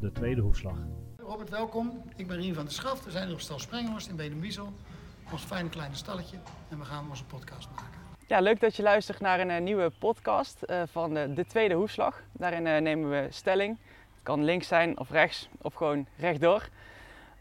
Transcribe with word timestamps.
De 0.00 0.12
Tweede 0.12 0.40
Hoefslag. 0.40 0.78
Robert, 1.16 1.50
welkom. 1.50 2.02
Ik 2.16 2.26
ben 2.26 2.36
Rien 2.36 2.54
van 2.54 2.64
der 2.64 2.72
Schaft. 2.72 3.04
We 3.04 3.10
zijn 3.10 3.24
hier 3.24 3.34
op 3.34 3.40
Stal 3.40 3.58
Sprenghorst 3.58 4.08
in 4.08 4.16
Bedewiesel. 4.16 4.72
Ons 5.32 5.42
fijne 5.42 5.68
kleine 5.68 5.94
stalletje. 5.94 6.36
En 6.68 6.78
we 6.78 6.84
gaan 6.84 7.08
onze 7.08 7.24
podcast 7.24 7.68
maken. 7.70 7.98
Ja, 8.26 8.40
leuk 8.40 8.60
dat 8.60 8.76
je 8.76 8.82
luistert 8.82 9.20
naar 9.20 9.40
een 9.40 9.50
eh, 9.50 9.60
nieuwe 9.60 9.90
podcast 9.98 10.62
eh, 10.62 10.82
van 10.86 11.14
de, 11.14 11.32
de 11.32 11.46
Tweede 11.46 11.74
Hoefslag. 11.74 12.22
Daarin 12.32 12.66
eh, 12.66 12.80
nemen 12.80 13.10
we 13.10 13.26
stelling. 13.30 13.78
Het 14.14 14.22
kan 14.22 14.44
links 14.44 14.68
zijn 14.68 14.98
of 14.98 15.10
rechts 15.10 15.48
of 15.60 15.74
gewoon 15.74 16.06
rechtdoor. 16.16 16.68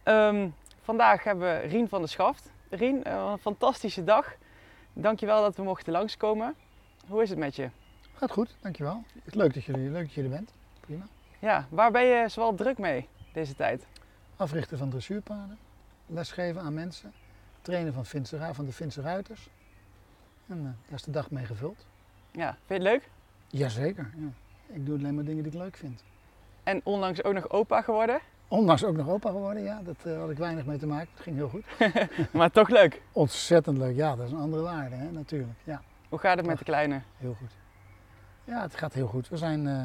Ehm, 0.04 0.50
vandaag 0.82 1.23
hebben 1.23 1.62
we 1.62 1.68
Rien 1.68 1.89
van 1.89 2.00
der 2.00 2.10
Schaft. 2.10 2.52
Rien, 2.70 3.12
een 3.12 3.38
fantastische 3.38 4.04
dag. 4.04 4.36
Dankjewel 4.94 5.42
dat 5.42 5.56
we 5.56 5.64
mochten 5.64 5.92
langskomen. 5.93 6.56
Hoe 7.07 7.21
is 7.21 7.29
het 7.29 7.39
met 7.39 7.56
je? 7.56 7.70
Gaat 8.14 8.32
goed, 8.32 8.56
dankjewel. 8.62 9.04
Leuk 9.23 9.54
dat 9.54 9.64
je, 9.64 9.78
leuk 9.78 10.04
dat 10.04 10.14
je 10.14 10.23
er 10.23 10.29
bent. 10.29 10.54
Prima. 10.79 11.06
Ja, 11.39 11.68
waar 11.70 11.92
ben 11.92 12.06
je 12.06 12.29
zoal 12.29 12.56
druk 12.56 12.78
mee 12.78 13.07
deze 13.34 13.56
tijd? 13.56 13.88
Africhten 14.36 14.78
van 14.78 14.89
dressuurpaarden, 14.89 15.57
lesgeven 16.06 16.62
aan 16.62 16.74
mensen, 16.74 17.14
trainen 17.62 17.93
van, 17.93 18.06
Finse, 18.06 18.38
ru- 18.38 18.54
van 18.54 18.65
de 18.65 18.71
Finse 18.71 19.02
ruiters. 19.02 19.50
En 20.48 20.57
eh, 20.57 20.64
daar 20.64 20.96
is 20.98 21.04
de 21.04 21.12
dag 21.12 21.32
mee 21.32 21.46
gevuld. 21.46 21.86
Ja, 22.32 22.57
vind 22.65 22.68
je 22.68 22.74
het 22.74 22.84
leuk? 22.84 23.10
Jazeker, 23.48 24.10
ja. 24.18 24.28
Ik 24.75 24.86
doe 24.86 24.98
alleen 24.98 25.15
maar 25.15 25.24
dingen 25.24 25.43
die 25.43 25.52
ik 25.52 25.57
leuk 25.57 25.78
vind. 25.78 26.04
En 26.64 26.82
onlangs 26.84 27.24
ook 27.24 27.34
nog 27.34 27.50
opa 27.50 27.82
geworden, 27.82 28.20
Ondanks 28.48 28.84
ook 28.84 28.96
nog 28.96 29.10
opa 29.10 29.29
geworden, 29.29 29.64
ja. 29.64 29.82
Dat 29.84 29.96
eh, 30.06 30.18
had 30.20 30.29
ik 30.29 30.37
weinig 30.37 30.65
mee 30.65 30.78
te 30.78 30.87
maken. 30.87 31.10
Het 31.14 31.21
ging 31.21 31.36
heel 31.36 31.50
goed. 31.50 31.65
maar 32.34 32.52
toch 32.52 32.70
leuk. 32.70 33.02
Ontzettend 33.12 33.78
leuk, 33.78 33.95
ja. 33.95 34.16
Dat 34.16 34.26
is 34.26 34.31
een 34.31 34.40
andere 34.40 34.64
waarde, 34.64 34.95
hè, 34.95 35.12
natuurlijk. 35.12 35.59
Ja. 35.64 35.81
Hoe 36.09 36.20
gaat 36.20 36.38
het 36.38 36.45
met 36.45 36.58
de 36.58 36.64
kleine? 36.64 37.02
Heel 37.17 37.34
goed. 37.34 37.52
Ja, 38.44 38.62
het 38.62 38.76
gaat 38.76 38.94
heel 38.94 39.08
goed. 39.08 39.30
We 39.30 39.38
zijn, 39.38 39.67
eh, 39.67 39.84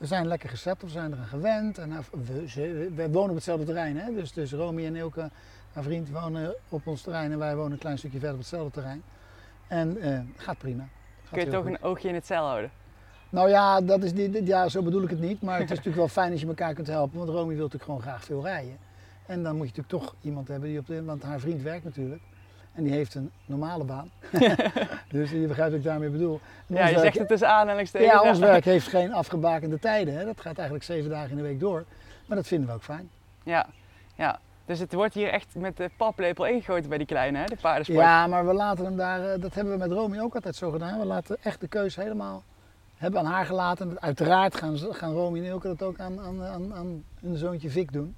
we 0.00 0.06
zijn 0.06 0.26
lekker 0.26 0.48
gezet, 0.48 0.82
we 0.82 0.88
zijn 0.88 1.12
eraan 1.12 1.26
gewend. 1.26 1.78
En 1.78 1.88
nou, 1.88 2.02
we, 2.24 2.48
ze- 2.48 2.90
we 2.94 3.10
wonen 3.10 3.28
op 3.28 3.34
hetzelfde 3.34 3.64
terrein, 3.64 3.96
hè? 3.96 4.14
Dus, 4.14 4.32
dus 4.32 4.52
Romy 4.52 4.84
en 4.86 4.96
Ilke, 4.96 5.30
haar 5.72 5.82
vriend, 5.82 6.10
wonen 6.10 6.54
op 6.68 6.86
ons 6.86 7.02
terrein 7.02 7.32
en 7.32 7.38
wij 7.38 7.56
wonen 7.56 7.72
een 7.72 7.78
klein 7.78 7.98
stukje 7.98 8.18
verder 8.18 8.34
op 8.36 8.40
hetzelfde 8.42 8.70
terrein. 8.70 9.02
En 9.68 9.96
het 10.02 10.24
gaat 10.36 10.58
prima. 10.58 10.88
Gaat 11.22 11.30
Kun 11.38 11.44
je 11.44 11.50
toch 11.50 11.62
goed. 11.64 11.70
een 11.72 11.82
oogje 11.82 12.08
in 12.08 12.14
het 12.14 12.26
zeil 12.26 12.44
houden? 12.46 12.70
Nou 13.28 13.48
ja, 13.48 13.80
dat 13.80 14.02
is 14.02 14.12
niet, 14.12 14.46
ja, 14.46 14.68
zo 14.68 14.82
bedoel 14.82 15.02
ik 15.02 15.10
het 15.10 15.20
niet. 15.20 15.42
Maar 15.42 15.54
het 15.58 15.62
is 15.70 15.76
natuurlijk 15.76 15.96
wel 15.96 16.08
fijn 16.08 16.32
als 16.32 16.40
je 16.40 16.46
elkaar 16.46 16.74
kunt 16.74 16.86
helpen. 16.86 17.18
Want 17.18 17.30
Romy 17.30 17.46
wil 17.54 17.56
natuurlijk 17.56 17.84
gewoon 17.84 18.00
graag 18.02 18.24
veel 18.24 18.42
rijden. 18.42 18.78
En 19.26 19.42
dan 19.42 19.56
moet 19.56 19.68
je 19.68 19.72
natuurlijk 19.76 20.04
toch 20.04 20.14
iemand 20.20 20.48
hebben 20.48 20.68
die 20.68 20.78
op 20.78 20.86
de... 20.86 21.04
Want 21.04 21.22
haar 21.22 21.40
vriend 21.40 21.62
werkt 21.62 21.84
natuurlijk. 21.84 22.22
En 22.74 22.82
die 22.84 22.92
heeft 22.92 23.14
een 23.14 23.30
normale 23.46 23.84
baan. 23.84 24.10
dus 25.10 25.30
je 25.30 25.46
begrijpt 25.46 25.70
wat 25.70 25.80
ik 25.80 25.84
daarmee 25.86 26.08
bedoel. 26.08 26.40
Ja, 26.66 26.76
je 26.86 26.92
werk- 26.92 26.98
zegt 26.98 27.18
het 27.18 27.28
tussen 27.28 27.48
aanhalingstekens. 27.48 28.12
ja, 28.12 28.22
ons 28.22 28.38
werk 28.52 28.64
heeft 28.64 28.88
geen 28.88 29.12
afgebakende 29.12 29.78
tijden. 29.78 30.14
Hè. 30.14 30.24
Dat 30.24 30.40
gaat 30.40 30.56
eigenlijk 30.56 30.84
zeven 30.84 31.10
dagen 31.10 31.30
in 31.30 31.36
de 31.36 31.42
week 31.42 31.60
door. 31.60 31.84
Maar 32.26 32.36
dat 32.36 32.46
vinden 32.46 32.68
we 32.68 32.74
ook 32.74 32.82
fijn. 32.82 33.10
Ja, 33.42 33.66
ja. 34.14 34.38
Dus 34.64 34.78
het 34.78 34.92
wordt 34.92 35.14
hier 35.14 35.28
echt 35.28 35.54
met 35.54 35.76
de 35.76 35.90
paplepel 35.96 36.46
ingegoten 36.46 36.88
bij 36.88 36.98
die 36.98 37.06
kleine, 37.06 37.38
hè, 37.38 37.44
de 37.44 37.56
paardensport. 37.60 38.00
Ja, 38.00 38.26
maar 38.26 38.46
we 38.46 38.52
laten 38.52 38.84
hem 38.84 38.96
daar, 38.96 39.32
eh, 39.32 39.40
dat 39.40 39.54
hebben 39.54 39.72
we 39.72 39.78
met 39.78 39.92
Romy 39.92 40.18
ook 40.20 40.34
altijd 40.34 40.56
zo 40.56 40.70
gedaan. 40.70 40.98
We 40.98 41.04
laten 41.04 41.36
echt 41.42 41.60
de 41.60 41.68
keuze 41.68 42.00
helemaal, 42.00 42.42
hebben 42.96 43.20
aan 43.20 43.26
haar 43.26 43.46
gelaten. 43.46 44.00
Uiteraard 44.00 44.54
gaan, 44.54 44.78
gaan 44.78 45.12
Romy 45.12 45.38
en 45.38 45.44
Ilke 45.44 45.66
dat 45.66 45.82
ook 45.82 45.98
aan, 45.98 46.20
aan, 46.20 46.42
aan, 46.42 46.74
aan 46.74 47.04
hun 47.20 47.36
zoontje 47.36 47.70
Vic 47.70 47.92
doen. 47.92 48.16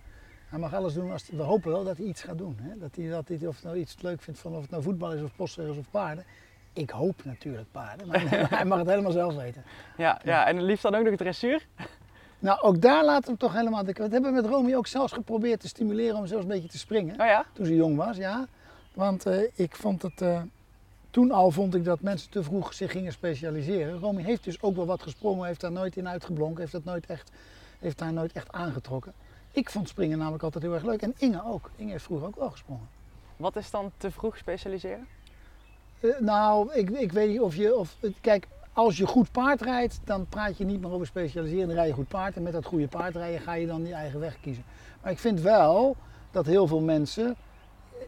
Hij 0.52 0.60
mag 0.60 0.74
alles 0.74 0.94
doen, 0.94 1.10
als, 1.10 1.28
we 1.28 1.42
hopen 1.42 1.70
wel 1.70 1.84
dat 1.84 1.96
hij 1.96 2.06
iets 2.06 2.22
gaat 2.22 2.38
doen. 2.38 2.56
Hè. 2.60 2.78
Dat, 2.78 2.96
hij, 2.96 3.08
dat 3.08 3.28
hij 3.28 3.46
of 3.46 3.62
hij 3.62 3.70
nou 3.70 3.76
iets 3.76 3.96
leuk 4.00 4.22
vindt 4.22 4.40
van 4.40 4.54
of 4.54 4.60
het 4.60 4.70
nou 4.70 4.82
voetbal 4.82 5.12
is 5.12 5.22
of 5.22 5.36
postzeggers 5.36 5.78
of 5.78 5.90
paarden. 5.90 6.24
Ik 6.72 6.90
hoop 6.90 7.24
natuurlijk 7.24 7.70
paarden, 7.70 8.06
maar 8.06 8.20
hij 8.58 8.64
mag 8.64 8.78
het 8.78 8.88
helemaal 8.88 9.12
zelf 9.12 9.34
weten. 9.34 9.62
Ja, 9.96 10.20
ja, 10.24 10.46
en 10.46 10.62
liefst 10.62 10.82
dan 10.82 10.94
ook 10.94 11.04
nog 11.04 11.16
dressuur. 11.16 11.66
Nou, 12.38 12.60
ook 12.60 12.80
daar 12.80 13.04
laten 13.04 13.22
we 13.22 13.28
hem 13.28 13.38
toch 13.38 13.52
helemaal... 13.52 13.84
Dat 13.84 13.96
hebben 13.96 14.22
we 14.22 14.30
met 14.30 14.46
Romy 14.46 14.74
ook 14.74 14.86
zelfs 14.86 15.12
geprobeerd 15.12 15.60
te 15.60 15.68
stimuleren 15.68 16.16
om 16.16 16.26
zelfs 16.26 16.42
een 16.42 16.50
beetje 16.50 16.68
te 16.68 16.78
springen. 16.78 17.20
Oh 17.20 17.26
ja? 17.26 17.44
Toen 17.52 17.66
ze 17.66 17.74
jong 17.74 17.96
was, 17.96 18.16
ja. 18.16 18.46
Want 18.94 19.26
eh, 19.26 19.42
ik 19.54 19.76
vond 19.76 20.02
het... 20.02 20.20
eh, 20.20 20.42
toen 21.10 21.30
al 21.30 21.50
vond 21.50 21.74
ik 21.74 21.84
dat 21.84 22.00
mensen 22.00 22.30
te 22.30 22.42
vroeg 22.42 22.74
zich 22.74 22.90
gingen 22.90 23.12
specialiseren. 23.12 23.98
Romy 23.98 24.22
heeft 24.22 24.44
dus 24.44 24.62
ook 24.62 24.76
wel 24.76 24.86
wat 24.86 25.02
gesprongen, 25.02 25.46
heeft 25.46 25.60
daar 25.60 25.72
nooit 25.72 25.96
in 25.96 26.08
uitgeblonken, 26.08 26.60
heeft, 26.60 26.72
dat 26.72 26.84
nooit 26.84 27.06
echt, 27.06 27.30
heeft 27.78 27.98
daar 27.98 28.12
nooit 28.12 28.32
echt 28.32 28.52
aangetrokken. 28.52 29.12
Ik 29.52 29.70
vond 29.70 29.88
springen 29.88 30.18
namelijk 30.18 30.42
altijd 30.42 30.64
heel 30.64 30.74
erg 30.74 30.84
leuk. 30.84 31.02
En 31.02 31.14
Inge 31.16 31.44
ook. 31.44 31.70
Inge 31.76 31.90
heeft 31.90 32.04
vroeger 32.04 32.26
ook 32.26 32.36
wel 32.36 32.50
gesprongen. 32.50 32.88
Wat 33.36 33.56
is 33.56 33.70
dan 33.70 33.92
te 33.96 34.10
vroeg 34.10 34.36
specialiseren? 34.36 35.06
Eh, 36.00 36.10
nou, 36.20 36.72
ik, 36.72 36.90
ik 36.90 37.12
weet 37.12 37.28
niet 37.28 37.40
of 37.40 37.56
je. 37.56 37.76
Of, 37.76 37.96
kijk, 38.20 38.48
als 38.72 38.96
je 38.96 39.06
goed 39.06 39.32
paard 39.32 39.60
rijdt, 39.60 40.00
dan 40.04 40.26
praat 40.26 40.56
je 40.56 40.64
niet 40.64 40.80
meer 40.80 40.90
over 40.90 41.06
specialiseren. 41.06 41.66
Dan 41.66 41.76
rij 41.76 41.86
je 41.86 41.92
goed 41.92 42.08
paard. 42.08 42.36
En 42.36 42.42
met 42.42 42.52
dat 42.52 42.64
goede 42.64 42.88
paard 42.88 43.14
rijden 43.14 43.40
ga 43.40 43.52
je 43.52 43.66
dan 43.66 43.86
je 43.86 43.94
eigen 43.94 44.20
weg 44.20 44.40
kiezen. 44.40 44.64
Maar 45.02 45.10
ik 45.10 45.18
vind 45.18 45.40
wel 45.40 45.96
dat 46.30 46.46
heel 46.46 46.66
veel 46.66 46.80
mensen, 46.80 47.36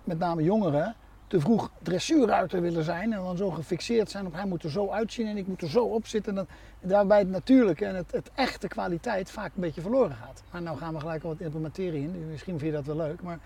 met 0.05 0.19
name 0.19 0.43
jongeren, 0.43 0.95
te 1.35 1.41
vroeg 1.41 1.71
dressuurruiter 1.83 2.61
willen 2.61 2.85
zijn. 2.85 3.13
En 3.13 3.19
dan 3.19 3.37
zo 3.37 3.51
gefixeerd 3.51 4.11
zijn 4.11 4.27
op 4.27 4.33
hij 4.33 4.47
moet 4.47 4.63
er 4.63 4.71
zo 4.71 4.91
uitzien 4.91 5.27
en 5.27 5.37
ik 5.37 5.47
moet 5.47 5.63
er 5.63 5.69
zo 5.69 5.85
op 5.85 6.07
zitten. 6.07 6.39
En 6.39 6.47
dat, 6.81 6.91
daarbij 6.91 7.19
het 7.19 7.29
natuurlijke 7.29 7.85
en 7.85 7.95
het, 7.95 8.13
het 8.13 8.31
echte 8.35 8.69
kwaliteit 8.69 9.31
vaak 9.31 9.55
een 9.55 9.61
beetje 9.61 9.81
verloren 9.81 10.17
gaat. 10.17 10.43
Maar 10.53 10.63
nou 10.63 10.79
gaan 10.79 10.95
we 10.95 11.01
gelijk 11.01 11.23
al 11.23 11.29
wat 11.29 11.41
implementeren 11.41 12.01
in. 12.01 12.29
Misschien 12.31 12.59
vind 12.59 12.71
je 12.71 12.77
dat 12.77 12.87
wel 12.87 13.07
leuk. 13.07 13.23
Maar 13.23 13.39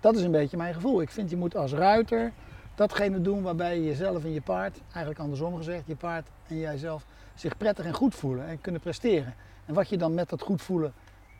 dat 0.00 0.16
is 0.16 0.22
een 0.22 0.30
beetje 0.30 0.56
mijn 0.56 0.74
gevoel. 0.74 1.00
Ik 1.00 1.10
vind 1.10 1.30
je 1.30 1.36
moet 1.36 1.56
als 1.56 1.72
ruiter 1.72 2.32
datgene 2.74 3.20
doen 3.20 3.42
waarbij 3.42 3.76
je 3.76 3.84
jezelf 3.84 4.24
en 4.24 4.32
je 4.32 4.40
paard, 4.40 4.80
eigenlijk 4.84 5.18
andersom 5.18 5.56
gezegd, 5.56 5.86
je 5.86 5.96
paard 5.96 6.28
en 6.48 6.58
jijzelf 6.58 7.06
zich 7.34 7.56
prettig 7.56 7.84
en 7.84 7.94
goed 7.94 8.14
voelen 8.14 8.46
en 8.46 8.60
kunnen 8.60 8.80
presteren. 8.80 9.34
En 9.66 9.74
wat 9.74 9.88
je 9.88 9.96
dan 9.96 10.14
met 10.14 10.28
dat 10.28 10.42
goed 10.42 10.62
voelen 10.62 10.92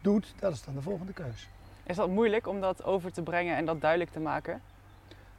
doet, 0.02 0.34
dat 0.38 0.52
is 0.52 0.62
dan 0.62 0.74
de 0.74 0.82
volgende 0.82 1.12
keus. 1.12 1.48
Is 1.82 1.96
dat 1.96 2.08
moeilijk 2.08 2.46
om 2.46 2.60
dat 2.60 2.84
over 2.84 3.12
te 3.12 3.22
brengen 3.22 3.56
en 3.56 3.64
dat 3.64 3.80
duidelijk 3.80 4.10
te 4.10 4.20
maken? 4.20 4.60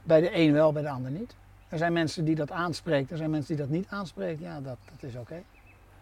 Bij 0.08 0.20
de 0.20 0.36
een 0.36 0.52
wel, 0.52 0.72
bij 0.72 0.82
de 0.82 0.88
ander 0.88 1.10
niet. 1.10 1.34
Er 1.68 1.78
zijn 1.78 1.92
mensen 1.92 2.24
die 2.24 2.34
dat 2.34 2.50
aanspreekt, 2.50 3.10
er 3.10 3.16
zijn 3.16 3.30
mensen 3.30 3.56
die 3.56 3.66
dat 3.66 3.74
niet 3.74 3.86
aanspreekt. 3.88 4.40
Ja, 4.40 4.60
dat, 4.60 4.76
dat 4.90 5.10
is 5.10 5.16
oké. 5.16 5.42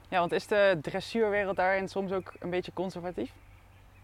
Ja, 0.08 0.18
want 0.18 0.32
is 0.32 0.46
de 0.46 0.78
dressuurwereld 0.82 1.56
daarin 1.56 1.88
soms 1.88 2.12
ook 2.12 2.32
een 2.38 2.50
beetje 2.50 2.72
conservatief? 2.74 3.32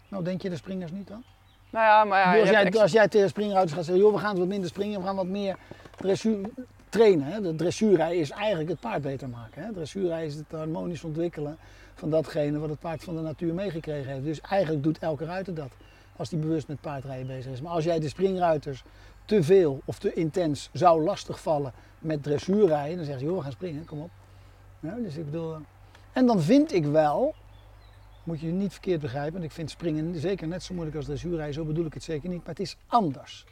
Nou, 0.07 0.23
denk 0.23 0.41
je 0.41 0.49
de 0.49 0.55
springers 0.55 0.91
niet 0.91 1.07
dan? 1.07 1.23
Nou 1.69 1.85
ja, 1.85 2.03
maar 2.03 2.35
ja, 2.35 2.41
als, 2.41 2.49
jij, 2.49 2.71
als 2.71 2.91
jij 2.91 3.07
tegen 3.07 3.29
springruiters 3.29 3.73
gaat 3.73 3.85
zeggen, 3.85 4.03
joh, 4.03 4.13
we 4.13 4.19
gaan 4.19 4.37
wat 4.37 4.47
minder 4.47 4.69
springen, 4.69 4.99
we 4.99 5.05
gaan 5.05 5.15
wat 5.15 5.27
meer 5.27 5.57
dressuur 5.95 6.49
trainen. 6.89 7.25
Hè? 7.25 7.41
De 7.41 7.55
dressuurrij 7.55 8.17
is 8.17 8.29
eigenlijk 8.29 8.69
het 8.69 8.79
paard 8.79 9.01
beter 9.01 9.29
maken. 9.29 9.63
Hè? 9.63 9.73
Dressuurrij 9.73 10.25
is 10.25 10.35
het 10.35 10.45
harmonisch 10.49 11.03
ontwikkelen 11.03 11.57
van 11.95 12.09
datgene 12.09 12.59
wat 12.59 12.69
het 12.69 12.79
paard 12.79 13.03
van 13.03 13.15
de 13.15 13.21
natuur 13.21 13.53
meegekregen 13.53 14.11
heeft. 14.11 14.23
Dus 14.23 14.41
eigenlijk 14.41 14.83
doet 14.83 14.99
elke 14.99 15.25
ruiter 15.25 15.53
dat, 15.53 15.69
als 16.15 16.29
die 16.29 16.39
bewust 16.39 16.67
met 16.67 16.81
paardrijden 16.81 17.27
bezig 17.27 17.51
is. 17.51 17.61
Maar 17.61 17.71
als 17.71 17.83
jij 17.83 17.99
de 17.99 18.09
springruiters 18.09 18.83
te 19.25 19.43
veel 19.43 19.81
of 19.85 19.99
te 19.99 20.13
intens 20.13 20.69
zou 20.73 21.03
lastigvallen 21.03 21.73
met 21.99 22.23
dressuurrijden, 22.23 22.95
dan 22.95 23.05
zeggen 23.05 23.23
ze, 23.23 23.25
joh, 23.25 23.37
we 23.37 23.43
gaan 23.43 23.51
springen, 23.51 23.85
kom 23.85 24.01
op. 24.01 24.09
Dus 24.79 25.15
ik 25.15 25.25
bedoel, 25.25 25.55
en 26.13 26.25
dan 26.25 26.41
vind 26.41 26.73
ik 26.73 26.85
wel, 26.85 27.35
moet 28.23 28.39
je 28.39 28.47
niet 28.47 28.71
verkeerd 28.71 29.01
begrijpen, 29.01 29.33
want 29.33 29.43
ik 29.43 29.51
vind 29.51 29.69
springen 29.69 30.19
zeker 30.19 30.47
net 30.47 30.63
zo 30.63 30.73
moeilijk 30.73 30.97
als 30.97 31.05
dressuurrijden, 31.05 31.53
zo 31.53 31.65
bedoel 31.65 31.85
ik 31.85 31.93
het 31.93 32.03
zeker 32.03 32.29
niet, 32.29 32.39
maar 32.39 32.49
het 32.49 32.59
is 32.59 32.77
anders. 32.87 33.45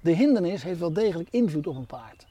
De 0.00 0.10
hindernis 0.10 0.62
heeft 0.62 0.78
wel 0.78 0.92
degelijk 0.92 1.28
invloed 1.30 1.66
op 1.66 1.76
een 1.76 1.86
paard. 1.86 2.26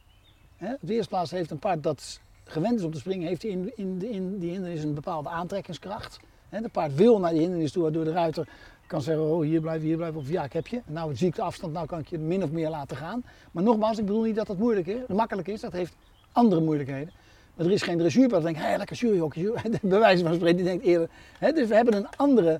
Hè, 0.58 0.74
Op 0.74 0.80
de 0.82 0.94
eerste 0.94 1.10
plaats 1.10 1.32
heeft 1.32 1.52
een 1.52 1.60
paard 1.60 1.84
dat 1.84 2.20
gewend 2.44 2.80
is 2.80 2.86
om 2.86 2.92
te 2.92 3.00
springen, 3.00 3.28
heeft 3.28 3.44
in, 3.44 3.72
in, 3.76 4.12
in 4.12 4.40
die 4.40 4.52
hindernis 4.52 4.84
een 4.84 4.94
bepaalde 4.94 5.30
aantrekkingskracht. 5.30 6.20
De 6.50 6.70
paard 6.70 6.96
wil 6.96 7.20
naar 7.20 7.32
die 7.32 7.40
hindernis 7.40 7.72
toe, 7.72 7.84
waardoor 7.84 8.04
de 8.04 8.12
ruiter 8.12 8.48
kan 8.88 9.02
zeggen, 9.02 9.24
oh 9.24 9.42
hier 9.42 9.62
blijven, 9.62 9.88
hier 9.88 9.98
blijven, 9.98 10.20
of 10.20 10.30
ja 10.30 10.44
ik 10.44 10.54
heb 10.54 10.68
je. 10.68 10.82
Nou 10.86 11.16
zie 11.16 11.28
ik 11.28 11.36
de 11.36 11.42
afstand, 11.42 11.74
nou 11.74 11.86
kan 11.86 12.00
ik 12.00 12.08
je 12.08 12.18
min 12.18 12.44
of 12.44 12.52
meer 12.52 12.70
laten 12.70 12.98
gaan. 12.98 13.24
Maar 13.52 13.64
nogmaals, 13.64 13.98
ik 13.98 14.06
bedoel 14.06 14.24
niet 14.24 14.36
dat 14.36 14.48
dat 14.48 14.58
moeilijk 14.58 14.88
is, 14.88 15.00
makkelijk 15.08 15.48
is, 15.48 15.62
dat 15.62 15.72
heeft 15.72 15.96
andere 16.32 16.62
moeilijkheden. 16.62 17.14
Maar 17.56 17.66
er 17.66 17.72
is 17.72 17.82
geen 17.82 17.98
dressuurpaard 17.98 18.44
dat 18.44 18.54
denkt, 18.54 18.68
hé, 18.70 18.78
lekker 18.78 18.96
juryhokje, 18.96 19.54
bij 19.82 20.00
wijze 20.00 20.24
van 20.24 20.34
spreken, 20.34 20.58
die 20.58 20.66
denkt 20.66 20.84
eerder. 20.84 21.10
Hè, 21.40 21.52
dus 21.52 21.68
we 21.68 21.76
hebben 21.76 21.96
een 21.96 22.10
andere, 22.16 22.60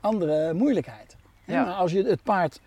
andere 0.00 0.52
moeilijkheid. 0.54 1.16
Ja. 1.44 1.64
Maar 1.64 1.74
als 1.74 1.92
je 1.92 2.02
het 2.02 2.22
paard 2.22 2.60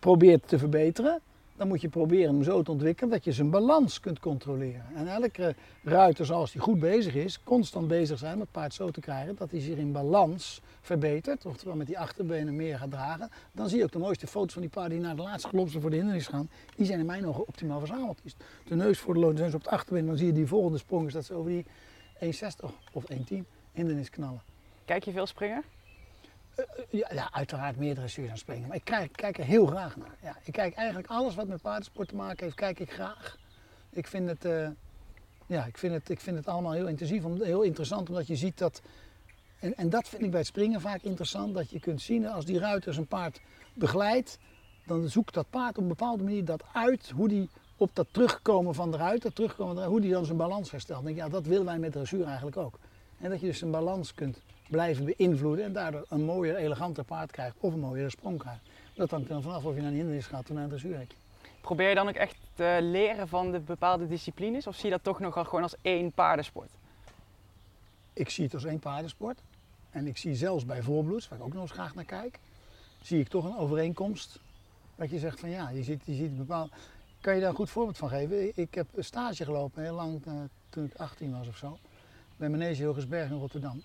probeert 0.00 0.48
te 0.48 0.58
verbeteren, 0.58 1.20
dan 1.60 1.68
moet 1.68 1.80
je 1.80 1.88
proberen 1.88 2.34
hem 2.34 2.42
zo 2.42 2.62
te 2.62 2.70
ontwikkelen 2.70 3.10
dat 3.10 3.24
je 3.24 3.32
zijn 3.32 3.50
balans 3.50 4.00
kunt 4.00 4.18
controleren. 4.18 4.84
En 4.94 5.08
elke 5.08 5.54
ruiter, 5.82 6.26
zoals 6.26 6.52
die 6.52 6.60
goed 6.60 6.78
bezig 6.78 7.14
is, 7.14 7.42
constant 7.42 7.88
bezig 7.88 8.18
zijn 8.18 8.34
om 8.34 8.40
het 8.40 8.50
paard 8.50 8.74
zo 8.74 8.90
te 8.90 9.00
krijgen 9.00 9.36
dat 9.36 9.50
hij 9.50 9.60
zich 9.60 9.76
in 9.76 9.92
balans 9.92 10.60
verbetert, 10.80 11.46
oftewel 11.46 11.76
met 11.76 11.86
die 11.86 11.98
achterbenen 11.98 12.56
meer 12.56 12.78
gaat 12.78 12.90
dragen. 12.90 13.30
Dan 13.52 13.68
zie 13.68 13.78
je 13.78 13.84
ook 13.84 13.92
de 13.92 13.98
mooiste 13.98 14.26
foto's 14.26 14.52
van 14.52 14.62
die 14.62 14.70
paarden 14.70 14.92
die 14.92 15.06
naar 15.06 15.16
de 15.16 15.22
laatste 15.22 15.48
glopsen 15.48 15.80
voor 15.80 15.90
de 15.90 15.96
hindernis 15.96 16.26
gaan. 16.26 16.50
Die 16.76 16.86
zijn 16.86 16.98
in 16.98 17.06
mijn 17.06 17.26
ogen 17.26 17.46
optimaal 17.46 17.78
verzameld. 17.78 18.20
De 18.64 18.76
neus 18.76 18.98
voor 18.98 19.14
de 19.14 19.34
ze 19.36 19.56
op 19.56 19.62
het 19.62 19.68
achterbeen, 19.68 20.06
dan 20.06 20.16
zie 20.16 20.26
je 20.26 20.32
die 20.32 20.46
volgende 20.46 20.78
sprong 20.78 21.06
is 21.06 21.12
dat 21.12 21.24
ze 21.24 21.34
over 21.34 21.50
die 21.50 21.64
1,60 22.20 22.30
of 22.92 23.04
1,10 23.12 23.36
hindernis 23.72 24.10
knallen. 24.10 24.42
Kijk 24.84 25.04
je 25.04 25.12
veel 25.12 25.26
springen? 25.26 25.62
Ja, 26.90 27.08
ja, 27.12 27.32
uiteraard 27.32 27.76
meer 27.76 27.94
dressuur 27.94 28.26
dan 28.28 28.36
springen. 28.38 28.68
Maar 28.68 28.76
ik 28.76 28.84
kijk, 28.84 29.12
kijk 29.12 29.38
er 29.38 29.44
heel 29.44 29.66
graag 29.66 29.96
naar. 29.96 30.16
Ja, 30.22 30.36
ik 30.44 30.52
kijk 30.52 30.74
eigenlijk 30.74 31.08
alles 31.08 31.34
wat 31.34 31.46
met 31.46 31.60
paardensport 31.62 32.08
te 32.08 32.16
maken 32.16 32.44
heeft, 32.44 32.56
kijk 32.56 32.80
ik 32.80 32.92
graag. 32.92 33.38
Ik 33.90 34.06
vind 34.06 34.28
het, 34.28 34.44
eh, 34.44 34.68
ja, 35.46 35.64
ik 35.64 35.78
vind 35.78 35.92
het, 35.94 36.10
ik 36.10 36.20
vind 36.20 36.36
het 36.36 36.46
allemaal 36.46 36.72
heel 36.72 36.86
intensief, 36.88 37.24
om- 37.24 37.42
heel 37.42 37.62
interessant, 37.62 38.08
omdat 38.08 38.26
je 38.26 38.36
ziet 38.36 38.58
dat 38.58 38.82
En, 39.60 39.74
en 39.76 39.90
dat 39.90 40.08
vind 40.08 40.22
ik 40.22 40.30
bij 40.30 40.38
het 40.38 40.48
springen 40.48 40.80
vaak 40.80 41.02
interessant, 41.02 41.54
dat 41.54 41.70
je 41.70 41.80
kunt 41.80 42.00
zien 42.00 42.26
als 42.26 42.44
die 42.44 42.58
ruiter 42.58 42.94
zijn 42.94 43.06
paard 43.06 43.40
begeleidt, 43.74 44.38
dan 44.86 45.08
zoekt 45.08 45.34
dat 45.34 45.46
paard 45.50 45.76
op 45.76 45.82
een 45.82 45.88
bepaalde 45.88 46.22
manier 46.22 46.44
dat 46.44 46.64
uit, 46.72 47.10
hoe 47.10 47.28
die 47.28 47.48
op 47.76 47.90
dat 47.92 48.06
terugkomen 48.10 48.74
van 48.74 48.90
de 48.90 48.96
ruiter, 48.96 49.32
terugkomen 49.32 49.84
hoe 49.84 50.00
die 50.00 50.10
dan 50.12 50.24
zijn 50.24 50.36
balans 50.36 50.70
herstelt. 50.70 51.04
Denk, 51.04 51.16
ja, 51.16 51.28
dat 51.28 51.46
willen 51.46 51.64
wij 51.64 51.78
met 51.78 51.92
dressuur 51.92 52.24
eigenlijk 52.26 52.56
ook. 52.56 52.78
En 53.18 53.30
dat 53.30 53.40
je 53.40 53.46
dus 53.46 53.58
zijn 53.58 53.70
balans 53.70 54.14
kunt 54.14 54.40
blijven 54.70 55.04
beïnvloeden 55.04 55.64
en 55.64 55.72
daardoor 55.72 56.04
een 56.08 56.24
mooier, 56.24 56.56
eleganter 56.56 57.04
paard 57.04 57.30
krijgt 57.30 57.56
of 57.60 57.72
een 57.72 57.80
mooiere 57.80 58.10
sprong 58.10 58.38
krijgt. 58.38 58.60
Dat 58.94 59.10
hangt 59.10 59.28
dan 59.28 59.42
vanaf 59.42 59.64
of 59.64 59.74
je 59.74 59.80
naar 59.80 59.90
een 59.90 59.96
hindernis 59.96 60.26
gaat 60.26 60.42
of 60.42 60.54
naar 60.54 60.62
een 60.62 60.68
dressuurhekje. 60.68 61.16
Probeer 61.60 61.88
je 61.88 61.94
dan 61.94 62.08
ook 62.08 62.14
echt 62.14 62.36
te 62.54 62.78
leren 62.82 63.28
van 63.28 63.52
de 63.52 63.60
bepaalde 63.60 64.06
disciplines 64.06 64.66
of 64.66 64.74
zie 64.74 64.84
je 64.84 64.90
dat 64.90 65.04
toch 65.04 65.20
nog 65.20 65.34
gewoon 65.34 65.62
als 65.62 65.74
één 65.82 66.12
paardensport? 66.12 66.70
Ik 68.12 68.30
zie 68.30 68.44
het 68.44 68.54
als 68.54 68.64
één 68.64 68.78
paardensport. 68.78 69.38
En 69.90 70.06
ik 70.06 70.16
zie 70.16 70.34
zelfs 70.34 70.64
bij 70.64 70.82
voorbloeds, 70.82 71.28
waar 71.28 71.38
ik 71.38 71.44
ook 71.44 71.52
nog 71.52 71.62
eens 71.62 71.72
graag 71.72 71.94
naar 71.94 72.04
kijk, 72.04 72.38
zie 73.02 73.20
ik 73.20 73.28
toch 73.28 73.44
een 73.44 73.56
overeenkomst. 73.56 74.40
Dat 74.96 75.10
je 75.10 75.18
zegt 75.18 75.40
van 75.40 75.50
ja, 75.50 75.68
je 75.70 75.82
ziet, 75.82 76.02
je 76.04 76.14
ziet 76.14 76.36
bepaald. 76.36 76.72
Kan 77.20 77.34
je 77.34 77.40
daar 77.40 77.48
een 77.48 77.56
goed 77.56 77.70
voorbeeld 77.70 77.96
van 77.96 78.08
geven? 78.08 78.52
Ik 78.54 78.74
heb 78.74 78.86
een 78.94 79.04
stage 79.04 79.44
gelopen 79.44 79.82
heel 79.82 79.94
lang 79.94 80.26
eh, 80.26 80.32
toen 80.68 80.84
ik 80.84 80.94
18 80.94 81.38
was 81.38 81.48
of 81.48 81.56
zo. 81.56 81.78
Bij 82.36 82.48
Manege 82.48 82.82
Hilgersberg 82.82 83.30
in 83.30 83.38
Rotterdam. 83.38 83.82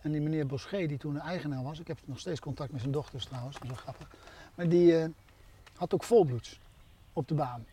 En 0.00 0.12
die 0.12 0.20
meneer 0.20 0.46
Boschee, 0.46 0.88
die 0.88 0.98
toen 0.98 1.14
de 1.14 1.20
eigenaar 1.20 1.62
was, 1.62 1.80
ik 1.80 1.88
heb 1.88 1.98
nog 2.04 2.18
steeds 2.18 2.40
contact 2.40 2.72
met 2.72 2.80
zijn 2.80 2.92
dochters 2.92 3.24
trouwens, 3.24 3.54
dat 3.54 3.62
is 3.62 3.68
wel 3.68 3.78
grappig. 3.78 4.10
Maar 4.54 4.68
die 4.68 4.96
eh, 4.96 5.08
had 5.76 5.94
ook 5.94 6.04
volbloeds 6.04 6.60
op 7.12 7.28
de 7.28 7.34
baan. 7.34 7.64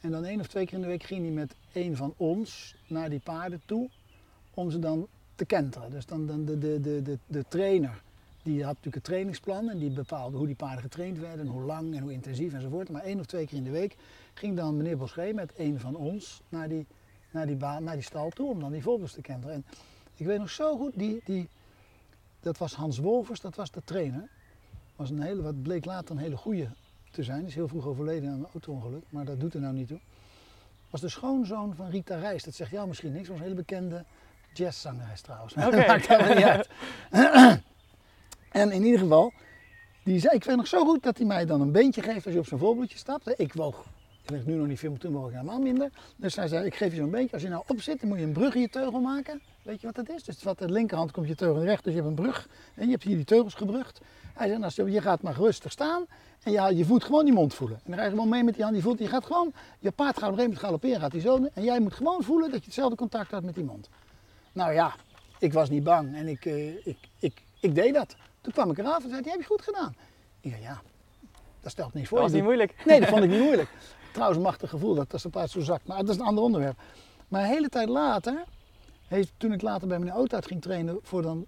En 0.00 0.10
dan 0.10 0.24
één 0.24 0.40
of 0.40 0.46
twee 0.46 0.64
keer 0.64 0.74
in 0.74 0.80
de 0.80 0.86
week 0.86 1.02
ging 1.02 1.22
hij 1.22 1.32
met 1.32 1.54
een 1.72 1.96
van 1.96 2.14
ons 2.16 2.76
naar 2.86 3.10
die 3.10 3.20
paarden 3.20 3.62
toe 3.66 3.88
om 4.54 4.70
ze 4.70 4.78
dan 4.78 5.08
te 5.34 5.44
kenteren. 5.44 5.90
Dus 5.90 6.06
dan, 6.06 6.26
dan 6.26 6.44
de, 6.44 6.58
de, 6.58 6.80
de, 6.80 7.02
de, 7.02 7.18
de 7.26 7.44
trainer, 7.48 8.02
die 8.42 8.58
had 8.64 8.74
natuurlijk 8.74 8.96
een 8.96 9.02
trainingsplan 9.02 9.70
en 9.70 9.78
die 9.78 9.90
bepaalde 9.90 10.36
hoe 10.36 10.46
die 10.46 10.56
paarden 10.56 10.82
getraind 10.82 11.18
werden, 11.18 11.46
hoe 11.46 11.62
lang 11.62 11.94
en 11.94 12.02
hoe 12.02 12.12
intensief 12.12 12.52
enzovoort. 12.52 12.90
Maar 12.90 13.02
één 13.02 13.20
of 13.20 13.26
twee 13.26 13.46
keer 13.46 13.58
in 13.58 13.64
de 13.64 13.70
week 13.70 13.96
ging 14.34 14.56
dan 14.56 14.76
meneer 14.76 14.96
Boschee 14.96 15.34
met 15.34 15.52
een 15.56 15.80
van 15.80 15.96
ons 15.96 16.42
naar 16.48 16.68
die, 16.68 16.86
naar 17.30 17.46
die, 17.46 17.56
baan, 17.56 17.84
naar 17.84 17.94
die 17.94 18.02
stal 18.02 18.30
toe 18.30 18.50
om 18.50 18.60
dan 18.60 18.72
die 18.72 18.82
volbloeds 18.82 19.12
te 19.12 19.20
kenteren. 19.20 19.54
En 19.54 19.64
ik 20.16 20.26
weet 20.26 20.38
nog 20.38 20.50
zo 20.50 20.76
goed, 20.76 20.92
die, 20.94 21.20
die, 21.24 21.48
dat 22.46 22.58
was 22.58 22.74
Hans 22.74 22.98
Wolvers, 22.98 23.40
dat 23.40 23.56
was 23.56 23.70
de 23.70 23.82
trainer. 23.84 24.28
Was 24.96 25.10
een 25.10 25.20
hele, 25.20 25.42
wat 25.42 25.62
bleek 25.62 25.84
later 25.84 26.14
een 26.14 26.20
hele 26.20 26.36
goede 26.36 26.68
te 27.10 27.22
zijn. 27.22 27.46
Is 27.46 27.54
heel 27.54 27.68
vroeg 27.68 27.86
overleden 27.86 28.30
aan 28.30 28.38
een 28.38 28.48
auto-ongeluk, 28.52 29.02
maar 29.08 29.24
dat 29.24 29.40
doet 29.40 29.54
er 29.54 29.60
nou 29.60 29.74
niet 29.74 29.88
toe. 29.88 29.98
Was 30.90 31.00
de 31.00 31.08
schoonzoon 31.08 31.74
van 31.74 31.90
Rita 31.90 32.16
Reis. 32.16 32.44
Dat 32.44 32.54
zegt 32.54 32.70
jou 32.70 32.88
misschien 32.88 33.12
niks, 33.12 33.28
was 33.28 33.36
een 33.36 33.42
hele 33.42 33.54
bekende 33.54 34.04
jazzzangeres 34.52 35.20
trouwens. 35.20 35.54
Oké. 35.56 35.70
dat 35.70 35.86
maakt 35.86 36.08
helemaal 36.08 36.34
niet 36.34 36.44
uit. 36.44 36.68
en 38.62 38.72
in 38.72 38.84
ieder 38.84 39.00
geval, 39.00 39.32
die 40.04 40.20
zei, 40.20 40.34
ik 40.34 40.44
weet 40.44 40.56
nog 40.56 40.66
zo 40.66 40.84
goed 40.84 41.02
dat 41.02 41.16
hij 41.16 41.26
mij 41.26 41.46
dan 41.46 41.60
een 41.60 41.72
beentje 41.72 42.02
geeft 42.02 42.24
als 42.24 42.34
je 42.34 42.40
op 42.40 42.46
zijn 42.46 42.60
voorbloedje 42.60 42.98
stapt. 42.98 43.40
Ik 43.40 43.52
woog, 43.52 43.86
ik 44.22 44.30
weeg 44.30 44.46
nu 44.46 44.54
nog 44.54 44.66
niet 44.66 44.78
veel, 44.78 44.90
maar 44.90 44.98
toen 44.98 45.12
woog 45.12 45.26
ik 45.26 45.32
helemaal 45.32 45.60
minder. 45.60 45.90
Dus 46.16 46.36
hij 46.36 46.48
zei, 46.48 46.66
ik 46.66 46.74
geef 46.74 46.90
je 46.90 46.96
zo'n 46.96 47.10
beentje. 47.10 47.32
Als 47.32 47.42
je 47.42 47.48
nou 47.48 47.62
op 47.66 47.80
zit, 47.80 48.00
dan 48.00 48.08
moet 48.08 48.18
je 48.18 48.24
een 48.24 48.32
brug 48.32 48.54
in 48.54 48.60
je 48.60 48.68
teugel 48.68 49.00
maken. 49.00 49.42
Weet 49.66 49.80
je 49.80 49.86
wat 49.86 50.06
dat 50.06 50.08
is? 50.16 50.24
Dus 50.24 50.42
wat 50.42 50.58
de 50.58 50.70
linkerhand 50.70 51.10
komt 51.10 51.28
je 51.28 51.34
teugel 51.34 51.62
recht, 51.62 51.84
dus 51.84 51.92
je 51.94 51.98
hebt 51.98 52.10
een 52.10 52.22
brug. 52.22 52.48
En 52.74 52.84
je 52.84 52.90
hebt 52.90 53.02
hier 53.02 53.16
die 53.16 53.24
teugels 53.24 53.54
gebrugt. 53.54 54.00
Hij 54.34 54.48
zei, 54.48 54.58
nou, 54.58 54.90
je 54.90 55.00
gaat 55.00 55.22
maar 55.22 55.34
rustig 55.34 55.72
staan 55.72 56.06
en 56.42 56.52
je, 56.52 56.76
je 56.76 56.84
voelt 56.84 57.04
gewoon 57.04 57.24
die 57.24 57.34
mond 57.34 57.54
voelen. 57.54 57.76
En 57.76 57.90
dan 57.90 57.98
ga 57.98 58.04
je 58.04 58.10
gewoon 58.10 58.28
mee 58.28 58.44
met 58.44 58.54
die 58.54 58.62
hand, 58.62 58.74
die 58.74 58.84
voelt, 58.84 58.98
je 58.98 59.06
gaat 59.06 59.26
gewoon, 59.26 59.52
je 59.78 59.90
paard 59.90 60.18
gaat 60.18 60.30
op 60.30 60.38
een 60.38 60.38
gegeven 60.38 60.42
moment 60.42 60.58
galopperen, 60.58 61.00
gaat 61.00 61.10
die 61.10 61.20
zo. 61.20 61.48
En 61.54 61.62
jij 61.62 61.80
moet 61.80 61.94
gewoon 61.94 62.22
voelen 62.22 62.50
dat 62.50 62.58
je 62.58 62.64
hetzelfde 62.64 62.96
contact 62.96 63.30
had 63.30 63.42
met 63.42 63.54
die 63.54 63.64
mond. 63.64 63.88
Nou 64.52 64.72
ja, 64.72 64.94
ik 65.38 65.52
was 65.52 65.70
niet 65.70 65.84
bang 65.84 66.14
en 66.14 66.28
ik, 66.28 66.44
eh, 66.44 66.86
ik, 66.86 66.98
ik, 67.18 67.42
ik 67.60 67.74
deed 67.74 67.94
dat. 67.94 68.16
Toen 68.40 68.52
kwam 68.52 68.70
ik 68.70 68.78
eraf 68.78 69.04
en 69.04 69.10
zei, 69.10 69.22
die 69.22 69.30
heb 69.30 69.40
je 69.40 69.46
goed 69.46 69.62
gedaan. 69.62 69.96
Ik 70.40 70.50
zei, 70.50 70.62
ja, 70.62 70.80
dat 71.60 71.72
stelt 71.72 71.94
niks 71.94 72.08
voor. 72.08 72.18
Dat 72.18 72.26
was 72.26 72.36
niet 72.36 72.44
moeilijk. 72.44 72.74
Nee, 72.84 73.00
dat 73.00 73.08
vond 73.08 73.22
ik 73.24 73.30
niet 73.30 73.40
moeilijk. 73.40 73.68
Trouwens, 74.12 74.38
een 74.38 74.44
machtig 74.46 74.70
gevoel 74.70 74.94
dat 74.94 75.12
als 75.12 75.24
een 75.24 75.30
paard 75.30 75.50
zo 75.50 75.60
zakt. 75.60 75.86
Maar 75.86 75.98
dat 75.98 76.08
is 76.08 76.16
een 76.16 76.26
ander 76.26 76.44
onderwerp. 76.44 76.78
Maar 77.28 77.42
een 77.42 77.48
hele 77.48 77.68
tijd 77.68 77.88
later, 77.88 78.44
toen 79.36 79.52
ik 79.52 79.62
later 79.62 79.88
bij 79.88 79.98
meneer 79.98 80.14
Oudhout 80.14 80.46
ging 80.46 80.62
trainen 80.62 80.98
voor 81.02 81.22
dan 81.22 81.46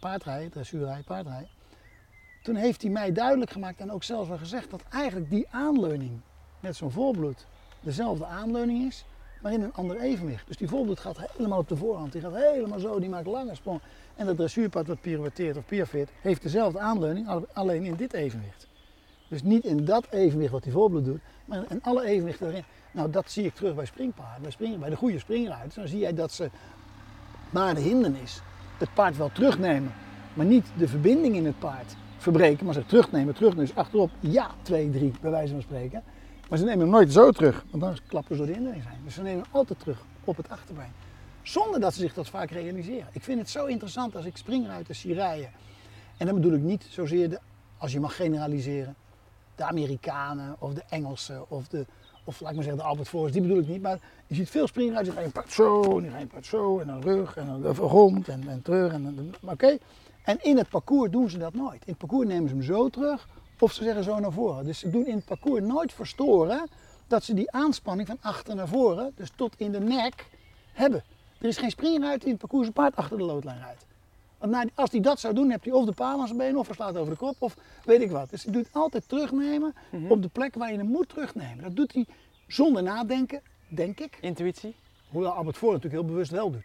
paardrijden, 0.00 0.50
dressuurrijden, 0.50 1.04
paardrijden. 1.04 1.48
Toen 2.42 2.54
heeft 2.54 2.82
hij 2.82 2.90
mij 2.90 3.12
duidelijk 3.12 3.50
gemaakt 3.50 3.80
en 3.80 3.92
ook 3.92 4.02
zelfs 4.02 4.28
wel 4.28 4.38
gezegd 4.38 4.70
dat 4.70 4.82
eigenlijk 4.90 5.30
die 5.30 5.46
aanleuning 5.50 6.20
met 6.60 6.76
zo'n 6.76 6.90
volbloed 6.90 7.46
dezelfde 7.80 8.24
aanleuning 8.24 8.86
is, 8.86 9.04
maar 9.42 9.52
in 9.52 9.62
een 9.62 9.72
ander 9.72 10.00
evenwicht. 10.00 10.46
Dus 10.46 10.56
die 10.56 10.68
volbloed 10.68 11.00
gaat 11.00 11.18
helemaal 11.36 11.58
op 11.58 11.68
de 11.68 11.76
voorhand, 11.76 12.12
die 12.12 12.20
gaat 12.20 12.34
helemaal 12.34 12.78
zo, 12.78 12.98
die 13.00 13.08
maakt 13.08 13.26
lange 13.26 13.54
sprong. 13.54 13.80
En 14.14 14.26
dat 14.26 14.36
dressuurpaard 14.36 14.86
wat 14.86 15.00
pirouetteert 15.00 15.56
of 15.56 15.66
piafeert 15.66 16.10
heeft 16.20 16.42
dezelfde 16.42 16.78
aanleuning, 16.78 17.28
al- 17.28 17.46
alleen 17.52 17.84
in 17.84 17.94
dit 17.94 18.12
evenwicht. 18.12 18.66
Dus 19.32 19.42
niet 19.42 19.64
in 19.64 19.84
dat 19.84 20.06
evenwicht 20.10 20.52
wat 20.52 20.62
die 20.62 20.72
volbloed 20.72 21.04
doet, 21.04 21.20
maar 21.44 21.64
in 21.68 21.82
alle 21.82 22.04
evenwichten 22.04 22.48
erin. 22.48 22.64
Nou, 22.90 23.10
dat 23.10 23.30
zie 23.30 23.44
ik 23.44 23.54
terug 23.54 23.74
bij 23.74 23.84
springpaarden. 23.84 24.52
Bij, 24.58 24.78
bij 24.78 24.90
de 24.90 24.96
goede 24.96 25.18
springruiters, 25.18 25.74
dan 25.74 25.88
zie 25.88 25.98
jij 25.98 26.14
dat 26.14 26.32
ze 26.32 26.50
na 27.50 27.74
de 27.74 27.80
hindernis 27.80 28.40
het 28.78 28.94
paard 28.94 29.16
wel 29.16 29.30
terugnemen, 29.32 29.92
maar 30.34 30.46
niet 30.46 30.66
de 30.76 30.88
verbinding 30.88 31.34
in 31.34 31.46
het 31.46 31.58
paard 31.58 31.96
verbreken, 32.16 32.64
maar 32.64 32.74
ze 32.74 32.86
terugnemen, 32.86 33.34
terugnemen. 33.34 33.66
Dus 33.66 33.76
achterop, 33.76 34.10
ja, 34.20 34.50
2, 34.62 34.90
3, 34.90 35.12
bij 35.20 35.30
wijze 35.30 35.52
van 35.52 35.62
spreken. 35.62 36.02
Maar 36.48 36.58
ze 36.58 36.64
nemen 36.64 36.80
hem 36.80 36.90
nooit 36.90 37.12
zo 37.12 37.30
terug, 37.30 37.64
want 37.70 37.82
dan 37.82 37.96
klappen 38.06 38.36
ze 38.36 38.42
door 38.42 38.46
de 38.46 38.58
hindering 38.58 38.82
zijn. 38.82 38.98
Dus 39.04 39.14
ze 39.14 39.22
nemen 39.22 39.42
hem 39.42 39.52
altijd 39.52 39.78
terug 39.78 40.04
op 40.24 40.36
het 40.36 40.48
achterbeen. 40.48 40.92
Zonder 41.42 41.80
dat 41.80 41.94
ze 41.94 42.00
zich 42.00 42.14
dat 42.14 42.28
vaak 42.28 42.50
realiseren. 42.50 43.08
Ik 43.12 43.22
vind 43.22 43.38
het 43.38 43.50
zo 43.50 43.64
interessant 43.66 44.16
als 44.16 44.24
ik 44.24 44.36
springruiters 44.36 45.00
zie 45.00 45.14
rijden. 45.14 45.50
En 46.16 46.26
dan 46.26 46.34
bedoel 46.34 46.52
ik 46.52 46.62
niet 46.62 46.86
zozeer, 46.90 47.30
de, 47.30 47.38
als 47.78 47.92
je 47.92 48.00
mag 48.00 48.16
generaliseren, 48.16 48.96
de 49.56 49.64
Amerikanen 49.64 50.56
of 50.58 50.74
de 50.74 50.82
Engelsen 50.88 51.50
of 51.50 51.68
de, 51.68 51.86
of 52.24 52.40
laat 52.40 52.50
ik 52.50 52.54
maar 52.56 52.64
zeggen 52.64 52.82
de 52.82 52.88
Albert 52.88 53.08
Force, 53.08 53.32
die 53.32 53.42
bedoel 53.42 53.58
ik 53.58 53.68
niet. 53.68 53.82
Maar 53.82 53.98
je 54.26 54.34
ziet 54.34 54.50
veel 54.50 54.66
springruiters, 54.66 55.14
die 55.14 55.22
rijden 55.24 55.40
een 55.42 55.42
paard 55.42 55.54
zo, 55.54 55.82
en 55.82 56.00
rijden 56.00 56.20
een 56.20 56.26
paard 56.26 56.46
zo, 56.46 56.78
en 56.78 56.86
dan 56.86 57.02
rug, 57.02 57.36
en 57.36 57.46
dan 57.46 57.74
rond, 57.74 58.28
en, 58.28 58.48
en 58.48 58.62
terug. 58.62 58.92
En, 58.92 59.02
dan- 59.40 59.52
oké. 59.52 59.78
En 60.24 60.38
in 60.42 60.56
het 60.56 60.68
parcours 60.68 61.10
doen 61.10 61.30
ze 61.30 61.38
dat 61.38 61.54
nooit. 61.54 61.74
In 61.84 61.90
het 61.90 61.98
parcours 61.98 62.28
nemen 62.28 62.48
ze 62.48 62.54
hem 62.54 62.64
zo 62.64 62.88
terug, 62.88 63.28
of 63.58 63.72
ze 63.72 63.82
zeggen 63.84 64.04
zo 64.04 64.18
naar 64.18 64.32
voren. 64.32 64.64
Dus 64.64 64.78
ze 64.78 64.90
doen 64.90 65.06
in 65.06 65.14
het 65.16 65.24
parcours 65.24 65.62
nooit 65.62 65.92
verstoren 65.92 66.68
dat 67.06 67.24
ze 67.24 67.34
die 67.34 67.50
aanspanning 67.50 68.08
van 68.08 68.18
achter 68.20 68.54
naar 68.54 68.68
voren, 68.68 69.12
dus 69.16 69.32
tot 69.36 69.54
in 69.56 69.72
de 69.72 69.80
nek, 69.80 70.26
hebben. 70.72 71.02
Er 71.38 71.48
is 71.48 71.56
geen 71.56 71.70
springruiter 71.70 72.18
die 72.18 72.26
in 72.28 72.32
het 72.32 72.40
parcours 72.40 72.66
een 72.66 72.72
paard 72.72 72.96
achter 72.96 73.16
de 73.18 73.24
loodlijn 73.24 73.58
rijdt. 73.58 73.86
Want 74.42 74.54
na- 74.54 74.70
als 74.74 74.90
hij 74.90 75.00
dat 75.00 75.20
zou 75.20 75.34
doen, 75.34 75.50
heb 75.50 75.64
hij 75.64 75.72
of 75.72 75.84
de 75.84 75.92
paal 75.92 76.20
aan 76.20 76.26
zijn 76.26 76.38
been 76.38 76.56
of 76.56 76.66
hij 76.66 76.74
slaat 76.74 76.96
over 76.96 77.12
de 77.12 77.18
kop 77.18 77.34
of 77.38 77.56
weet 77.84 78.00
ik 78.02 78.10
wat. 78.10 78.30
Dus 78.30 78.42
hij 78.44 78.52
doet 78.52 78.68
altijd 78.72 79.08
terugnemen 79.08 79.74
op 80.08 80.22
de 80.22 80.28
plek 80.28 80.54
waar 80.54 80.70
je 80.72 80.76
hem 80.78 80.86
moet 80.86 81.08
terugnemen. 81.08 81.62
Dat 81.64 81.76
doet 81.76 81.92
hij 81.92 82.06
zonder 82.46 82.82
nadenken, 82.82 83.40
denk 83.68 84.00
ik. 84.00 84.18
Intuïtie. 84.20 84.74
Hoewel 85.10 85.30
Albert 85.30 85.56
Voor 85.56 85.72
natuurlijk 85.72 86.02
heel 86.02 86.10
bewust 86.12 86.30
wel 86.30 86.50
doet. 86.50 86.64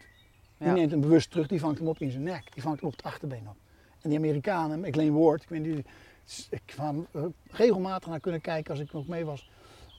Die 0.58 0.68
Ja. 0.68 0.72
neemt 0.74 0.90
hem 0.90 1.00
bewust 1.00 1.30
terug, 1.30 1.46
die 1.46 1.60
vangt 1.60 1.78
hem 1.78 1.88
op 1.88 1.98
in 1.98 2.10
zijn 2.10 2.22
nek. 2.22 2.52
Die 2.54 2.62
vangt 2.62 2.80
hem 2.80 2.88
op 2.88 2.96
het 2.96 3.04
achterbeen 3.06 3.48
op. 3.48 3.56
En 4.00 4.08
die 4.08 4.18
Amerikanen, 4.18 4.80
McLean 4.80 5.12
Ward, 5.18 5.42
ik 5.42 5.48
weet 5.48 5.66
niet, 5.66 5.86
ik 6.50 6.62
kwam 6.64 7.06
er 7.12 7.30
regelmatig 7.50 8.08
naar 8.08 8.20
kunnen 8.20 8.40
kijken 8.40 8.70
als 8.70 8.80
ik 8.80 8.92
nog 8.92 9.06
mee 9.06 9.24
was. 9.24 9.50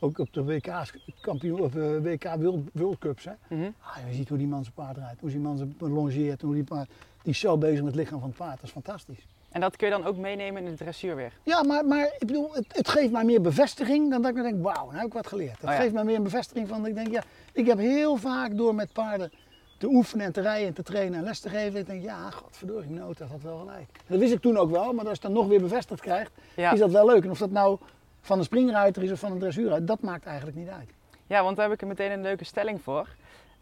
Ook 0.02 0.18
op 0.20 0.34
de 0.34 0.44
WK's, 0.44 0.94
kampioen, 1.22 1.60
of, 1.60 1.76
eh, 1.76 1.98
WK 2.02 2.24
World, 2.24 2.70
World 2.74 2.98
Cups. 2.98 3.24
Hè. 3.26 3.32
Mhm. 3.56 3.70
Ah, 3.82 3.98
je 4.10 4.14
ziet 4.14 4.30
hoe 4.30 4.38
die 4.38 4.48
man 4.48 4.64
zijn 4.64 4.76
paard 4.76 4.98
rijdt, 4.98 5.22
hoe 5.22 5.30
die 5.30 5.40
man 5.40 5.58
zijn 5.58 5.76
longeert, 5.80 6.42
hoe 6.42 6.54
die 6.54 6.64
paard, 6.64 6.90
die 7.24 7.32
is 7.34 7.40
zo 7.40 7.58
bezig 7.58 7.78
met 7.78 7.86
het 7.86 7.96
lichaam 7.96 8.20
van 8.20 8.30
het 8.30 8.38
paard. 8.38 8.56
Dat 8.56 8.64
is 8.64 8.72
fantastisch. 8.72 9.28
En 9.52 9.62
dat 9.62 9.76
kun 9.76 9.88
je 9.88 9.94
dan 9.94 10.06
ook 10.06 10.18
meenemen 10.18 10.64
in 10.64 10.70
de 10.72 10.78
dressuur 10.78 11.16
weer. 11.16 11.34
Ja, 11.44 11.64
maar, 11.64 11.86
maar 11.86 12.06
ik 12.20 12.28
bedoel, 12.28 12.54
het, 12.54 12.66
het 12.68 12.88
geeft 12.90 13.12
mij 13.12 13.24
meer 13.24 13.42
bevestiging 13.42 14.10
dan 14.10 14.22
dat 14.22 14.36
ik 14.38 14.44
denk, 14.44 14.64
wauw, 14.64 14.86
nou 14.86 14.96
heb 14.98 15.06
ik 15.06 15.14
wat 15.14 15.28
geleerd. 15.28 15.62
Het 15.62 15.64
Oh 15.64 15.70
ja. 15.76 15.82
geeft 15.82 15.94
mij 15.94 16.04
meer 16.04 16.16
een 16.16 16.24
bevestiging 16.24 16.68
van, 16.68 16.78
dat 16.80 16.88
ik 16.88 16.96
denk, 16.96 17.08
ja, 17.12 17.24
ik 17.54 17.66
heb 17.66 17.78
heel 17.78 18.16
vaak 18.16 18.58
door 18.58 18.76
met 18.76 18.94
paarden 18.94 19.32
te 19.78 19.88
oefenen 19.88 20.26
en 20.26 20.32
te 20.32 20.42
rijden 20.42 20.68
en 20.68 20.74
te 20.74 20.84
trainen 20.84 21.20
en 21.20 21.24
les 21.26 21.40
te 21.40 21.50
geven. 21.50 21.80
Ik 21.80 21.86
denk, 21.86 22.04
ja, 22.04 22.30
godverdorie, 22.30 22.90
mijn 22.90 23.04
auto 23.04 23.26
had 23.26 23.42
wel 23.42 23.58
gelijk. 23.58 23.86
Dat 24.08 24.20
wist 24.20 24.34
ik 24.34 24.42
toen 24.42 24.58
ook 24.58 24.72
wel, 24.72 24.84
maar 24.94 24.94
als 24.94 25.04
je 25.04 25.10
het 25.10 25.22
dan 25.22 25.32
nog 25.34 25.48
weer 25.48 25.62
bevestigd 25.62 26.02
krijgt, 26.02 26.32
Ja. 26.56 26.72
is 26.72 26.80
dat 26.80 26.92
wel 26.92 27.06
leuk. 27.06 27.24
En 27.24 27.30
of 27.32 27.38
dat 27.40 27.52
nou 27.52 27.78
van 28.22 28.38
een 28.38 28.44
springruiter 28.44 29.04
is 29.04 29.12
of 29.12 29.20
van 29.20 29.32
een 29.32 29.40
dressuurruiter, 29.40 29.88
dat 29.88 30.02
maakt 30.02 30.26
eigenlijk 30.26 30.58
niet 30.58 30.70
uit. 30.70 30.90
Ja, 31.28 31.44
want 31.44 31.56
daar 31.56 31.66
heb 31.66 31.74
ik 31.76 31.82
er 31.82 31.88
meteen 31.88 32.12
een 32.12 32.22
leuke 32.22 32.44
stelling 32.46 32.82
voor. 32.82 33.08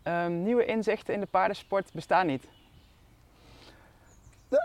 Ehm, 0.03 0.43
nieuwe 0.43 0.65
inzichten 0.65 1.13
in 1.13 1.19
de 1.19 1.25
paardensport 1.25 1.89
bestaan 1.93 2.25
niet. 2.27 2.43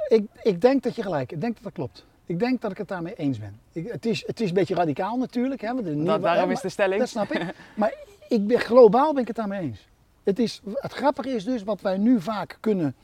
Ik, 0.08 0.24
ik 0.42 0.60
denk 0.60 0.82
dat 0.82 0.94
je 0.94 1.02
gelijk 1.02 1.20
hebt. 1.30 1.32
Ik 1.32 1.40
denk 1.40 1.54
dat 1.54 1.62
dat 1.62 1.72
klopt. 1.72 2.04
Ik 2.26 2.38
denk 2.38 2.60
dat 2.60 2.70
ik 2.70 2.78
het 2.78 2.88
daarmee 2.88 3.14
eens 3.14 3.38
ben. 3.38 3.60
Ik, 3.72 3.88
het, 3.92 4.06
is, 4.06 4.26
het 4.26 4.40
is 4.40 4.48
een 4.48 4.54
beetje 4.54 4.74
radicaal 4.74 5.16
natuurlijk. 5.16 5.60
Hè, 5.60 5.66
want 5.66 5.78
het 5.78 5.88
is 5.88 5.94
niet- 5.94 6.06
Da- 6.06 6.18
daarom 6.18 6.48
hè, 6.48 6.52
is 6.54 6.60
de 6.60 6.68
stelling. 6.68 7.00
Dat 7.00 7.08
snap 7.08 7.32
ik. 7.32 7.54
Maar 7.76 7.94
ik 8.28 8.46
ben, 8.46 8.60
globaal 8.60 9.12
ben 9.12 9.20
ik 9.22 9.28
het 9.28 9.36
daarmee 9.36 9.60
eens. 9.60 9.88
Het, 10.22 10.38
is, 10.38 10.60
het 10.74 10.92
grappige 10.92 11.28
is 11.30 11.44
dus 11.44 11.62
wat 11.62 11.80
wij 11.80 11.98
nu 11.98 12.20
vaak 12.20 12.56
kunnen, 12.60 12.94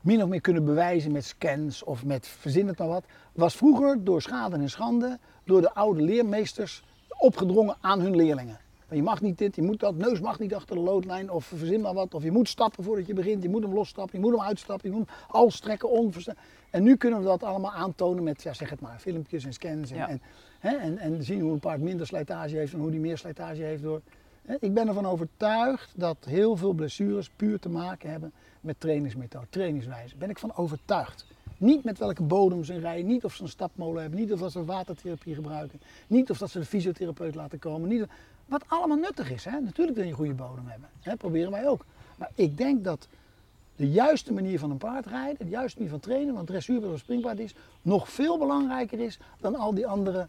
min 0.00 0.22
of 0.22 0.28
meer 0.28 0.40
kunnen 0.40 0.64
bewijzen 0.64 1.12
met 1.12 1.24
scans 1.24 1.82
of 1.84 2.04
met 2.04 2.26
verzin 2.26 2.66
het 2.68 2.78
maar 2.78 2.88
wat, 2.88 3.04
was 3.32 3.56
vroeger 3.56 4.04
door 4.04 4.22
schade 4.22 4.56
en 4.56 4.70
schande 4.70 5.18
door 5.44 5.60
de 5.60 5.74
oude 5.74 6.02
leermeesters 6.02 6.82
opgedrongen 7.18 7.76
aan 7.80 8.00
hun 8.00 8.16
leerlingen. 8.16 8.58
Je 8.94 9.02
mag 9.02 9.20
niet 9.20 9.38
dit, 9.38 9.56
je 9.56 9.62
moet 9.62 9.80
dat, 9.80 9.94
neus 9.94 10.20
mag 10.20 10.38
niet 10.38 10.54
achter 10.54 10.76
de 10.76 10.82
loodlijn 10.82 11.30
of 11.30 11.44
verzin 11.44 11.80
maar 11.80 11.94
wat. 11.94 12.14
Of 12.14 12.22
je 12.22 12.30
moet 12.30 12.48
stappen 12.48 12.84
voordat 12.84 13.06
je 13.06 13.14
begint, 13.14 13.42
je 13.42 13.48
moet 13.48 13.62
hem 13.62 13.74
losstappen, 13.74 14.18
je 14.18 14.24
moet 14.24 14.34
hem 14.36 14.46
uitstappen, 14.46 14.90
je 14.90 14.96
moet 14.96 15.06
hem 15.08 15.16
al 15.28 15.50
strekken, 15.50 15.90
onversta- 15.90 16.34
En 16.70 16.82
nu 16.82 16.96
kunnen 16.96 17.18
we 17.18 17.24
dat 17.24 17.42
allemaal 17.42 17.72
aantonen 17.72 18.22
met, 18.22 18.42
ja, 18.42 18.52
zeg 18.52 18.70
het 18.70 18.80
maar, 18.80 18.98
filmpjes 18.98 19.44
en 19.44 19.52
scans. 19.52 19.90
En, 19.90 19.96
Ja. 19.96 20.08
en, 20.08 20.20
hè, 20.58 20.76
en, 20.76 20.98
en 20.98 21.24
zien 21.24 21.40
hoe 21.40 21.52
een 21.52 21.58
paard 21.60 21.80
minder 21.80 22.06
slijtage 22.06 22.56
heeft 22.56 22.72
en 22.72 22.78
hoe 22.80 22.90
die 22.90 23.00
meer 23.00 23.18
slijtage 23.18 23.62
heeft 23.62 23.82
door. 23.82 24.00
hè. 24.46 24.54
Ik 24.60 24.74
ben 24.74 24.88
ervan 24.88 25.06
overtuigd 25.06 25.90
dat 25.96 26.16
heel 26.26 26.56
veel 26.56 26.72
blessures 26.72 27.30
puur 27.36 27.58
te 27.58 27.68
maken 27.68 28.10
hebben 28.10 28.32
met 28.60 28.80
trainingsmethode, 28.80 29.46
trainingswijze. 29.50 30.16
Ben 30.16 30.30
ik 30.30 30.38
van 30.38 30.56
overtuigd. 30.56 31.26
Niet 31.58 31.84
met 31.84 31.98
welke 31.98 32.22
bodem 32.22 32.64
ze 32.64 32.78
rijden, 32.78 33.06
niet 33.06 33.24
of 33.24 33.34
ze 33.34 33.42
een 33.42 33.48
stapmolen 33.48 34.02
hebben, 34.02 34.20
niet 34.20 34.32
of 34.32 34.40
dat 34.40 34.52
ze 34.52 34.64
watertherapie 34.64 35.34
gebruiken, 35.34 35.80
niet 36.06 36.30
of 36.30 36.38
dat 36.38 36.50
ze 36.50 36.58
de 36.58 36.64
fysiotherapeut 36.64 37.34
laten 37.34 37.58
komen. 37.58 37.88
Niet, 37.88 38.06
wat 38.52 38.64
allemaal 38.68 38.96
nuttig 38.96 39.30
is. 39.30 39.44
Hè? 39.44 39.60
Natuurlijk 39.60 39.96
wil 39.96 40.04
je 40.04 40.10
een 40.10 40.16
goede 40.16 40.34
bodem 40.34 40.66
hebben. 40.66 40.88
Hè? 41.00 41.16
Proberen 41.16 41.50
wij 41.50 41.68
ook. 41.68 41.84
Maar 42.16 42.30
ik 42.34 42.56
denk 42.56 42.84
dat 42.84 43.08
de 43.76 43.90
juiste 43.90 44.32
manier 44.32 44.58
van 44.58 44.70
een 44.70 44.78
paard 44.78 45.06
rijden, 45.06 45.44
de 45.46 45.50
juiste 45.50 45.78
manier 45.78 45.92
van 45.92 46.00
trainen, 46.00 46.34
want 46.34 46.46
dressuur 46.46 46.84
een 46.84 46.98
springpaard 46.98 47.38
is, 47.38 47.54
nog 47.82 48.08
veel 48.08 48.38
belangrijker 48.38 49.00
is 49.00 49.18
dan 49.40 49.54
al 49.54 49.74
die 49.74 49.86
andere 49.86 50.28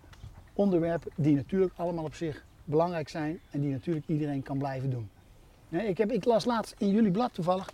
onderwerpen 0.54 1.12
die 1.16 1.36
natuurlijk 1.36 1.74
allemaal 1.76 2.04
op 2.04 2.16
zich 2.16 2.46
belangrijk 2.64 3.10
zijn 3.10 3.40
en 3.52 3.62
die 3.62 3.72
natuurlijk 3.72 4.08
iedereen 4.08 4.44
kan 4.44 4.58
blijven 4.58 4.90
doen. 4.90 5.10
Ik, 5.70 5.98
heb, 5.98 6.12
ik 6.12 6.26
las 6.26 6.46
laatst 6.46 6.76
in 6.78 6.90
jullie 6.90 7.12
blad 7.12 7.34
toevallig 7.34 7.70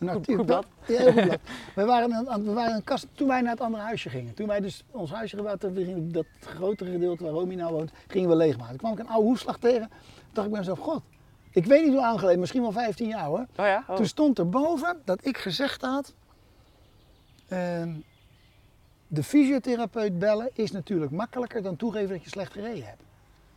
een 0.00 0.08
artikel. 0.08 0.36
goed 0.36 0.46
blad. 0.46 0.66
Ja, 0.86 0.96
heel 0.98 1.12
goed 1.12 1.24
blad. 1.24 1.38
we, 1.74 1.84
waren 1.84 2.28
aan- 2.28 2.44
we 2.44 2.52
waren 2.52 2.70
in 2.70 2.76
een 2.76 2.84
kast 2.84 3.06
toen 3.14 3.28
wij 3.28 3.40
naar 3.40 3.50
het 3.50 3.60
andere 3.60 3.82
huisje 3.82 4.08
gingen. 4.08 4.34
Toen 4.34 4.46
wij 4.46 4.60
dus 4.60 4.84
ons 4.90 5.10
huisje 5.10 5.36
gebouwd 5.36 5.64
gingen 5.74 6.12
dat 6.12 6.26
grotere 6.40 6.90
gedeelte 6.90 7.22
waar 7.24 7.32
Romy 7.32 7.54
nou 7.54 7.72
woont, 7.72 7.90
gingen 8.08 8.28
we 8.28 8.34
leegmaken. 8.36 8.68
Toen 8.68 8.78
kwam 8.78 8.92
ik 8.92 8.98
een 8.98 9.08
oude 9.08 9.26
hoefslag 9.26 9.58
tegen. 9.58 9.88
Toen 9.88 10.28
dacht 10.32 10.46
ik 10.46 10.52
bij 10.52 10.60
mezelf, 10.60 10.78
god, 10.78 11.02
ik 11.50 11.64
weet 11.66 11.80
niet 11.82 11.92
hoe 11.92 12.00
lang 12.00 12.18
geleden, 12.18 12.40
misschien 12.40 12.62
wel 12.62 12.72
15 12.72 13.08
jaar 13.08 13.24
hoor. 13.24 13.46
Oh 13.56 13.66
ja? 13.66 13.84
Oh. 13.88 13.96
Toen 13.96 14.06
stond 14.06 14.38
er 14.38 14.48
boven 14.48 14.96
dat 15.04 15.26
ik 15.26 15.38
gezegd 15.38 15.82
had. 15.82 16.14
ehm, 17.48 17.92
de 19.06 19.22
fysiotherapeut 19.22 20.18
bellen 20.18 20.50
is 20.52 20.70
natuurlijk 20.70 21.12
makkelijker 21.12 21.62
dan 21.62 21.76
toegeven 21.76 22.08
dat 22.08 22.22
je 22.22 22.28
slecht 22.30 22.52
gereden 22.52 22.84
hebt. 22.84 22.98
Toen 22.98 23.06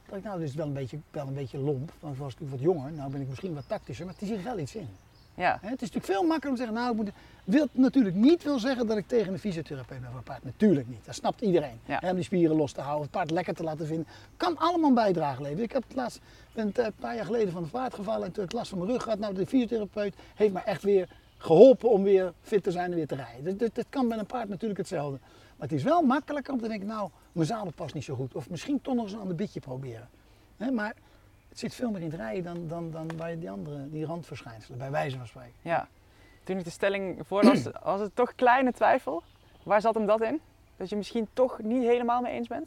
dacht 0.09 0.17
ik, 0.17 0.23
nou, 0.23 0.39
dit 0.39 0.50
is 0.50 0.55
wel 0.55 0.65
een 0.65 0.73
beetje, 0.73 1.00
wel 1.12 1.27
een 1.27 1.33
beetje 1.33 1.57
lomp. 1.57 1.91
Want 2.00 2.13
ik 2.13 2.19
was 2.21 2.33
natuurlijk 2.33 2.62
wat 2.62 2.73
jonger, 2.73 2.91
nou 2.91 3.12
ben 3.12 3.21
ik 3.21 3.27
misschien 3.27 3.53
wat 3.53 3.63
tactischer, 3.67 4.05
maar 4.05 4.15
het 4.19 4.27
zit 4.27 4.43
wel 4.43 4.59
iets 4.59 4.75
in. 4.75 4.88
Ja. 5.35 5.57
Het 5.61 5.81
is 5.81 5.91
natuurlijk 5.91 6.05
veel 6.05 6.23
makkelijker 6.27 6.49
om 6.49 6.55
te 6.55 6.61
zeggen, 6.61 6.77
nou, 6.77 6.91
ik 6.91 6.97
moet, 6.97 7.11
wil 7.43 7.67
natuurlijk 7.71 8.15
niet 8.15 8.43
wil 8.43 8.59
zeggen 8.59 8.87
dat 8.87 8.97
ik 8.97 9.07
tegen 9.07 9.33
een 9.33 9.39
fysiotherapeut 9.39 9.99
ben 9.99 10.09
voor 10.09 10.17
een 10.17 10.23
paard. 10.23 10.43
Natuurlijk 10.43 10.87
niet. 10.87 11.05
Dat 11.05 11.15
snapt 11.15 11.41
iedereen. 11.41 11.79
Ja. 11.85 12.01
Om 12.03 12.15
die 12.15 12.23
spieren 12.23 12.55
los 12.55 12.71
te 12.71 12.81
houden, 12.81 13.01
het 13.01 13.11
paard 13.11 13.31
lekker 13.31 13.53
te 13.53 13.63
laten 13.63 13.87
vinden. 13.87 14.07
Kan 14.37 14.57
allemaal 14.57 14.89
een 14.89 14.95
bijdrage 14.95 15.41
leveren. 15.41 15.63
Ik 15.63 15.71
heb 15.71 15.83
het 15.83 15.95
laatst, 15.95 16.19
ben 16.53 16.71
een 16.73 16.93
paar 16.99 17.15
jaar 17.15 17.25
geleden 17.25 17.53
van 17.53 17.61
het 17.61 17.71
paard 17.71 17.93
gevallen 17.93 18.25
en 18.25 18.31
toen 18.31 18.43
ik 18.43 18.51
last 18.51 18.69
van 18.69 18.77
mijn 18.77 18.91
rug 18.91 19.03
gehad. 19.03 19.19
Nou, 19.19 19.33
de 19.33 19.45
fysiotherapeut 19.45 20.15
heeft 20.35 20.53
me 20.53 20.59
echt 20.59 20.83
weer 20.83 21.09
geholpen 21.37 21.89
om 21.89 22.03
weer 22.03 22.33
fit 22.41 22.63
te 22.63 22.71
zijn 22.71 22.89
en 22.89 22.95
weer 22.95 23.07
te 23.07 23.15
rijden. 23.15 23.43
Dus 23.43 23.57
dat, 23.57 23.75
dat 23.75 23.85
kan 23.89 24.07
met 24.07 24.19
een 24.19 24.25
paard 24.25 24.49
natuurlijk 24.49 24.79
hetzelfde. 24.79 25.19
Maar 25.57 25.67
het 25.67 25.77
is 25.77 25.83
wel 25.83 26.01
makkelijker 26.01 26.53
om 26.53 26.59
te 26.59 26.67
denken, 26.67 26.87
nou, 26.87 27.09
mijn 27.31 27.47
zadel 27.47 27.71
past 27.75 27.93
niet 27.93 28.03
zo 28.03 28.15
goed. 28.15 28.35
Of 28.35 28.49
misschien 28.49 28.81
toch 28.81 28.95
nog 28.95 29.03
eens 29.03 29.13
een 29.13 29.19
ander 29.19 29.35
bitje 29.35 29.59
proberen. 29.59 30.09
Maar 30.73 30.95
het 31.53 31.62
zit 31.62 31.75
veel 31.75 31.91
meer 31.91 32.01
in 32.01 32.10
het 32.10 32.19
rijden 32.19 32.43
dan, 32.43 32.67
dan, 32.67 32.91
dan 32.91 33.17
bij 33.17 33.39
die 33.39 33.50
andere, 33.50 33.89
die 33.89 34.05
randverschijnselen, 34.05 34.77
bij 34.77 34.91
wijze 34.91 35.17
van 35.17 35.27
spreken. 35.27 35.53
ja. 35.62 35.88
Toen 36.43 36.57
ik 36.57 36.63
de 36.63 36.69
stelling 36.69 37.19
voorlas, 37.25 37.63
was 37.83 38.00
het 38.00 38.15
toch 38.15 38.36
kleine 38.36 38.72
twijfel. 38.72 39.24
Waar 39.63 39.81
zat 39.81 39.93
hem 39.93 40.05
dat 40.05 40.22
in? 40.22 40.39
Dat 40.77 40.89
je 40.89 40.95
misschien 40.95 41.27
toch 41.33 41.60
niet 41.62 41.83
helemaal 41.83 42.22
mee 42.22 42.33
eens 42.33 42.48
bent? 42.48 42.65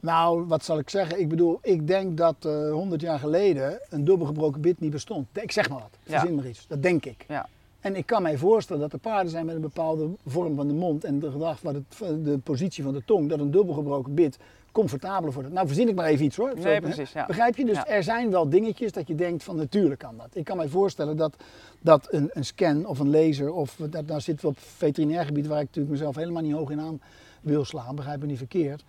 Nou, 0.00 0.46
wat 0.46 0.64
zal 0.64 0.78
ik 0.78 0.90
zeggen? 0.90 1.20
Ik 1.20 1.28
bedoel, 1.28 1.58
ik 1.62 1.86
denk 1.86 2.16
dat 2.16 2.44
eh 2.44 2.70
100 2.70 3.00
jaar 3.00 3.18
geleden 3.18 3.80
een 3.90 4.04
dubbelgebroken 4.04 4.60
bit 4.60 4.80
niet 4.80 4.90
bestond. 4.90 5.26
Ik 5.32 5.52
zeg 5.52 5.68
maar 5.68 5.78
wat, 5.78 5.98
verzin 6.02 6.34
maar 6.34 6.46
iets. 6.46 6.66
Dat 6.66 6.82
denk 6.82 7.04
ik. 7.04 7.24
Ja. 7.28 7.48
En 7.80 7.96
ik 7.96 8.06
kan 8.06 8.22
mij 8.22 8.38
voorstellen 8.38 8.82
dat 8.82 8.92
er 8.92 8.98
paarden 8.98 9.30
zijn 9.30 9.46
met 9.46 9.54
een 9.54 9.60
bepaalde 9.60 10.08
vorm 10.26 10.56
van 10.56 10.68
de 10.68 10.74
mond 10.74 11.04
en 11.04 11.18
de 11.18 11.30
gedrag 11.30 11.60
het, 11.62 11.98
de 12.24 12.38
positie 12.38 12.84
van 12.84 12.92
de 12.92 13.04
tong, 13.04 13.28
dat 13.28 13.38
een 13.38 13.50
dubbelgebroken 13.50 14.14
bit 14.14 14.38
comfortabeler 14.72 15.34
wordt. 15.34 15.52
Nou, 15.52 15.66
verzin 15.66 15.88
ik 15.88 15.94
maar 15.94 16.06
even 16.06 16.24
iets 16.24 16.36
hoor. 16.36 16.54
Nee, 16.54 16.74
Zo, 16.74 16.80
precies, 16.80 17.12
ja. 17.12 17.26
Begrijp 17.26 17.56
je? 17.56 17.64
Dus 17.64 17.76
Ja. 17.76 17.86
er 17.86 18.02
zijn 18.02 18.30
wel 18.30 18.48
dingetjes 18.48 18.92
dat 18.92 19.06
je 19.08 19.14
denkt 19.14 19.44
van 19.44 19.56
natuurlijk 19.56 20.00
kan 20.00 20.16
dat. 20.16 20.28
Ik 20.32 20.44
kan 20.44 20.56
mij 20.56 20.68
voorstellen 20.68 21.16
dat, 21.16 21.36
dat 21.80 22.06
een, 22.10 22.30
een 22.32 22.44
scan 22.44 22.86
of 22.86 22.98
een 22.98 23.10
laser, 23.10 23.52
of 23.52 23.76
dat, 23.90 24.06
nou 24.06 24.20
zitten 24.20 24.44
we 24.44 24.50
op 24.50 24.58
veterinair 24.58 25.24
gebied 25.24 25.46
waar 25.46 25.58
ik 25.60 25.66
natuurlijk 25.66 25.94
mezelf 25.94 26.16
helemaal 26.16 26.42
niet 26.42 26.52
hoog 26.52 26.70
in 26.70 26.80
aan 26.80 27.00
wil 27.40 27.64
slaan, 27.64 27.94
begrijp 27.94 28.20
me 28.20 28.26
niet 28.26 28.38
verkeerd. 28.38 28.84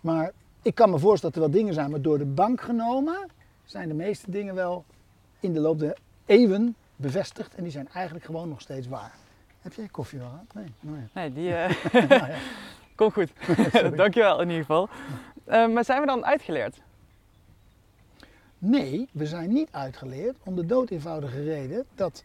Maar 0.00 0.32
ik 0.62 0.74
kan 0.74 0.90
me 0.90 0.98
voorstellen 0.98 1.34
dat 1.34 1.44
er 1.44 1.50
wel 1.50 1.60
dingen 1.60 1.74
zijn, 1.74 1.90
maar 1.90 2.02
door 2.02 2.18
de 2.18 2.24
bank 2.24 2.60
genomen 2.60 3.26
zijn 3.64 3.88
de 3.88 3.94
meeste 3.94 4.30
dingen 4.30 4.54
wel 4.54 4.84
in 5.40 5.52
de 5.52 5.60
loop 5.60 5.78
der 5.78 5.96
eeuwen 6.26 6.74
bevestigd 6.96 7.54
en 7.54 7.62
die 7.62 7.72
zijn 7.72 7.88
eigenlijk 7.92 8.24
gewoon 8.24 8.48
nog 8.48 8.60
steeds 8.60 8.86
waar. 8.88 9.12
Heb 9.60 9.72
jij 9.72 9.88
koffie 9.90 10.18
wel 10.18 10.28
gehad? 10.28 10.54
Nee. 10.54 10.72
Ja. 10.80 11.08
Nee, 11.20 11.32
die 11.32 11.54
eh 11.54 11.92
Nou 12.08 12.30
ja. 12.30 12.36
komt 12.94 13.12
goed. 13.12 13.32
Dankjewel 13.96 14.40
in 14.40 14.48
ieder 14.48 14.64
geval. 14.64 14.88
Eh, 15.44 15.68
maar 15.68 15.84
zijn 15.84 16.00
we 16.00 16.06
dan 16.06 16.24
uitgeleerd? 16.24 16.82
Nee, 18.58 19.08
we 19.12 19.26
zijn 19.26 19.52
niet 19.52 19.68
uitgeleerd 19.70 20.36
om 20.44 20.56
de 20.56 20.66
dood 20.66 20.90
eenvoudige 20.90 21.42
reden 21.42 21.84
dat 21.94 22.24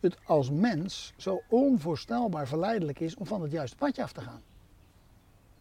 het 0.00 0.16
als 0.24 0.50
mens 0.50 1.12
zo 1.16 1.42
onvoorstelbaar 1.48 2.46
verleidelijk 2.46 3.00
is 3.00 3.16
om 3.16 3.26
van 3.26 3.42
het 3.42 3.52
juiste 3.52 3.76
padje 3.76 4.02
af 4.02 4.12
te 4.12 4.20
gaan. 4.20 4.42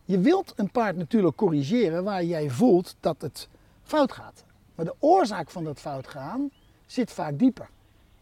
Je 0.06 0.20
wilt 0.20 0.54
een 0.56 0.72
paard 0.72 0.96
natuurlijk 0.96 1.36
corrigeren 1.36 2.04
waar 2.04 2.24
jij 2.24 2.50
voelt 2.50 2.96
dat 3.00 3.22
het 3.22 3.50
fout 3.84 4.12
gaat. 4.12 4.44
Maar 4.76 4.86
de 4.86 4.96
oorzaak 5.00 5.50
van 5.50 5.64
dat 5.64 5.80
fout 5.80 6.08
gaan 6.08 6.50
zit 6.86 7.12
vaak 7.12 7.40
dieper. 7.40 7.70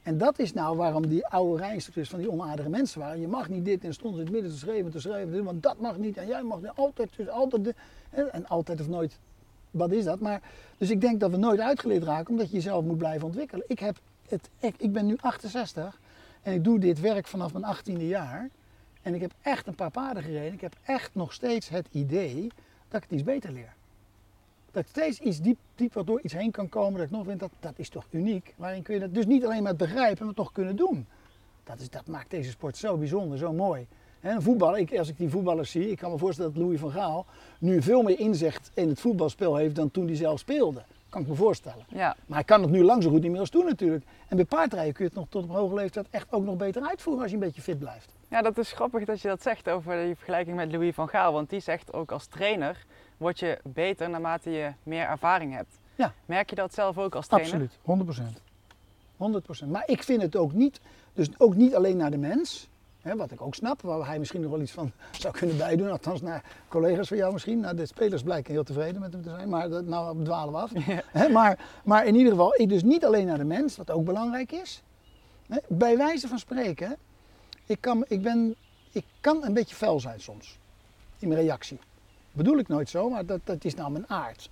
En 0.04 0.18
dat 0.18 0.40
is 0.40 0.54
nou 0.54 0.78
waarom 0.78 1.08
die 1.08 1.28
oude 1.28 1.62
rijinstructeurs 1.62 2.10
van 2.10 2.20
die 2.20 2.32
onaardige 2.32 2.70
mensen 2.70 3.00
waren. 3.00 3.20
Je 3.20 3.28
mag 3.28 3.50
niet 3.50 3.66
dit 3.66 3.84
en 3.84 3.94
stond 3.94 4.14
in 4.14 4.20
het 4.20 4.32
midden 4.32 4.52
te 4.52 4.58
schreeuwen, 4.58 4.92
te 4.92 5.00
schreeuwen, 5.00 5.44
want 5.44 5.64
dat 5.64 5.80
mag 5.80 5.98
niet 5.98 6.18
en 6.18 6.28
jij 6.28 6.44
mag 6.44 6.62
niet. 6.62 6.72
Altijd, 6.76 7.10
dus 7.16 7.30
altijd, 7.30 7.64
de, 7.64 7.74
en 8.10 8.48
altijd 8.48 8.82
of 8.82 8.88
nooit, 8.88 9.20
wat 9.72 9.92
is 9.92 10.04
dat? 10.04 10.20
Maar, 10.20 10.42
dus 10.78 10.90
ik 10.90 11.02
denk 11.02 11.20
dat 11.20 11.32
we 11.32 11.38
nooit 11.38 11.60
uitgeleerd 11.60 12.04
raken, 12.04 12.30
omdat 12.30 12.48
je 12.50 12.56
jezelf 12.56 12.84
moet 12.84 12.98
blijven 12.98 13.26
ontwikkelen. 13.26 13.66
Ik, 13.68 13.80
heb 13.80 14.00
het, 14.28 14.50
ik, 14.60 14.76
ik 14.78 14.92
ben 14.92 15.06
nu 15.06 15.18
68 15.20 16.00
en 16.42 16.54
ik 16.54 16.64
doe 16.64 16.80
dit 16.80 17.00
werk 17.00 17.28
vanaf 17.28 17.54
mijn 17.54 17.76
18e 17.76 18.02
jaar. 18.02 18.50
En 19.02 19.14
ik 19.14 19.22
heb 19.22 19.34
echt 19.42 19.68
een 19.68 19.76
paar 19.76 19.92
paarden 19.92 20.24
gereden. 20.24 20.54
Ik 20.54 20.62
heb 20.62 20.76
echt 20.84 21.16
nog 21.16 21.34
steeds 21.34 21.70
het 21.70 21.88
idee 21.92 22.42
dat 22.88 23.04
ik 23.04 23.10
het 23.10 23.12
iets 23.12 23.24
beter 23.24 23.52
leer. 23.52 23.74
Dat 24.74 24.84
ik 24.84 24.90
steeds 24.90 25.20
iets 25.20 25.42
diep, 25.42 25.58
dieper 25.76 26.06
door 26.06 26.20
iets 26.24 26.34
heen 26.34 26.52
kan 26.52 26.70
komen. 26.70 26.94
Dat 26.94 27.06
ik 27.06 27.12
nog 27.12 27.26
vind, 27.26 27.40
dat, 27.40 27.52
dat 27.60 27.74
is 27.76 27.90
toch 27.90 28.06
uniek. 28.10 28.54
Waarin 28.58 28.82
kun 28.84 28.94
je 28.94 29.00
dat 29.00 29.14
dus 29.14 29.26
niet 29.26 29.46
alleen 29.46 29.64
maar 29.64 29.76
begrijpen, 29.76 30.26
maar 30.26 30.36
toch 30.36 30.52
kunnen 30.52 30.76
doen. 30.76 31.06
Dat, 31.64 31.80
is, 31.80 31.90
dat 31.90 32.08
maakt 32.08 32.30
deze 32.30 32.50
sport 32.50 32.78
zo 32.78 32.98
bijzonder, 32.98 33.38
zo 33.38 33.54
mooi. 33.54 33.88
Voetballer, 34.38 34.80
ik, 34.80 34.98
als 34.98 35.10
ik 35.10 35.18
die 35.18 35.30
voetballers 35.30 35.72
zie, 35.72 35.90
ik 35.92 35.98
kan 35.98 36.12
me 36.12 36.18
voorstellen 36.18 36.54
dat 36.54 36.62
Louis 36.62 36.80
van 36.80 36.92
Gaal 36.92 37.26
nu 37.60 37.82
veel 37.82 38.02
meer 38.02 38.20
inzicht 38.20 38.72
in 38.74 38.90
het 38.90 39.00
voetbalspel 39.00 39.56
heeft 39.56 39.76
dan 39.76 39.92
toen 39.92 40.06
hij 40.08 40.16
zelf 40.16 40.40
speelde. 40.40 40.84
Kan 41.10 41.22
ik 41.22 41.28
me 41.28 41.36
voorstellen. 41.36 41.86
Ja, 41.88 42.16
Maar 42.26 42.38
hij 42.38 42.44
kan 42.44 42.62
het 42.62 42.72
nu 42.72 42.84
lang 42.84 43.04
zo 43.04 43.10
goed 43.10 43.22
niet 43.22 43.32
meer 43.32 43.40
als 43.40 43.50
toen 43.50 43.66
natuurlijk. 43.66 44.06
En 44.28 44.36
bij 44.36 44.46
paardrijden 44.46 44.94
kun 44.94 45.04
je 45.04 45.10
het 45.10 45.20
nog 45.20 45.30
tot 45.30 45.44
op 45.44 45.50
hoge 45.50 45.76
leeftijd 45.76 46.08
echt 46.10 46.32
ook 46.32 46.44
nog 46.44 46.56
beter 46.58 46.82
uitvoeren 46.82 47.22
als 47.22 47.32
je 47.32 47.38
een 47.38 47.44
beetje 47.44 47.62
fit 47.62 47.80
blijft. 47.80 48.14
ja, 48.28 48.42
dat 48.42 48.58
is 48.58 48.72
grappig 48.72 49.06
dat 49.06 49.22
je 49.22 49.28
dat 49.28 49.42
zegt 49.42 49.70
over 49.70 50.04
die 50.06 50.16
vergelijking 50.16 50.56
met 50.56 50.72
Louis 50.72 50.96
van 50.96 51.10
Gaal. 51.10 51.34
Want 51.34 51.50
die 51.50 51.60
zegt 51.60 51.94
ook 51.94 52.12
als 52.12 52.26
trainer 52.26 52.86
word 53.18 53.40
je 53.40 53.60
beter 53.64 54.10
naarmate 54.10 54.50
je 54.50 54.72
meer 54.84 55.08
ervaring 55.08 55.54
hebt. 55.54 55.80
Ja. 55.96 56.14
Merk 56.26 56.50
je 56.50 56.56
dat 56.56 56.74
zelf 56.74 56.98
ook 56.98 57.16
als 57.16 57.28
trainer? 57.28 57.70
Absoluut, 57.86 58.38
100%. 58.40 59.66
100%. 59.66 59.68
Maar 59.68 59.84
ik 59.86 60.04
vind 60.04 60.22
het 60.22 60.36
ook 60.36 60.54
niet, 60.54 60.80
dus 61.14 61.28
ook 61.38 61.56
niet 61.56 61.76
alleen 61.76 61.98
naar 61.98 62.12
de 62.12 62.18
mens, 62.18 62.70
hè, 63.02 63.16
wat 63.16 63.32
ik 63.32 63.42
ook 63.42 63.56
snap, 63.56 63.82
waar 63.82 64.08
hij 64.08 64.20
misschien 64.20 64.42
nog 64.42 64.52
wel 64.52 64.62
iets 64.62 64.72
van 64.72 64.92
zou 65.20 65.34
kunnen 65.34 65.58
bijdoen, 65.58 65.92
althans 65.92 66.22
naar 66.22 66.44
collega's 66.68 67.08
van 67.08 67.18
jou 67.18 67.34
misschien. 67.34 67.60
Nou, 67.60 67.76
de 67.76 67.86
spelers 67.86 68.24
blijken 68.24 68.54
heel 68.54 68.64
tevreden 68.64 69.02
met 69.02 69.14
hem 69.14 69.22
te 69.22 69.30
zijn, 69.30 69.50
maar 69.50 69.70
dat, 69.70 69.86
nou 69.86 70.24
dwalen 70.24 70.54
we 70.54 70.60
af. 70.60 70.72
Ja. 70.88 71.02
Hè, 71.08 71.30
maar, 71.30 71.60
maar 71.84 72.06
in 72.06 72.16
ieder 72.16 72.32
geval, 72.32 72.54
ik 72.56 72.70
dus 72.70 72.84
niet 72.84 73.06
alleen 73.06 73.26
naar 73.26 73.38
de 73.38 73.44
mens, 73.44 73.78
wat 73.78 73.92
ook 73.92 74.06
belangrijk 74.06 74.52
is. 74.52 74.84
Hè, 75.48 75.58
bij 75.68 75.98
wijze 75.98 76.28
van 76.28 76.40
spreken, 76.40 76.98
ik 77.66 77.82
kan, 77.82 78.06
ik, 78.08 78.22
ben, 78.22 78.56
ik 78.92 79.06
kan 79.20 79.44
een 79.44 79.54
beetje 79.54 79.76
fel 79.76 80.00
zijn 80.00 80.22
soms 80.22 80.58
in 81.20 81.28
mijn 81.28 81.40
reactie. 81.40 81.80
Bedoel 82.34 82.58
ik 82.58 82.68
nooit 82.68 82.90
zo, 82.90 83.10
maar 83.10 83.26
dat, 83.26 83.40
dat 83.44 83.66
is 83.66 83.76
nou 83.76 83.92
mijn 83.92 84.10
aard. 84.10 84.50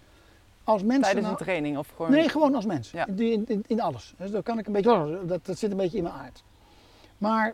Als 0.64 0.82
mensen 0.82 1.02
Tijdens 1.02 1.26
nou- 1.26 1.38
een 1.40 1.46
training 1.46 1.78
of 1.78 1.88
gewoon... 1.96 2.12
Nee, 2.12 2.30
gewoon 2.30 2.56
als 2.56 2.66
mens. 2.66 2.92
Ja. 2.92 3.08
In, 3.08 3.46
in, 3.48 3.64
in, 3.68 3.82
alles. 3.82 4.14
Dus 4.18 4.32
dat 4.32 4.44
kan 4.44 4.60
ik 4.60 4.68
een 4.68 4.74
beetje, 4.74 5.20
dat, 5.26 5.46
dat 5.46 5.58
zit 5.58 5.72
een 5.72 5.78
beetje 5.78 5.98
in 5.98 6.04
mijn 6.04 6.16
aard. 6.16 6.44
Maar 7.18 7.54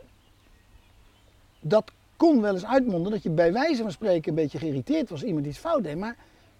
dat 1.59 1.91
kon 2.17 2.41
wel 2.41 2.53
eens 2.53 2.65
uitmonden 2.65 3.11
dat 3.11 3.23
je 3.23 3.29
bij 3.29 3.53
wijze 3.53 3.81
van 3.81 3.91
spreken 3.91 4.29
een 4.29 4.35
beetje 4.35 4.57
geïrriteerd 4.57 5.09
was 5.09 5.23
iemand 5.23 5.45
iets 5.45 5.57
fout 5.57 5.83
deed. 5.83 5.97
Maar 5.97 6.15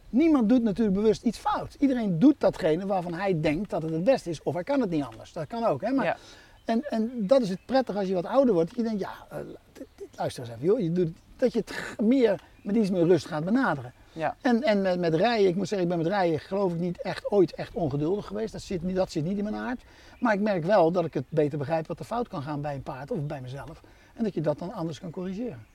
niemand 0.09 0.49
doet 0.49 0.63
natuurlijk 0.63 0.95
bewust 0.95 1.23
iets 1.23 1.37
fout. 1.37 1.75
Iedereen 1.79 2.19
doet 2.19 2.39
datgene 2.39 2.85
waarvan 2.85 3.13
hij 3.13 3.41
denkt 3.41 3.69
dat 3.69 3.81
het 3.81 3.91
het 3.91 4.03
beste 4.03 4.29
is. 4.29 4.43
Of 4.43 4.53
hij 4.53 4.63
kan 4.63 4.81
het 4.81 4.89
niet 4.89 5.03
anders. 5.03 5.33
Dat 5.33 5.47
kan 5.47 5.63
ook. 5.65 5.81
Hè? 5.81 5.91
Maar, 5.91 6.05
Ja. 6.05 6.17
en, 6.65 6.83
en 6.89 7.11
dat 7.15 7.41
is 7.41 7.49
het 7.49 7.65
prettig 7.65 7.95
als 7.95 8.07
je 8.07 8.13
wat 8.13 8.25
ouder 8.25 8.53
wordt. 8.53 8.69
Dat 8.69 8.77
je 8.77 8.83
denkt, 8.83 8.99
ja, 8.99 9.13
eh, 9.29 9.37
luister 10.15 10.43
eens 10.43 10.51
even 10.51 10.65
joh. 10.65 10.79
Je 10.79 10.91
doet, 10.91 11.17
dat 11.39 11.53
je 11.53 11.59
het 11.59 11.99
meer 11.99 12.41
met 12.61 12.75
iets 12.75 12.89
meer 12.89 13.05
rust 13.05 13.25
gaat 13.25 13.45
benaderen. 13.45 13.93
Ja. 14.11 14.35
En, 14.41 14.63
en 14.63 14.81
met, 14.81 14.99
met 14.99 15.13
rijden, 15.13 15.47
ik 15.47 15.55
moet 15.55 15.67
zeggen, 15.67 15.87
ik 15.87 15.95
ben 15.95 16.03
met 16.03 16.13
rijden 16.13 16.39
geloof 16.39 16.73
ik 16.73 16.79
niet 16.79 17.01
echt 17.01 17.31
ooit 17.31 17.53
echt 17.53 17.73
ongeduldig 17.73 18.25
geweest. 18.25 18.51
Dat 18.51 18.61
zit, 18.61 18.83
niet, 18.83 18.95
dat 18.95 19.11
zit 19.11 19.23
niet 19.23 19.37
in 19.37 19.43
mijn 19.43 19.55
aard. 19.55 19.81
Maar 20.19 20.33
ik 20.33 20.39
merk 20.39 20.63
wel 20.63 20.91
dat 20.91 21.05
ik 21.05 21.13
het 21.13 21.25
beter 21.29 21.57
begrijp 21.57 21.87
wat 21.87 21.99
er 21.99 22.05
fout 22.05 22.27
kan 22.27 22.41
gaan 22.41 22.61
bij 22.61 22.75
een 22.75 22.83
paard 22.83 23.11
of 23.11 23.19
bij 23.19 23.41
mezelf. 23.41 23.81
En 24.13 24.23
dat 24.23 24.33
je 24.33 24.41
dat 24.41 24.59
dan 24.59 24.73
anders 24.73 24.99
kan 24.99 25.11
corrigeren. 25.11 25.65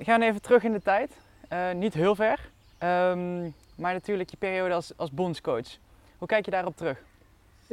We 0.00 0.06
gaan 0.06 0.22
even 0.22 0.42
terug 0.42 0.62
in 0.62 0.72
de 0.72 0.82
tijd. 0.82 1.16
Eh, 1.48 1.72
niet 1.72 1.94
heel 1.94 2.14
ver. 2.14 2.50
Ehm, 2.78 3.42
maar 3.74 3.92
natuurlijk 3.92 4.30
je 4.30 4.36
periode 4.36 4.74
als, 4.74 4.92
als 4.96 5.10
bondscoach. 5.10 5.78
Hoe 6.18 6.28
kijk 6.28 6.44
je 6.44 6.50
daarop 6.50 6.76
terug? 6.76 7.02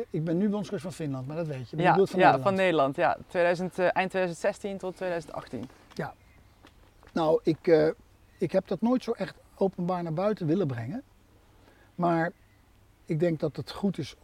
Ik 0.10 0.24
ben 0.24 0.38
nu 0.38 0.50
bondscoach 0.50 0.82
van 0.82 0.94
Finland, 0.94 1.28
maar 1.28 1.36
dat 1.36 1.48
weet 1.48 1.70
je. 1.70 1.76
Maar 1.76 1.86
ja, 1.86 1.94
van 1.94 2.06
ja, 2.06 2.16
Nederland. 2.16 2.44
van 2.44 2.54
Nederland. 2.54 2.96
Ja, 2.96 3.18
2000, 3.28 3.80
eh, 3.80 3.86
eind 3.86 4.10
2016 4.10 4.78
tot 4.78 4.96
2018. 4.96 5.70
Nou, 7.18 7.40
ik, 7.44 7.68
eh, 7.68 7.90
ik 8.38 8.52
heb 8.52 8.68
dat 8.68 8.82
nooit 8.82 9.04
zo 9.04 9.12
echt 9.12 9.36
openbaar 9.56 10.04
naar 10.04 10.14
buiten 10.14 10.48
willen 10.48 10.68
brengen. 10.68 11.04
Maar 11.96 12.32
ik 13.06 13.20
denk 13.20 13.40
dat 13.40 13.56
het 13.56 13.72
goed 13.72 13.98
is, 13.98 14.16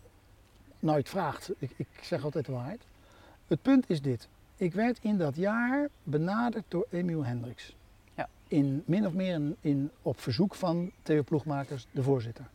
nou 0.79 0.97
het 0.97 1.09
vraagt, 1.09 1.51
ik, 1.57 1.71
ik 1.77 1.87
zeg 2.01 2.23
altijd 2.23 2.45
de 2.45 2.51
waarheid. 2.51 2.81
Het 3.47 3.61
punt 3.61 3.89
is 3.89 4.01
dit. 4.01 4.27
Ik 4.55 4.73
werd 4.73 4.99
in 5.01 5.17
dat 5.17 5.35
jaar 5.35 5.89
benaderd 6.03 6.63
door 6.67 6.87
Emiel 6.89 7.25
Hendricks. 7.25 7.75
Ja. 8.15 8.29
In, 8.47 8.83
min 8.85 9.05
of 9.05 9.13
meer 9.13 9.33
in, 9.33 9.55
in, 9.61 9.91
op 10.01 10.19
verzoek 10.19 10.55
van 10.55 10.91
Theo 11.01 11.23
Ploegmakers, 11.23 11.87
de 11.91 12.03
voorzitter. 12.03 12.45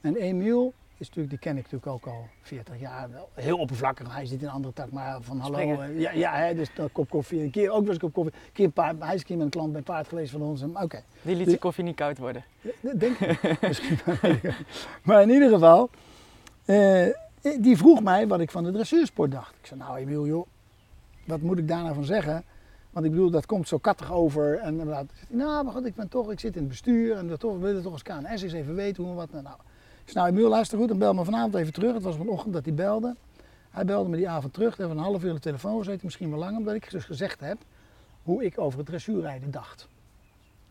En 0.00 0.16
Emiel 0.16 0.74
is 0.98 1.06
natuurlijk, 1.06 1.30
die 1.30 1.38
ken 1.38 1.56
ik 1.56 1.62
natuurlijk 1.70 1.86
ook 1.92 2.06
al 2.06 2.28
40 2.40 2.80
jaar. 2.80 3.10
Wel 3.10 3.28
heel 3.34 3.58
oppervlakkig, 3.58 4.14
hij 4.14 4.26
zit 4.26 4.40
in 4.40 4.46
een 4.46 4.52
andere 4.52 4.74
tak, 4.74 4.90
maar 4.90 5.20
van 5.22 5.38
hallo. 5.38 5.58
Eh, 5.58 5.98
Ja, 6.00 6.10
ja 6.12 6.34
hè, 6.36 6.54
dus 6.54 6.68
een 6.76 6.92
kop 6.92 7.08
koffie, 7.10 7.42
een 7.42 7.50
keer 7.50 7.70
ook 7.70 7.80
wel 7.80 7.84
eens 7.92 8.02
een 8.02 8.10
kop 8.10 8.12
koffie. 8.12 8.32
Een 8.46 8.52
keer 8.52 8.64
een 8.64 8.72
paard, 8.72 8.96
hij 9.02 9.14
is 9.14 9.20
een 9.20 9.26
keer 9.26 9.36
met 9.36 9.44
een 9.44 9.50
klant 9.50 9.68
bij 9.70 9.78
een 9.78 9.84
paard 9.84 10.08
geweest 10.08 10.30
van 10.32 10.42
ons. 10.42 10.62
Oké, 10.62 11.02
Die 11.22 11.36
liet 11.36 11.46
zijn 11.46 11.58
koffie 11.58 11.84
niet 11.84 11.96
koud 11.96 12.18
worden. 12.18 12.44
dat 12.80 13.00
denk 13.00 13.18
ik 13.18 13.60
misschien. 13.68 13.98
maar 15.02 15.22
in 15.22 15.30
ieder 15.30 15.50
geval, 15.50 15.90
eh, 16.64 17.06
die 17.60 17.76
vroeg 17.76 18.02
mij 18.02 18.26
wat 18.26 18.40
ik 18.40 18.50
van 18.50 18.64
de 18.64 18.72
dressuursport 18.72 19.30
dacht. 19.30 19.54
Ik 19.60 19.66
zei, 19.66 19.80
nou 19.80 19.96
Emiel, 19.98 20.26
joh, 20.26 20.46
wat 21.24 21.40
moet 21.40 21.58
ik 21.58 21.68
daar 21.68 21.82
nou 21.82 21.94
van 21.94 22.04
zeggen? 22.04 22.44
Want 22.90 23.04
ik 23.08 23.10
bedoel, 23.14 23.30
dat 23.30 23.46
komt 23.46 23.68
zo 23.68 23.78
kattig 23.78 24.12
over. 24.12 24.58
En 24.58 24.68
inderdaad, 24.78 25.04
nou, 25.28 25.64
maar 25.64 25.72
goed, 25.72 25.86
ik 25.86 25.94
ben 25.94 26.08
toch, 26.08 26.30
ik 26.30 26.40
zit 26.40 26.54
in 26.54 26.60
het 26.60 26.68
bestuur 26.68 27.16
en 27.16 27.28
we 27.28 27.36
toch, 27.38 27.52
we 27.52 27.58
willen 27.58 27.82
toch 27.82 27.92
als 27.92 28.02
KNS 28.02 28.42
eens 28.42 28.52
even 28.52 28.74
weten 28.74 29.02
hoe 29.02 29.12
en 29.12 29.18
wat. 29.18 29.30
Nou, 29.30 29.42
nou. 29.42 29.56
Ik 30.06 30.12
zei, 30.12 30.24
nou 30.24 30.36
Emiel, 30.36 30.48
luister 30.48 30.78
goed, 30.78 30.88
dan 30.88 30.98
bel 30.98 31.14
me 31.14 31.24
vanavond 31.24 31.54
even 31.54 31.72
terug. 31.72 31.94
Het 31.94 32.02
was 32.02 32.16
vanochtend 32.16 32.54
dat 32.54 32.64
hij 32.64 32.74
belde. 32.74 33.16
Hij 33.70 33.84
belde 33.84 34.08
me 34.08 34.16
die 34.16 34.28
avond 34.28 34.52
terug, 34.52 34.76
we 34.76 34.82
hebben 34.82 34.98
een 34.98 35.04
half 35.04 35.24
uur 35.24 35.32
de 35.32 35.40
telefoon 35.40 35.78
gezeten, 35.78 36.00
misschien 36.04 36.30
wel 36.30 36.38
lang, 36.38 36.56
omdat 36.56 36.74
ik 36.74 36.90
dus 36.90 37.04
gezegd 37.04 37.40
heb 37.40 37.58
hoe 38.22 38.44
ik 38.44 38.58
over 38.58 38.78
het 38.78 38.88
dressuurrijden 38.88 39.50
dacht. 39.50 39.88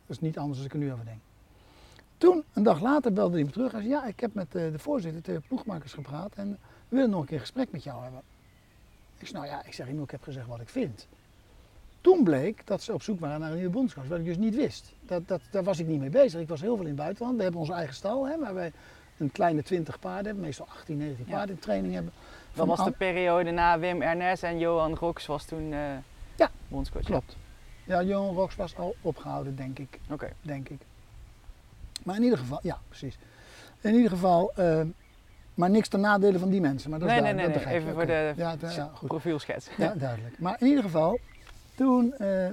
Dat 0.05 0.15
is 0.15 0.19
niet 0.19 0.37
anders 0.37 0.57
als 0.57 0.67
ik 0.67 0.73
er 0.73 0.79
nu 0.79 0.91
over 0.91 1.05
denk. 1.05 1.19
Toen, 2.17 2.43
een 2.53 2.63
dag 2.63 2.81
later, 2.81 3.13
belde 3.13 3.35
hij 3.35 3.45
me 3.45 3.51
terug. 3.51 3.71
Hij 3.71 3.81
zei, 3.81 3.93
ja, 3.93 4.05
ik 4.05 4.19
heb 4.19 4.33
met 4.33 4.55
eh, 4.55 4.71
de 4.71 4.79
voorzitter, 4.79 5.33
de 5.33 5.41
ploegmakers 5.47 5.93
gepraat 5.93 6.33
en 6.35 6.49
we 6.89 6.95
willen 6.95 7.09
nog 7.09 7.19
een 7.19 7.25
keer 7.25 7.35
een 7.35 7.41
gesprek 7.41 7.71
met 7.71 7.83
jou 7.83 8.03
hebben. 8.03 8.21
Ik 9.17 9.27
zei, 9.27 9.39
nou 9.39 9.55
ja, 9.55 9.65
ik 9.65 9.73
zeg 9.73 9.87
hem, 9.87 10.03
ik 10.03 10.11
heb 10.11 10.23
gezegd 10.23 10.47
wat 10.47 10.61
ik 10.61 10.69
vind. 10.69 11.07
Toen 12.01 12.23
bleek 12.23 12.67
dat 12.67 12.81
ze 12.81 12.93
op 12.93 13.01
zoek 13.01 13.19
waren 13.19 13.39
naar 13.39 13.49
een 13.49 13.57
nieuwe 13.57 13.71
bondscoach, 13.71 14.07
wat 14.07 14.19
ik 14.19 14.25
dus 14.25 14.37
niet 14.37 14.55
wist. 14.55 14.93
Dat, 15.01 15.27
dat, 15.27 15.41
daar 15.51 15.63
was 15.63 15.79
ik 15.79 15.87
niet 15.87 15.99
mee 15.99 16.09
bezig. 16.09 16.41
Ik 16.41 16.47
was 16.47 16.61
heel 16.61 16.75
veel 16.75 16.85
in 16.85 16.91
het 16.91 16.99
buitenland. 16.99 17.37
We 17.37 17.43
hebben 17.43 17.61
onze 17.61 17.73
eigen 17.73 17.95
stal, 17.95 18.27
hè, 18.27 18.39
waar 18.39 18.53
wij 18.53 18.71
een 19.17 19.31
kleine 19.31 19.63
20 19.63 19.99
paarden 19.99 20.25
hebben, 20.25 20.43
meestal 20.43 20.67
18, 20.69 20.97
19 20.97 21.25
Ja. 21.27 21.35
paarden 21.35 21.55
in 21.55 21.61
training 21.61 21.93
hebben. 21.93 22.11
Dat 22.53 22.67
was 22.67 22.83
de 22.83 22.91
periode 22.91 23.51
na 23.51 23.79
Wim 23.79 24.01
Ernest 24.01 24.43
en 24.43 24.59
Johan 24.59 24.95
Rox 24.95 25.25
was 25.25 25.45
toen 25.45 25.73
eh 25.73 25.79
Ja, 26.35 26.49
bondscoach. 26.67 27.03
Klopt. 27.03 27.35
Ja, 27.83 28.03
Johan 28.03 28.35
Rox 28.35 28.55
was 28.55 28.75
al 28.77 28.95
opgehouden, 29.01 29.55
denk 29.55 29.79
ik. 29.79 29.99
Oké. 30.09 30.31
denk 30.41 30.69
ik. 30.69 30.79
Maar 32.03 32.15
in 32.15 32.23
ieder 32.23 32.37
geval, 32.37 32.59
ja, 32.61 32.79
precies. 32.87 33.17
In 33.81 33.93
ieder 33.95 34.09
geval, 34.09 34.51
eh, 34.55 34.81
maar 35.53 35.69
niks 35.69 35.87
ten 35.87 35.99
nadele 35.99 36.39
van 36.39 36.49
die 36.49 36.61
mensen. 36.61 36.89
Maar 36.89 36.99
dat 36.99 37.07
Nee, 37.07 37.17
is 37.17 37.23
nee, 37.23 37.33
nee, 37.33 37.49
dat 37.51 37.65
nee, 37.65 37.73
even 37.73 37.93
voor 37.93 38.05
de 38.05 38.33
Ja, 38.35 38.55
ja, 38.59 38.91
goed. 38.93 39.07
profielschets. 39.07 39.67
Ja, 39.77 39.93
duidelijk. 39.95 40.39
Maar 40.39 40.55
in 40.59 40.67
ieder 40.67 40.83
geval, 40.83 41.19
toen, 41.75 42.13
eh 42.17 42.47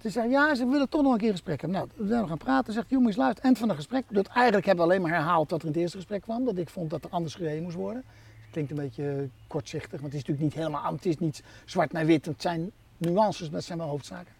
ze 0.00 0.10
zei, 0.10 0.30
ja, 0.30 0.54
ze 0.54 0.66
willen 0.66 0.88
toch 0.88 1.02
nog 1.02 1.12
een 1.12 1.18
keer 1.18 1.30
gesprek 1.30 1.60
hebben. 1.60 1.78
Nou, 1.78 1.90
we 1.96 2.06
zijn 2.06 2.20
nog 2.20 2.28
gaan 2.28 2.38
praten, 2.38 2.72
zegt, 2.72 2.90
jongens, 2.90 3.16
luister, 3.16 3.44
eind 3.44 3.58
van 3.58 3.68
het 3.68 3.76
gesprek. 3.76 4.04
Dat 4.08 4.26
eigenlijk 4.26 4.66
hebben 4.66 4.86
we 4.86 4.90
alleen 4.90 5.02
maar 5.02 5.14
herhaald 5.14 5.50
wat 5.50 5.60
er 5.60 5.66
in 5.66 5.72
het 5.72 5.80
eerste 5.80 5.96
gesprek 5.96 6.22
kwam. 6.22 6.44
Dat 6.44 6.56
ik 6.56 6.68
vond 6.68 6.90
dat 6.90 7.04
er 7.04 7.10
anders 7.10 7.34
gereden 7.34 7.62
moest 7.62 7.76
worden. 7.76 8.04
Klinkt 8.50 8.70
een 8.70 8.76
beetje 8.76 9.10
eh, 9.10 9.22
kortzichtig, 9.46 10.00
want 10.00 10.12
het 10.12 10.22
is 10.22 10.28
natuurlijk 10.28 10.44
niet 10.44 10.54
helemaal, 10.54 10.92
het 10.92 11.06
is 11.06 11.18
niet 11.18 11.42
zwart 11.64 11.92
naar 11.92 12.06
wit. 12.06 12.26
Het 12.26 12.42
zijn 12.42 12.70
nuances, 12.96 13.46
maar 13.46 13.56
het 13.56 13.66
zijn 13.66 13.78
wel 13.78 13.88
hoofdzaken. 13.88 14.32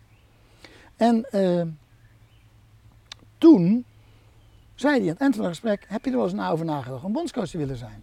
En 0.96 1.30
eh, 1.30 1.62
toen 3.38 3.84
zei 4.74 4.92
hij 4.94 5.02
aan 5.02 5.08
het 5.08 5.20
eind 5.20 5.34
van 5.34 5.44
het 5.44 5.52
gesprek, 5.52 5.84
heb 5.88 6.04
je 6.04 6.10
er 6.10 6.16
wel 6.16 6.24
eens 6.24 6.34
na 6.34 6.50
over 6.50 6.64
nagedacht 6.64 7.04
om 7.04 7.12
bondscoach 7.12 7.48
te 7.48 7.58
willen 7.58 7.76
zijn? 7.76 8.02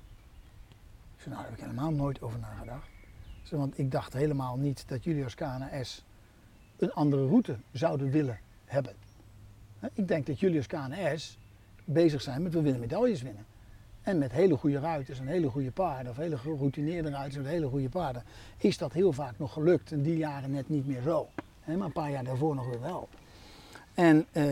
Ik 1.15 1.21
zei, 1.21 1.29
nou, 1.29 1.41
daar 1.41 1.43
heb 1.43 1.53
ik 1.53 1.65
helemaal 1.65 1.91
nooit 1.91 2.21
over 2.21 2.39
nagedacht. 2.39 2.87
Want 3.49 3.79
ik 3.79 3.91
dacht 3.91 4.13
helemaal 4.13 4.57
niet 4.57 4.83
dat 4.87 5.03
jullie 5.03 5.23
als 5.23 5.35
KNS 5.35 6.03
een 6.77 6.93
andere 6.93 7.27
route 7.27 7.57
zouden 7.71 8.11
willen 8.11 8.39
hebben. 8.65 8.93
Ik 9.93 10.07
denk 10.07 10.25
dat 10.25 10.39
jullie 10.39 10.57
als 10.57 10.67
KNS 10.67 11.37
bezig 11.85 12.21
zijn 12.21 12.41
met 12.41 12.53
we 12.53 12.61
willen 12.61 12.79
medailles 12.79 13.21
winnen. 13.21 13.45
En 14.01 14.17
met 14.17 14.31
hele 14.31 14.57
goede 14.57 14.79
ruiters 14.79 15.19
en 15.19 15.27
hele 15.27 15.49
goede 15.49 15.71
paarden, 15.71 16.11
of 16.11 16.17
hele 16.17 16.37
geroutineerde 16.37 17.09
ruiters 17.09 17.35
met 17.35 17.45
hele 17.45 17.67
goede 17.67 17.89
paarden, 17.89 18.23
is 18.57 18.77
dat 18.77 18.93
heel 18.93 19.11
vaak 19.11 19.39
nog 19.39 19.53
gelukt. 19.53 19.91
En 19.91 20.01
die 20.01 20.17
jaren 20.17 20.51
net 20.51 20.69
niet 20.69 20.87
meer 20.87 21.01
zo. 21.01 21.29
Maar 21.65 21.79
een 21.79 21.91
paar 21.91 22.11
jaar 22.11 22.23
daarvoor 22.23 22.55
nog 22.55 22.79
wel. 22.79 23.09
En 23.93 24.25
eh, 24.31 24.43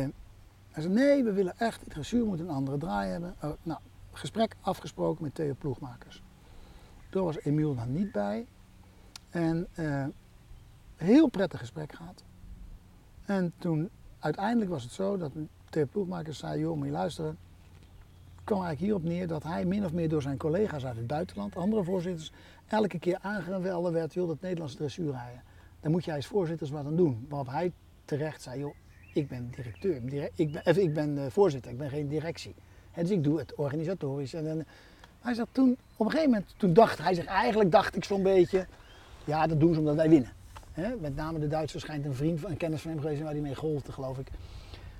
hij 0.71 0.83
zei, 0.83 0.93
nee, 0.93 1.23
we 1.23 1.31
willen 1.31 1.53
echt, 1.57 1.81
het 1.81 1.89
dressuur 1.89 2.25
moet 2.25 2.39
een 2.39 2.49
andere 2.49 2.77
draai 2.77 3.11
hebben. 3.11 3.35
Oh, 3.41 3.51
nou, 3.63 3.79
gesprek 4.11 4.55
afgesproken 4.61 5.23
met 5.23 5.35
Theo 5.35 5.53
Ploegmakers. 5.53 6.21
Daar 7.09 7.23
was 7.23 7.39
Emiel 7.39 7.75
dan 7.75 7.93
niet 7.93 8.11
bij. 8.11 8.45
En 9.29 9.67
eh, 9.73 10.05
heel 11.03 11.27
prettig 11.27 11.59
gesprek 11.59 11.93
gehad. 11.93 12.23
En 13.25 13.53
toen, 13.57 13.89
uiteindelijk 14.19 14.71
was 14.71 14.83
het 14.83 14.91
zo 14.91 15.17
dat 15.17 15.31
Theo 15.69 15.85
Ploegmakers 15.85 16.39
zei, 16.39 16.59
joh, 16.59 16.77
moet 16.77 16.85
je 16.85 16.91
luisteren. 16.91 17.37
Het 18.35 18.43
kwam 18.43 18.63
eigenlijk 18.63 18.79
hierop 18.79 19.03
neer 19.03 19.27
dat 19.27 19.43
hij 19.43 19.65
min 19.65 19.85
of 19.85 19.93
meer 19.93 20.09
door 20.09 20.21
zijn 20.21 20.37
collega's 20.37 20.85
uit 20.85 20.95
het 20.95 21.07
buitenland, 21.07 21.55
andere 21.55 21.83
voorzitters, 21.83 22.31
elke 22.67 22.99
keer 22.99 23.17
aangevallen 23.21 23.93
werd, 23.93 24.13
joh, 24.13 24.27
dat 24.27 24.41
Nederlandse 24.41 24.77
dressuur 24.77 25.11
rijden. 25.11 25.43
Daar 25.79 25.91
moet 25.91 26.05
jij 26.05 26.15
als 26.15 26.27
voorzitters 26.27 26.69
wat 26.69 26.85
aan 26.85 26.95
doen. 26.95 27.25
Waarop 27.29 27.47
hij 27.47 27.71
terecht 28.05 28.41
zei, 28.41 28.59
joh, 28.59 28.75
ik 29.13 29.27
ben 29.27 29.49
directeur, 29.55 29.95
ik 30.35 30.51
ben, 30.51 30.61
even, 30.63 30.83
ik 30.83 30.93
ben 30.93 31.17
eh, 31.17 31.31
voorzitter, 31.31 31.71
ik 31.71 31.77
ben 31.77 31.89
geen 31.89 32.07
directie. 32.07 32.55
Hè, 32.91 33.01
dus 33.01 33.11
ik 33.11 33.23
doe 33.23 33.39
het 33.39 33.55
organisatorisch. 33.55 34.33
En, 34.33 34.47
en 34.47 34.65
hij 35.21 35.33
zegt 35.33 35.47
toen, 35.51 35.77
op 35.95 36.05
een 36.05 36.11
gegeven 36.11 36.31
moment, 36.31 36.53
toen 36.57 36.73
dacht 36.73 36.97
hij 36.97 37.13
zich, 37.13 37.25
eigenlijk 37.25 37.71
dacht 37.71 37.95
ik 37.95 38.03
zo'n 38.03 38.23
beetje, 38.23 38.67
ja, 39.23 39.47
dat 39.47 39.59
doen 39.59 39.73
ze 39.73 39.79
omdat 39.79 39.95
wij 39.95 40.09
winnen. 40.09 40.31
Hè, 40.73 40.95
met 40.95 41.15
name 41.15 41.39
de 41.39 41.47
Duitsers 41.47 41.83
schijnt 41.83 42.05
een 42.05 42.13
vriend 42.13 42.39
van 42.39 42.51
een 42.51 42.57
kennis 42.57 42.81
van 42.81 42.91
hem 42.91 42.99
geweest 42.99 43.19
zijn 43.19 43.31
waar 43.31 43.39
hij 43.41 43.49
mee 43.49 43.59
golfde, 43.59 43.91
geloof 43.91 44.17
ik. 44.19 44.27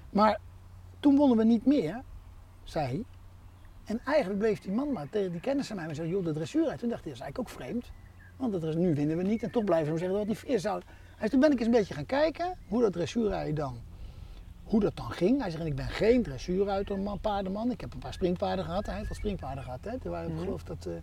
Maar 0.10 0.40
toen 1.00 1.16
wonnen 1.16 1.38
we 1.38 1.44
niet 1.44 1.66
meer, 1.66 2.02
zei 2.64 2.86
hij. 2.88 3.04
En 3.86 4.00
eigenlijk 4.06 4.40
bleef 4.40 4.60
die 4.60 4.72
man 4.72 4.92
maar 4.92 5.10
tegen 5.10 5.32
die 5.32 5.40
kennis 5.42 5.68
van 5.68 5.76
mij 5.76 5.88
en 5.88 5.96
zei, 5.96 6.10
joh, 6.10 6.24
de 6.26 6.34
dressuur 6.34 6.68
uit. 6.68 6.80
Toen 6.80 6.90
dacht 6.90 7.04
hij, 7.04 7.12
dat 7.14 7.22
is 7.22 7.26
eigenlijk 7.26 7.40
ook 7.40 7.50
vreemd. 7.50 7.92
Want 8.38 8.52
dat 8.52 8.64
is, 8.64 8.76
nu 8.76 8.94
winnen 8.96 9.18
we 9.18 9.24
niet 9.24 9.44
en 9.44 9.52
toch 9.52 9.64
blijven 9.64 9.94
we 9.94 10.00
hem 10.00 10.00
zeggen 10.00 10.18
dat 10.18 10.28
het 10.28 10.36
niet 10.36 10.50
fair 10.50 10.60
zou. 10.60 10.82
Hij 11.08 11.18
zei, 11.18 11.30
toen 11.30 11.40
ben 11.40 11.52
ik 11.52 11.58
eens 11.58 11.66
een 11.68 11.74
beetje 11.74 11.94
gaan 11.94 12.06
kijken 12.06 12.58
hoe 12.68 12.82
dat 12.82 12.94
dressuurrijden 12.94 13.56
dan, 13.56 13.78
hoe 14.64 14.80
dat 14.80 14.96
dan 14.96 15.12
ging. 15.12 15.42
Hij 15.42 15.50
zegt, 15.50 15.62
en 15.62 15.68
ik 15.70 15.76
ben 15.76 15.90
geen 15.90 16.24
dressuurruiter, 16.24 17.00
man, 17.00 17.20
paardenman. 17.20 17.72
Ik 17.72 17.82
heb 17.82 17.94
een 17.94 18.00
paar 18.00 18.14
springpaarden 18.14 18.66
gehad. 18.66 18.86
Hij 18.86 18.96
heeft 18.96 19.08
wel 19.08 19.18
springpaarden 19.18 19.64
gehad. 19.64 19.80
Hè. 19.84 19.92
Er 20.04 20.10
waren, 20.10 20.28
ik 20.30 20.34
Mhm. 20.36 20.44
geloof 20.44 20.64
dat 20.64 20.86
eh, 20.86 20.94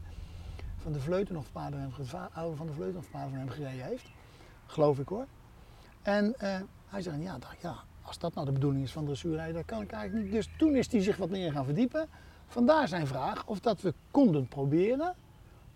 Van 0.77 0.93
de 0.93 1.01
Vleuten 1.01 1.35
nog 1.35 1.53
paarden 1.53 1.91
van 1.91 2.05
hem, 2.21 2.29
oude 2.33 2.57
Van 2.57 2.67
de 2.67 2.73
Vleuten 2.73 2.95
nog 2.95 3.11
paarden 3.11 3.31
van 3.31 3.39
hem 3.39 3.49
gereden 3.49 3.85
heeft. 3.85 4.11
Geloof 4.71 4.99
ik 4.99 5.09
hoor. 5.09 5.27
En 6.03 6.35
eh, 6.39 6.61
hij 6.89 7.03
zegt, 7.03 7.23
ja, 7.23 7.39
dacht, 7.39 7.61
ja, 7.61 7.77
als 8.03 8.19
dat 8.19 8.35
nou 8.35 8.47
de 8.47 8.53
bedoeling 8.53 8.85
is 8.85 8.93
van 8.93 9.05
dressuurrijden, 9.05 9.55
dan 9.55 9.65
kan 9.65 9.83
ik 9.83 9.93
eigenlijk 9.93 10.25
niet. 10.25 10.35
Dus 10.35 10.49
toen 10.59 10.77
is 10.77 10.93
hij 10.93 11.03
zich 11.03 11.17
wat 11.17 11.31
meer 11.31 11.53
gaan 11.53 11.65
verdiepen. 11.65 12.09
Vandaar 12.47 12.89
zijn 12.89 13.07
vraag 13.07 13.47
of 13.47 13.61
dat 13.61 13.81
we 13.81 13.95
konden 14.11 14.49
proberen 14.49 15.15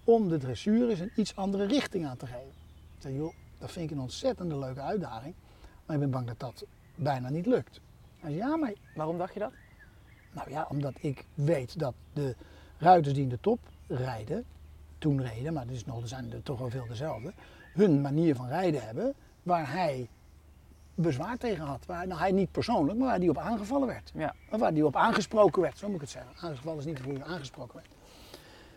om 0.05 0.29
de 0.29 0.39
dressuur 0.39 0.91
eens 0.91 1.01
een 1.01 1.13
iets 1.17 1.37
andere 1.37 1.65
richting 1.65 2.07
aan 2.07 2.17
te 2.17 2.27
geven. 2.27 2.53
Ik 2.97 3.03
zei, 3.03 3.15
joh, 3.15 3.35
dat 3.59 3.73
vind 3.73 3.91
ik 3.91 3.97
een 3.97 4.03
ontzettende 4.03 4.59
leuke 4.59 4.81
uitdaging, 4.81 5.35
maar 5.87 5.95
ik 5.97 6.03
ben 6.03 6.11
bang 6.11 6.27
dat 6.27 6.41
dat 6.41 6.65
bijna 6.95 7.29
niet 7.29 7.47
lukt. 7.47 7.81
Hij 8.19 8.31
zei, 8.31 8.43
ja, 8.43 8.57
maar 8.57 8.73
Waarom 8.95 9.19
dacht 9.19 9.35
je 9.35 9.41
dat? 9.41 9.53
nou 10.33 10.51
ja, 10.51 10.67
omdat 10.69 10.95
ik 11.01 11.25
weet 11.35 11.79
dat 11.79 11.95
de 12.13 12.37
ruiters 12.79 13.15
die 13.15 13.23
in 13.23 13.29
de 13.29 13.41
top 13.41 13.59
rijden, 13.87 14.45
toen 14.99 15.23
reden, 15.23 15.53
maar 15.53 15.71
is 15.71 15.85
nog, 15.85 16.03
er 16.03 16.09
zijn 16.09 16.33
er 16.33 16.43
toch 16.43 16.59
wel 16.59 16.71
veel 16.71 16.87
dezelfde, 16.87 17.33
hun 17.75 18.01
manier 18.01 18.35
van 18.35 18.49
rijden 18.49 18.83
hebben 18.85 19.15
waar 19.43 19.73
hij 19.73 20.09
bezwaar 20.95 21.37
tegen 21.37 21.65
had. 21.65 21.87
Waar 21.87 22.07
nou, 22.07 22.21
hij 22.21 22.33
niet 22.33 22.51
persoonlijk, 22.51 22.99
maar 22.99 23.09
waar 23.09 23.19
hij 23.19 23.29
op 23.29 23.39
aangevallen 23.39 23.87
werd. 23.89 24.13
Ja. 24.15 24.35
Of 24.51 24.61
waar 24.61 24.73
hij 24.73 24.83
op 24.83 24.97
aangesproken 24.97 25.63
werd, 25.63 25.79
zo 25.79 25.87
moet 25.87 25.95
ik 25.95 26.01
het 26.01 26.11
zeggen. 26.11 26.33
Aangevallen 26.41 26.79
is 26.79 26.85
niet 26.85 26.99
het 26.99 27.07
goede, 27.07 27.25
aangesproken 27.25 27.75
werd. 27.75 27.89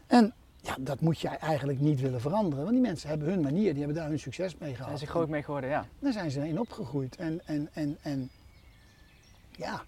En 0.08 0.34
ja, 0.62 0.76
dat 0.80 1.02
moet 1.02 1.20
jij 1.20 1.38
eigenlijk 1.38 1.80
niet 1.80 2.02
willen 2.02 2.22
veranderen, 2.22 2.64
want 2.64 2.76
die 2.76 2.86
mensen 2.86 3.10
hebben 3.10 3.28
hun 3.28 3.42
manier, 3.42 3.70
die 3.70 3.84
hebben 3.84 3.96
daar 3.96 4.10
hun 4.10 4.20
succes 4.20 4.58
mee 4.58 4.70
Daar 4.70 4.78
gehad. 4.78 4.94
is 4.94 5.02
er 5.02 5.08
groot 5.08 5.30
mee 5.30 5.44
geworden, 5.44 5.70
ja. 5.70 5.86
Daar 6.00 6.14
zijn 6.14 6.32
ze 6.32 6.48
in 6.48 6.60
opgegroeid. 6.60 7.16
En, 7.16 7.42
en, 7.46 7.70
en, 7.74 7.98
en 8.02 8.30
Ja. 9.52 9.82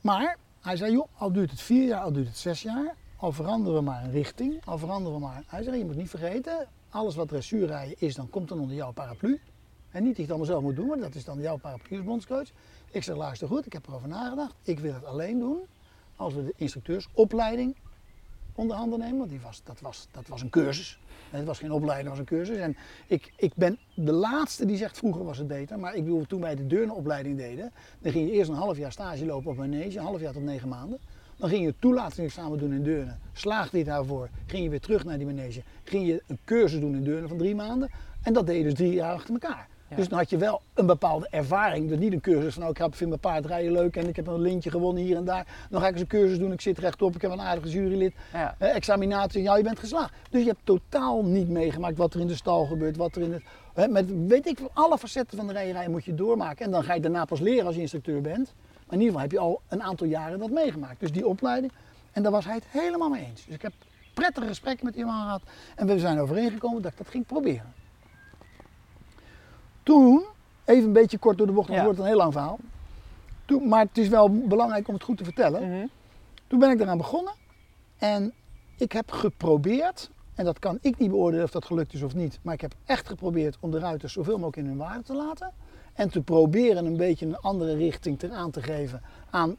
Maar 0.00 0.36
hij 0.60 0.76
zei, 0.76 0.92
joh, 0.92 1.06
al 1.16 1.32
duurt 1.32 1.50
het 1.50 1.60
vier 1.60 1.86
jaar, 1.86 2.02
al 2.02 2.12
duurt 2.12 2.26
het 2.26 2.36
zes 2.36 2.62
jaar, 2.62 2.94
al 3.16 3.32
veranderen 3.32 3.78
we 3.78 3.84
maar 3.84 4.04
een 4.04 4.10
richting, 4.10 4.64
al 4.64 4.78
veranderen 4.78 5.18
we 5.18 5.24
maar. 5.26 5.42
Hij 5.46 5.62
zei, 5.62 5.76
je 5.76 5.84
moet 5.84 5.96
niet 5.96 6.10
vergeten, 6.10 6.68
alles 6.96 7.14
wat 7.14 7.28
dressuurrijden 7.28 7.94
is, 7.98 8.14
dan 8.14 8.30
komt 8.30 8.48
dan 8.48 8.60
onder 8.60 8.76
jouw 8.76 8.92
paraplu. 8.92 9.40
En 9.90 10.02
niet 10.02 10.16
dat 10.16 10.16
je 10.16 10.22
het 10.22 10.30
allemaal 10.30 10.46
zelf 10.46 10.62
moet 10.62 10.76
doen, 10.76 10.86
maar 10.86 10.98
dat 10.98 11.14
is 11.14 11.24
dan 11.24 11.40
jouw 11.40 11.56
paraplu 11.56 12.02
bondscoach. 12.02 12.48
Ik 12.90 13.02
zeg, 13.02 13.16
luister 13.16 13.48
goed, 13.48 13.66
ik 13.66 13.72
heb 13.72 13.86
erover 13.86 14.08
nagedacht. 14.08 14.54
Ik 14.62 14.78
wil 14.78 14.94
het 14.94 15.04
alleen 15.04 15.38
doen 15.38 15.58
als 16.16 16.34
we 16.34 16.44
de 16.44 16.52
instructeursopleiding 16.56 17.76
onder 18.54 18.76
handen 18.76 18.98
nemen. 18.98 19.18
Want 19.18 19.30
die 19.30 19.40
was, 19.40 19.62
dat, 19.64 19.80
was, 19.80 20.08
dat 20.10 20.28
was 20.28 20.42
een 20.42 20.50
cursus. 20.50 20.98
Het 21.30 21.44
was 21.44 21.58
geen 21.58 21.72
opleiding, 21.72 22.08
het 22.08 22.18
was 22.18 22.18
een 22.18 22.38
cursus. 22.38 22.56
En 22.56 22.76
ik, 23.06 23.32
ik 23.36 23.54
ben 23.54 23.78
de 23.94 24.12
laatste 24.12 24.66
die 24.66 24.76
zegt, 24.76 24.98
vroeger 24.98 25.24
was 25.24 25.38
het 25.38 25.46
beter. 25.46 25.78
Maar 25.78 25.94
ik 25.94 26.04
bedoel, 26.04 26.26
toen 26.26 26.40
wij 26.40 26.54
de 26.54 26.66
deurnenopleiding 26.66 27.36
deden, 27.36 27.72
dan 27.98 28.12
ging 28.12 28.28
je 28.28 28.34
eerst 28.34 28.50
een 28.50 28.56
half 28.56 28.76
jaar 28.76 28.92
stage 28.92 29.26
lopen 29.26 29.50
op 29.50 29.56
manege, 29.56 29.98
een 29.98 30.04
half 30.04 30.20
jaar 30.20 30.32
tot 30.32 30.42
negen 30.42 30.68
maanden. 30.68 30.98
Dan 31.36 31.48
ging 31.48 31.64
je 31.64 31.74
toelatingsexamen 31.78 32.58
doen 32.58 32.72
in 32.72 32.82
Deurne. 32.82 33.14
Slaagde 33.32 33.78
je 33.78 33.84
daarvoor, 33.84 34.28
ging 34.46 34.62
je 34.62 34.70
weer 34.70 34.80
terug 34.80 35.04
naar 35.04 35.18
die 35.18 35.26
manege. 35.26 35.62
Ging 35.84 36.06
je 36.06 36.22
een 36.26 36.38
cursus 36.44 36.80
doen 36.80 36.94
in 36.94 37.04
Deurne 37.04 37.28
van 37.28 37.36
drie 37.36 37.54
maanden. 37.54 37.90
En 38.22 38.32
dat 38.32 38.46
deed 38.46 38.56
je 38.56 38.62
dus 38.62 38.74
drie 38.74 38.92
jaar 38.92 39.12
achter 39.12 39.32
elkaar. 39.32 39.68
Ja. 39.88 39.96
Dus 39.96 40.08
dan 40.08 40.18
had 40.18 40.30
je 40.30 40.36
wel 40.36 40.62
een 40.74 40.86
bepaalde 40.86 41.28
ervaring. 41.30 41.88
Dus 41.88 41.98
niet 41.98 42.12
een 42.12 42.20
cursus 42.20 42.54
van, 42.54 42.62
nou, 42.62 42.84
ik 42.84 42.94
vind 42.94 43.08
mijn 43.08 43.20
paardrijden 43.20 43.72
leuk 43.72 43.96
en 43.96 44.08
ik 44.08 44.16
heb 44.16 44.26
een 44.26 44.40
lintje 44.40 44.70
gewonnen 44.70 45.02
hier 45.02 45.16
en 45.16 45.24
daar. 45.24 45.46
Dan 45.70 45.80
ga 45.80 45.86
ik 45.86 45.92
eens 45.92 46.00
een 46.00 46.06
cursus 46.06 46.38
doen, 46.38 46.52
ik 46.52 46.60
zit 46.60 46.78
rechtop, 46.78 47.14
ik 47.14 47.22
heb 47.22 47.30
een 47.30 47.40
aardige 47.40 47.68
jurylid. 47.68 48.14
Ja. 48.32 48.54
Eh, 48.58 48.74
examinatie, 48.74 49.42
ja, 49.42 49.56
je 49.56 49.62
bent 49.62 49.78
geslaagd. 49.78 50.14
Dus 50.30 50.40
je 50.40 50.48
hebt 50.48 50.60
totaal 50.64 51.24
niet 51.24 51.48
meegemaakt 51.48 51.96
wat 51.96 52.14
er 52.14 52.20
in 52.20 52.26
de 52.26 52.34
stal 52.34 52.64
gebeurt, 52.64 52.96
wat 52.96 53.16
er 53.16 53.22
in 53.22 53.32
het... 53.32 53.42
Hè, 53.74 53.88
met 53.88 54.26
weet 54.26 54.46
ik 54.46 54.58
alle 54.72 54.98
facetten 54.98 55.36
van 55.36 55.46
de 55.46 55.52
rijerij 55.52 55.88
moet 55.88 56.04
je 56.04 56.14
doormaken. 56.14 56.64
En 56.64 56.70
dan 56.70 56.84
ga 56.84 56.94
je 56.94 57.00
daarna 57.00 57.24
pas 57.24 57.40
leren 57.40 57.66
als 57.66 57.74
je 57.74 57.80
instructeur 57.80 58.20
bent. 58.20 58.54
Maar 58.86 58.98
in 58.98 59.04
ieder 59.04 59.06
geval 59.06 59.20
heb 59.20 59.32
je 59.32 59.38
al 59.38 59.60
een 59.68 59.82
aantal 59.82 60.06
jaren 60.06 60.38
dat 60.38 60.50
meegemaakt. 60.50 61.00
Dus 61.00 61.12
die 61.12 61.26
opleiding. 61.26 61.72
En 62.12 62.22
daar 62.22 62.32
was 62.32 62.44
hij 62.44 62.54
het 62.54 62.64
helemaal 62.68 63.08
mee 63.08 63.24
eens. 63.24 63.44
Dus 63.44 63.54
ik 63.54 63.62
heb 63.62 63.72
prettige 64.14 64.46
gesprekken 64.46 64.86
met 64.86 64.94
iemand 64.94 65.22
gehad. 65.22 65.42
En 65.74 65.86
we 65.86 65.98
zijn 65.98 66.18
overeengekomen 66.18 66.82
dat 66.82 66.92
ik 66.92 66.98
dat 66.98 67.08
ging 67.08 67.26
proberen. 67.26 67.72
Toen, 69.82 70.24
even 70.64 70.84
een 70.84 70.92
beetje 70.92 71.18
kort 71.18 71.38
door 71.38 71.46
de 71.46 71.52
bocht, 71.52 71.68
want 71.68 71.80
het 71.80 71.86
wordt 71.86 72.02
een 72.02 72.06
heel 72.06 72.16
lang 72.16 72.32
verhaal. 72.32 72.58
Toen, 73.44 73.68
maar 73.68 73.80
het 73.80 73.98
is 73.98 74.08
wel 74.08 74.30
belangrijk 74.30 74.88
om 74.88 74.94
het 74.94 75.02
goed 75.02 75.16
te 75.16 75.24
vertellen. 75.24 75.70
Mhm. 75.70 75.86
Toen 76.46 76.58
ben 76.58 76.70
ik 76.70 76.80
eraan 76.80 76.96
begonnen 76.96 77.32
en 77.98 78.32
ik 78.76 78.92
heb 78.92 79.10
geprobeerd, 79.10 80.10
en 80.34 80.44
dat 80.44 80.58
kan 80.58 80.78
ik 80.80 80.98
niet 80.98 81.10
beoordelen 81.10 81.44
of 81.44 81.50
dat 81.50 81.64
gelukt 81.64 81.92
is 81.92 82.02
of 82.02 82.14
niet, 82.14 82.38
maar 82.42 82.54
ik 82.54 82.60
heb 82.60 82.74
echt 82.84 83.08
geprobeerd 83.08 83.56
om 83.60 83.70
de 83.70 83.78
ruiters 83.78 84.12
zoveel 84.12 84.34
mogelijk 84.34 84.56
in 84.56 84.66
hun 84.66 84.76
waarde 84.76 85.02
te 85.02 85.14
laten. 85.14 85.52
En 85.96 86.10
te 86.10 86.20
proberen 86.20 86.86
een 86.86 86.96
beetje 86.96 87.26
een 87.26 87.38
andere 87.38 87.76
richting 87.76 88.18
te, 88.18 88.30
aan 88.30 88.50
te 88.50 88.62
geven 88.62 89.02
aan, 89.30 89.56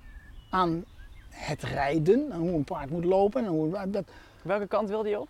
aan 0.49 0.85
het 1.29 1.63
rijden, 1.63 2.33
aan 2.33 2.39
hoe 2.39 2.53
een 2.53 2.63
paard 2.63 2.89
moet 2.89 3.05
lopen. 3.05 3.45
En 3.45 3.49
hoe, 3.49 3.89
dat, 3.89 4.03
Welke 4.41 4.67
kant 4.67 4.89
wilde 4.89 5.09
je 5.09 5.19
op? 5.19 5.27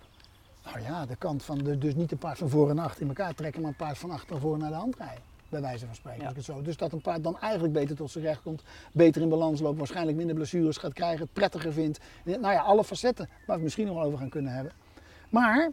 nou 0.73 0.81
ja, 0.81 1.05
de 1.05 1.15
kant 1.15 1.43
van, 1.43 1.57
de, 1.57 1.77
dus 1.77 1.95
niet 1.95 2.11
een 2.11 2.17
paard 2.17 2.37
van 2.37 2.49
voor 2.49 2.69
en 2.69 2.79
achter 2.79 3.01
in 3.01 3.07
elkaar 3.07 3.33
trekken, 3.35 3.61
maar 3.61 3.69
een 3.69 3.75
paard 3.75 3.97
van 3.97 4.11
achter 4.11 4.31
naar 4.31 4.39
voren 4.41 4.59
naar 4.59 4.69
de 4.69 4.75
hand 4.75 4.95
rijden. 4.95 5.23
Bij 5.49 5.61
wijze 5.61 5.85
van 5.85 5.95
spreken. 5.95 6.21
Ja. 6.21 6.33
het 6.33 6.43
zo. 6.43 6.61
Dus 6.61 6.77
dat 6.77 6.91
een 6.91 7.01
paard 7.01 7.23
dan 7.23 7.39
eigenlijk 7.39 7.73
beter 7.73 7.95
tot 7.95 8.11
zijn 8.11 8.23
recht 8.23 8.41
komt, 8.41 8.63
beter 8.91 9.21
in 9.21 9.29
balans 9.29 9.59
loopt, 9.59 9.77
waarschijnlijk 9.77 10.17
minder 10.17 10.35
blessures 10.35 10.77
gaat 10.77 10.93
krijgen, 10.93 11.19
het 11.19 11.33
prettiger 11.33 11.73
vindt. 11.73 11.99
Nou 12.23 12.41
ja, 12.41 12.61
alle 12.61 12.83
facetten 12.83 13.25
waar 13.25 13.45
we 13.45 13.53
het 13.53 13.61
misschien 13.61 13.85
nog 13.85 13.95
wel 13.95 14.03
over 14.03 14.19
gaan 14.19 14.29
kunnen 14.29 14.51
hebben. 14.51 14.71
Maar 15.29 15.71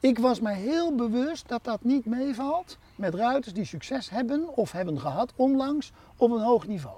ik 0.00 0.18
was 0.18 0.40
mij 0.40 0.54
heel 0.54 0.94
bewust 0.94 1.48
dat 1.48 1.64
dat 1.64 1.84
niet 1.84 2.06
meevalt 2.06 2.78
met 2.94 3.14
ruiters 3.14 3.54
die 3.54 3.64
succes 3.64 4.10
hebben 4.10 4.56
of 4.56 4.72
hebben 4.72 5.00
gehad 5.00 5.32
onlangs 5.36 5.92
op 6.16 6.30
een 6.30 6.42
hoog 6.42 6.66
niveau. 6.66 6.96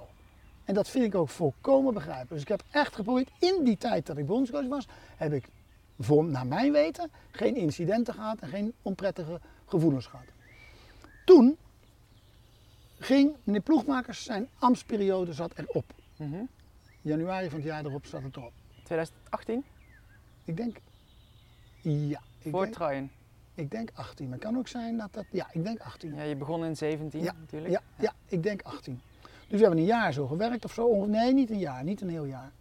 En 0.63 0.73
dat 0.73 0.89
vind 0.89 1.05
ik 1.05 1.15
ook 1.15 1.29
volkomen 1.29 1.93
begrijpelijk. 1.93 2.29
Dus 2.29 2.41
ik 2.41 2.47
heb 2.47 2.63
echt 2.69 2.95
geprobeerd, 2.95 3.29
in 3.39 3.63
die 3.63 3.77
tijd 3.77 4.05
dat 4.05 4.17
ik 4.17 4.25
bondscoach 4.25 4.67
was, 4.67 4.87
heb 5.15 5.33
ik 5.33 5.49
voor, 5.99 6.25
naar 6.25 6.47
mijn 6.47 6.71
weten 6.71 7.11
geen 7.31 7.55
incidenten 7.55 8.13
gehad 8.13 8.39
en 8.39 8.47
geen 8.47 8.73
onprettige 8.81 9.39
gevoelens 9.65 10.05
gehad. 10.05 10.25
Toen 11.25 11.57
ging 12.99 13.35
meneer 13.43 13.61
Ploegmakers, 13.61 14.23
zijn 14.23 14.47
ambtsperiode 14.59 15.33
zat 15.33 15.53
erop. 15.55 15.93
Mhm. 16.15 16.43
Januari 17.01 17.49
van 17.49 17.59
het 17.59 17.67
jaar 17.67 17.85
erop 17.85 18.05
zat 18.05 18.23
het 18.23 18.35
erop. 18.35 18.53
2018? 18.83 19.63
Ik 20.45 20.57
denk, 20.57 20.77
ja, 21.81 22.21
ik 22.39 22.51
Voor 22.51 22.77
denk, 22.77 23.09
ik 23.53 23.71
denk 23.71 23.89
18. 23.93 24.25
Maar 24.25 24.37
het 24.37 24.47
kan 24.47 24.57
ook 24.57 24.67
zijn 24.67 24.97
dat 24.97 25.13
dat, 25.13 25.25
ja, 25.31 25.47
ik 25.51 25.63
denk 25.63 25.79
18. 25.79 26.15
Ja, 26.15 26.21
je 26.23 26.35
begon 26.35 26.65
in 26.65 26.77
17 26.77 27.23
Ja, 27.23 27.33
natuurlijk. 27.39 27.71
Ja, 27.71 27.81
ja, 27.95 28.13
ik 28.27 28.43
denk 28.43 28.61
18. 28.61 29.01
Dus 29.21 29.59
we 29.59 29.65
hebben 29.65 29.79
een 29.79 29.85
jaar 29.85 30.13
zo 30.13 30.27
gewerkt 30.27 30.65
of 30.65 30.73
zo. 30.73 31.05
Nee, 31.05 31.33
niet 31.33 31.49
een 31.49 31.59
jaar, 31.59 31.83
niet 31.83 32.01
een 32.01 32.09
heel 32.09 32.25
jaar. 32.25 32.51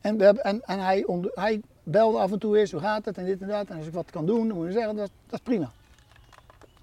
En, 0.00 0.16
we 0.16 0.24
hebben, 0.24 0.44
en, 0.44 0.62
en 0.62 0.78
hij, 0.78 1.04
onder, 1.04 1.30
hij 1.34 1.60
belde 1.82 2.18
af 2.18 2.32
en 2.32 2.38
toe 2.38 2.58
eens, 2.58 2.70
hoe 2.72 2.80
gaat 2.80 3.04
het 3.04 3.18
en 3.18 3.24
dit 3.24 3.42
en 3.42 3.48
dat. 3.48 3.68
En 3.68 3.76
als 3.76 3.86
ik 3.86 3.92
wat 3.92 4.10
kan 4.10 4.26
doen, 4.26 4.48
dan 4.48 4.56
moet 4.56 4.66
je 4.66 4.72
zeggen, 4.72 4.96
dat, 4.96 5.10
dat 5.26 5.38
is 5.38 5.44
prima. 5.44 5.70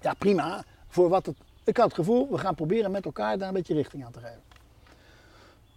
Ja, 0.00 0.14
prima. 0.14 0.64
Voor 0.88 1.08
wat 1.08 1.26
het, 1.26 1.36
ik 1.64 1.76
had 1.76 1.86
het 1.86 1.94
gevoel, 1.94 2.30
we 2.30 2.38
gaan 2.38 2.54
proberen 2.54 2.90
met 2.90 3.04
elkaar 3.04 3.38
daar 3.38 3.48
een 3.48 3.54
beetje 3.54 3.74
richting 3.74 4.04
aan 4.04 4.12
te 4.12 4.20
geven. 4.20 4.42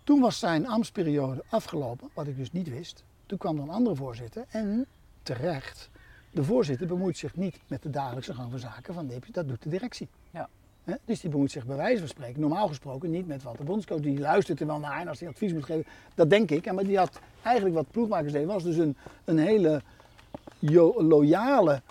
Toen 0.04 0.20
was 0.20 0.40
zijn 0.40 0.68
ambtsperiode 0.68 1.44
afgelopen, 1.50 2.10
wat 2.14 2.28
ik 2.28 2.38
dus 2.38 2.52
niet 2.52 2.70
wist. 2.70 3.04
Toen 3.26 3.38
kwam 3.38 3.58
er 3.58 3.64
een 3.64 3.70
andere 3.70 3.96
voorzitter 3.96 4.46
en 4.50 4.86
terecht, 5.24 5.90
de 6.34 6.44
voorzitter 6.44 6.88
bemoeit 6.88 7.18
zich 7.18 7.36
niet 7.36 7.60
met 7.68 7.82
de 7.82 7.90
dagelijkse 7.90 8.34
gang 8.34 8.52
van 8.52 8.60
zaken 8.60 8.94
van 8.94 9.08
DP, 9.08 9.26
dat 9.32 9.48
doet 9.48 9.64
de 9.64 9.70
directie. 9.70 10.08
Ja. 10.32 10.50
Dus 11.06 11.22
die 11.22 11.30
bemoeit 11.30 11.52
zich 11.52 11.66
bij 11.66 11.76
wijze 11.76 12.00
van 12.00 12.08
spreken, 12.08 12.42
normaal 12.42 12.68
gesproken 12.68 13.12
niet 13.12 13.28
met 13.28 13.44
wat 13.44 13.58
de 13.58 13.64
bondscoach, 13.64 14.00
die 14.00 14.20
luistert 14.20 14.60
er 14.60 14.68
wel 14.68 14.80
naar 14.80 15.00
en 15.00 15.08
als 15.08 15.20
hij 15.20 15.30
advies 15.30 15.54
moet 15.54 15.66
geven, 15.66 15.86
dat 16.16 16.30
denk 16.30 16.52
ik. 16.52 16.66
En 16.66 16.76
Maar 16.76 16.84
die 16.84 16.98
had 16.98 17.20
eigenlijk 17.42 17.76
wat 17.76 17.92
ploegmakers 17.92 18.32
deden, 18.32 18.48
was 18.48 18.64
dus 18.64 18.78
een, 18.78 18.96
een 19.26 19.38
hele 19.38 19.82
loyale 20.98 21.82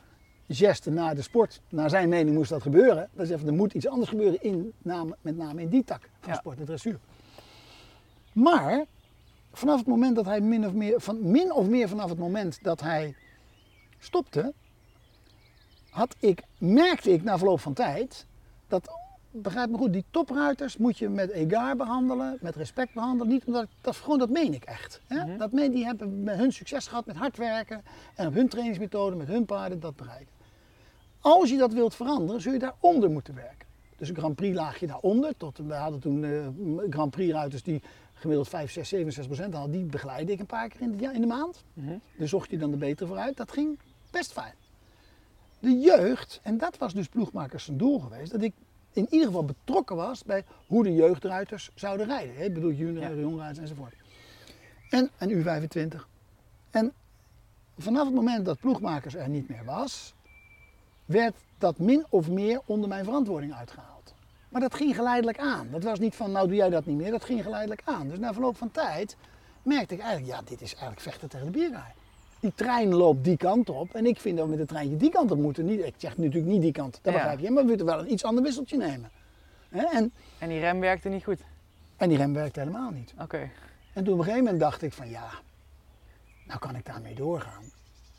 geste 0.49 0.91
naar 0.91 1.15
de 1.15 1.23
sport. 1.23 1.61
Naar 1.69 1.91
zijn 1.91 2.09
mening 2.09 2.37
moest 2.37 2.51
dat 2.51 2.63
gebeuren. 2.63 3.09
Dat 3.13 3.27
is 3.27 3.33
even, 3.33 3.47
er 3.47 3.53
moet 3.55 3.75
iets 3.75 3.89
anders 3.89 4.11
gebeuren, 4.11 4.43
in, 4.43 4.73
met 5.21 5.37
name 5.37 5.61
in 5.61 5.69
die 5.69 5.85
tak 5.85 6.09
van 6.21 6.33
Ja. 6.33 6.39
sport 6.39 6.59
en 6.59 6.65
dressuur. 6.65 6.99
Maar 8.33 8.85
vanaf 9.53 9.79
het 9.79 9.87
moment 9.87 10.17
dat 10.17 10.25
hij 10.25 10.41
min 10.41 10.67
of 10.67 10.73
meer, 10.73 11.01
van, 11.01 11.31
min 11.31 11.53
of 11.53 11.69
meer 11.69 11.89
vanaf 11.89 12.09
het 12.09 12.19
moment 12.19 12.59
dat 12.63 12.81
hij 12.81 13.15
stopte, 14.05 14.53
had 15.91 16.17
ik, 16.19 16.43
merkte 16.59 17.13
ik 17.13 17.23
na 17.23 17.39
verloop 17.39 17.61
van 17.61 17.73
tijd 17.73 18.27
dat, 18.69 18.91
begrijp 19.31 19.71
me 19.71 19.77
goed, 19.77 19.93
die 19.93 20.05
topruiters 20.11 20.77
moet 20.77 20.99
je 20.99 21.09
met 21.09 21.31
egaar 21.31 21.77
behandelen, 21.77 22.39
met 22.41 22.57
respect 22.57 22.95
behandelen. 22.95 23.33
Niet 23.33 23.45
omdat, 23.45 23.67
dat, 23.81 23.95
is 23.95 24.01
gewoon, 24.01 24.19
dat 24.19 24.31
meen 24.31 24.55
ik 24.55 24.65
echt. 24.65 25.01
Hè? 25.07 25.25
Mhm. 25.25 25.39
Dat 25.39 25.53
meen, 25.53 25.71
die 25.71 25.85
hebben 25.85 26.23
met 26.23 26.37
hun 26.37 26.53
succes 26.53 26.87
gehad 26.87 27.07
met 27.07 27.17
hard 27.17 27.37
werken 27.37 27.83
en 28.15 28.27
op 28.27 28.35
hun 28.35 28.49
trainingsmethode, 28.49 29.17
met 29.17 29.29
hun 29.29 29.45
paarden 29.45 29.81
dat 29.81 29.97
bereiken. 29.97 30.33
Als 31.21 31.51
je 31.51 31.57
dat 31.57 31.73
wilt 31.73 31.95
veranderen, 31.95 32.41
zul 32.41 32.53
je 32.53 32.59
daaronder 32.59 33.11
moeten 33.11 33.35
werken. 33.35 33.67
Dus 33.97 34.09
een 34.09 34.17
Grand 34.17 34.37
Prix 34.37 34.57
laag 34.57 34.81
je 34.81 34.87
daaronder. 34.87 35.37
Tot, 35.37 35.59
we 35.59 35.75
hadden 35.75 36.01
toen 36.01 36.25
eh, 36.25 36.47
Grand 36.91 37.11
Prix 37.11 37.33
ruiters 37.33 37.63
die 37.63 37.83
gemiddeld 38.15 38.49
5, 38.49 38.71
6, 38.71 38.89
67 38.89 39.35
procent 39.35 39.55
hadden. 39.55 39.73
Die 39.73 39.85
begeleidde 39.85 40.33
ik 40.33 40.41
een 40.41 40.47
paar 40.47 40.69
keer 40.69 40.81
in 40.81 40.91
de, 40.91 41.03
ja, 41.03 41.13
in 41.13 41.21
de 41.21 41.27
maand. 41.27 41.65
Mhm. 41.73 41.93
Dus 42.17 42.31
zocht 42.31 42.51
je 42.51 42.59
dan 42.59 42.71
de 42.71 42.77
betere 42.77 43.07
vooruit. 43.07 43.37
Dat 43.37 43.53
ging 43.53 43.79
best 44.13 44.33
fijn. 44.33 44.55
De 45.59 45.79
jeugd, 45.79 46.41
en 46.43 46.59
dat 46.59 46.79
was 46.79 46.95
dus 46.95 47.09
ploegmakers 47.09 47.65
zijn 47.65 47.77
doel 47.79 47.99
geweest, 47.99 48.33
dat 48.33 48.43
ik 48.43 48.53
in 48.93 49.07
ieder 49.11 49.27
geval 49.27 49.45
betrokken 49.45 49.97
was 49.97 50.25
bij 50.25 50.45
hoe 50.67 50.83
de 50.83 50.95
jeugdruiters 50.95 51.71
zouden 51.75 52.07
rijden. 52.07 52.37
hè. 52.37 52.45
Ik 52.45 52.55
bedoel 52.55 52.71
junior, 52.71 53.19
jongruiters 53.19 53.59
enzovoort. 53.59 53.95
En 54.91 55.11
een 55.19 55.45
U25. 55.45 56.07
En 56.71 56.93
vanaf 57.79 58.05
het 58.05 58.15
moment 58.15 58.45
dat 58.45 58.59
ploegmakers 58.59 59.15
er 59.15 59.29
niet 59.29 59.49
meer 59.49 59.65
was, 59.65 60.15
werd 61.05 61.35
dat 61.59 61.79
min 61.79 62.05
of 62.09 62.29
meer 62.29 62.61
onder 62.65 62.89
mijn 62.89 63.05
verantwoording 63.05 63.55
uitgehaald. 63.55 64.15
Maar 64.49 64.61
dat 64.61 64.75
ging 64.75 64.95
geleidelijk 64.95 65.39
aan. 65.39 65.69
Dat 65.71 65.83
was 65.83 65.99
niet 65.99 66.15
van, 66.15 66.33
nou 66.33 66.47
doe 66.47 66.57
jij 66.57 66.71
dat 66.71 66.87
niet 66.87 66.97
meer, 66.97 67.11
dat 67.11 67.25
ging 67.25 67.43
geleidelijk 67.43 67.83
aan. 67.85 68.09
Dus 68.09 68.19
na 68.19 68.33
verloop 68.33 68.57
van 68.57 68.71
tijd 68.71 69.17
merkte 69.63 69.95
ik 69.95 70.01
eigenlijk, 70.01 70.33
ja, 70.33 70.43
dit 70.45 70.61
is 70.61 70.71
eigenlijk 70.71 71.01
vechten 71.01 71.29
tegen 71.29 71.47
de 71.47 71.53
bierrij. 71.53 71.95
Die 72.43 72.53
trein 72.55 72.95
loopt 72.95 73.25
die 73.25 73.37
kant 73.37 73.69
op 73.69 73.95
en 73.95 74.07
ik 74.07 74.21
vind 74.21 74.37
dat 74.37 74.45
we 74.45 74.51
met 74.51 74.61
het 74.61 74.69
treintje 74.69 74.97
die 74.97 75.11
kant 75.11 75.31
op 75.31 75.39
moeten. 75.39 75.65
Niet, 75.65 75.85
ik 75.85 75.95
zeg 75.97 76.17
natuurlijk 76.17 76.45
niet 76.47 76.61
die 76.63 76.73
kant, 76.73 76.99
dat 77.03 77.13
Ja. 77.13 77.19
begrijp 77.19 77.39
je, 77.39 77.51
maar 77.51 77.63
we 77.63 77.69
moeten 77.69 77.87
wel 77.87 77.99
een 77.99 78.13
iets 78.13 78.25
ander 78.25 78.43
wisseltje 78.43 78.77
nemen. 78.77 79.11
En, 79.71 80.13
En 80.39 80.49
die 80.49 80.59
rem 80.61 80.81
werkte 80.81 81.09
niet 81.09 81.25
goed. 81.25 81.41
en 81.97 82.09
die 82.09 82.19
rem 82.19 82.33
werkte 82.35 82.61
helemaal 82.61 82.91
niet. 82.91 83.15
Oké. 83.21 83.51
En 83.93 84.05
toen 84.05 84.13
op 84.13 84.19
een 84.19 84.25
gegeven 84.25 84.45
moment 84.45 84.61
dacht 84.63 84.83
ik 84.83 84.93
van 84.93 85.09
ja, 85.09 85.29
nou 86.47 86.59
kan 86.59 86.77
ik 86.77 86.87
daarmee 86.87 87.15
doorgaan. 87.15 87.63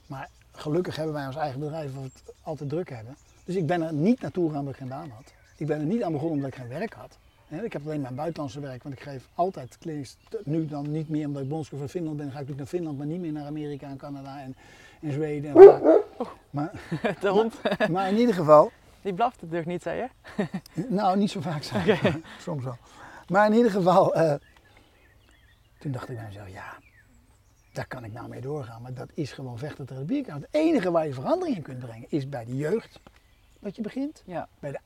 Maar 0.05 0.29
gelukkig 0.51 0.95
hebben 0.95 1.13
wij 1.13 1.25
ons 1.25 1.35
eigen 1.35 1.59
bedrijf 1.59 1.93
wat 1.93 2.03
we 2.03 2.09
het 2.13 2.35
altijd 2.43 2.69
druk 2.69 2.89
hebben. 2.89 3.15
Dus 3.45 3.55
ik 3.55 3.65
ben 3.67 3.81
er 3.81 3.93
niet 3.93 4.21
naartoe 4.21 4.43
gegaan 4.45 4.59
omdat 4.59 4.73
ik 4.73 4.79
geen 4.79 4.89
baan 4.89 5.09
had. 5.09 5.33
Ik 5.57 5.67
ben 5.67 5.79
er 5.79 5.85
niet 5.85 6.03
aan 6.03 6.11
begonnen 6.11 6.35
omdat 6.37 6.51
ik 6.51 6.57
geen 6.59 6.67
werk 6.79 6.93
had. 6.93 7.17
Ik 7.61 7.73
heb 7.73 7.85
alleen 7.85 8.01
mijn 8.01 8.15
buitenlandse 8.15 8.59
werk, 8.59 8.83
want 8.83 8.95
ik 8.95 9.01
geef 9.01 9.29
altijd 9.33 9.77
klinisch. 9.77 10.17
Nu 10.43 10.65
dan 10.65 10.91
niet 10.91 11.09
meer 11.09 11.27
omdat 11.27 11.41
ik 11.41 11.49
bondscoach 11.49 11.79
van 11.79 11.89
Finland 11.89 12.17
ben, 12.17 12.25
ga 12.25 12.31
ik 12.31 12.47
natuurlijk 12.47 12.59
naar 12.59 12.79
Finland, 12.79 12.97
maar 12.97 13.07
niet 13.07 13.19
meer 13.19 13.31
naar 13.31 13.45
Amerika 13.45 13.87
en 13.87 13.97
Canada 13.97 14.41
en, 14.41 14.55
en 15.01 15.11
Zweden. 15.11 15.49
En 15.49 15.55
waar. 15.55 15.81
maar, 16.49 16.71
De 17.21 17.27
hond, 17.27 17.53
maar 17.89 18.09
in 18.09 18.17
ieder 18.17 18.35
geval, 18.35 18.71
die 19.01 19.13
blafte 19.13 19.47
toch 19.47 19.65
niet, 19.65 19.81
zei 19.81 19.97
je? 19.97 20.09
nou 20.99 21.17
niet 21.17 21.31
zo 21.31 21.41
vaak 21.41 21.71
maar 21.71 22.19
soms 22.39 22.63
wel. 22.63 22.77
Maar 23.27 23.47
in 23.47 23.53
ieder 23.53 23.71
geval, 23.71 24.15
eh, 24.15 24.33
toen 25.79 25.91
dacht 25.91 26.09
ik 26.09 26.15
bij 26.15 26.25
mezelf, 26.25 26.49
ja, 26.49 26.77
daar 27.73 27.87
kan 27.87 28.03
ik 28.03 28.13
nou 28.13 28.29
mee 28.29 28.41
doorgaan. 28.41 28.81
Maar 28.81 28.93
dat 28.93 29.09
is 29.13 29.31
gewoon 29.31 29.57
vechten 29.57 29.85
tegen 29.85 30.07
de 30.07 30.13
bierkaart. 30.13 30.41
Het 30.41 30.47
enige 30.51 30.91
waar 30.91 31.07
je 31.07 31.13
verandering 31.13 31.57
in 31.57 31.63
kunt 31.63 31.79
brengen 31.79 32.07
is 32.09 32.29
bij 32.29 32.45
de 32.45 32.55
jeugd 32.55 32.99
dat 33.59 33.75
je 33.75 33.81
begint. 33.81 34.23
Ja. 34.25 34.47
Bij 34.59 34.71
de, 34.71 34.79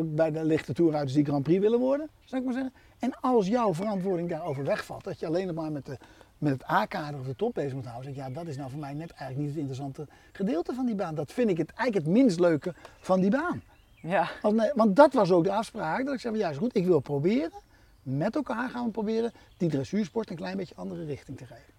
bij 0.00 0.30
de 0.30 0.44
lichte 0.44 0.72
toerruiters 0.72 1.14
die 1.14 1.24
Grand 1.24 1.42
Prix 1.42 1.60
willen 1.60 1.78
worden, 1.78 2.08
zou 2.24 2.40
ik 2.40 2.46
maar 2.46 2.56
zeggen. 2.56 2.72
En 2.98 3.20
als 3.20 3.46
jouw 3.46 3.74
verantwoording 3.74 4.28
daarover 4.28 4.64
wegvalt, 4.64 5.04
dat 5.04 5.18
je 5.20 5.26
alleen 5.26 5.46
nog 5.46 5.56
maar 5.56 5.72
met, 5.72 5.86
de, 5.86 5.98
met 6.38 6.52
het 6.52 6.70
A-kader 6.70 7.20
of 7.20 7.26
de 7.26 7.36
top 7.36 7.54
bezig 7.54 7.74
moet 7.74 7.84
houden. 7.84 8.04
Zeg 8.04 8.24
ik, 8.24 8.28
ja, 8.28 8.40
dat 8.40 8.46
is 8.46 8.56
nou 8.56 8.70
voor 8.70 8.80
mij 8.80 8.94
net 8.94 9.10
eigenlijk 9.10 9.38
niet 9.38 9.48
het 9.48 9.58
interessante 9.58 10.06
gedeelte 10.32 10.74
van 10.74 10.86
die 10.86 10.94
baan. 10.94 11.14
Dat 11.14 11.32
vind 11.32 11.50
ik 11.50 11.56
het, 11.56 11.72
eigenlijk 11.72 12.06
het 12.06 12.16
minst 12.16 12.40
leuke 12.40 12.74
van 13.00 13.20
die 13.20 13.30
baan. 13.30 13.62
Ja. 14.02 14.30
Want, 14.42 14.56
nee, 14.56 14.70
want 14.74 14.96
dat 14.96 15.12
was 15.12 15.30
ook 15.30 15.44
de 15.44 15.52
afspraak. 15.52 16.04
Dat 16.04 16.14
ik 16.14 16.20
zei, 16.20 16.34
van, 16.34 16.42
ja 16.42 16.50
is 16.50 16.56
goed, 16.56 16.76
ik 16.76 16.86
wil 16.86 17.00
proberen, 17.00 17.60
met 18.02 18.34
elkaar 18.34 18.70
gaan 18.70 18.84
we 18.84 18.90
proberen, 18.90 19.32
die 19.56 19.68
dressuursport 19.68 20.30
een 20.30 20.36
klein 20.36 20.56
beetje 20.56 20.74
andere 20.74 21.04
richting 21.04 21.38
te 21.38 21.46
geven. 21.46 21.74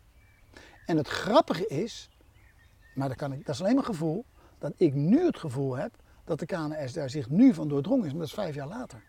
En 0.86 0.98
het 0.98 1.08
grappige 1.08 1.68
is, 1.68 2.10
maar 2.96 3.08
dat, 3.08 3.18
kan 3.18 3.34
ik, 3.34 3.46
dat 3.46 3.56
is 3.56 3.62
alleen 3.62 3.76
maar 3.76 3.84
gevoel, 3.84 4.26
dat 4.58 4.74
ik 4.78 4.94
nu 4.94 5.26
het 5.26 5.38
gevoel 5.38 5.76
heb 5.76 6.03
dat 6.24 6.40
de 6.40 6.46
KNS 6.46 6.94
daar 6.94 7.10
zich 7.10 7.30
nu 7.30 7.54
van 7.54 7.68
doordrongen 7.68 8.06
is, 8.06 8.12
maar 8.12 8.20
dat 8.20 8.30
is 8.30 8.34
vijf 8.34 8.56
jaar 8.56 8.68
later. 8.68 9.02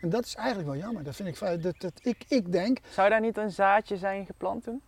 En 0.00 0.08
dat 0.08 0.24
is 0.24 0.34
eigenlijk 0.34 0.68
wel 0.68 0.78
jammer. 0.78 1.02
Dat 1.02 1.16
vind 1.16 1.28
ik, 1.28 1.62
dat, 1.62 1.80
dat, 1.80 1.92
ik, 2.02 2.24
ik 2.28 2.52
denk, 2.52 2.78
Zou 2.90 3.08
daar 3.08 3.20
niet 3.20 3.36
een 3.36 3.50
zaadje 3.50 3.96
zijn 3.96 4.26
geplant 4.26 4.64
toen? 4.64 4.82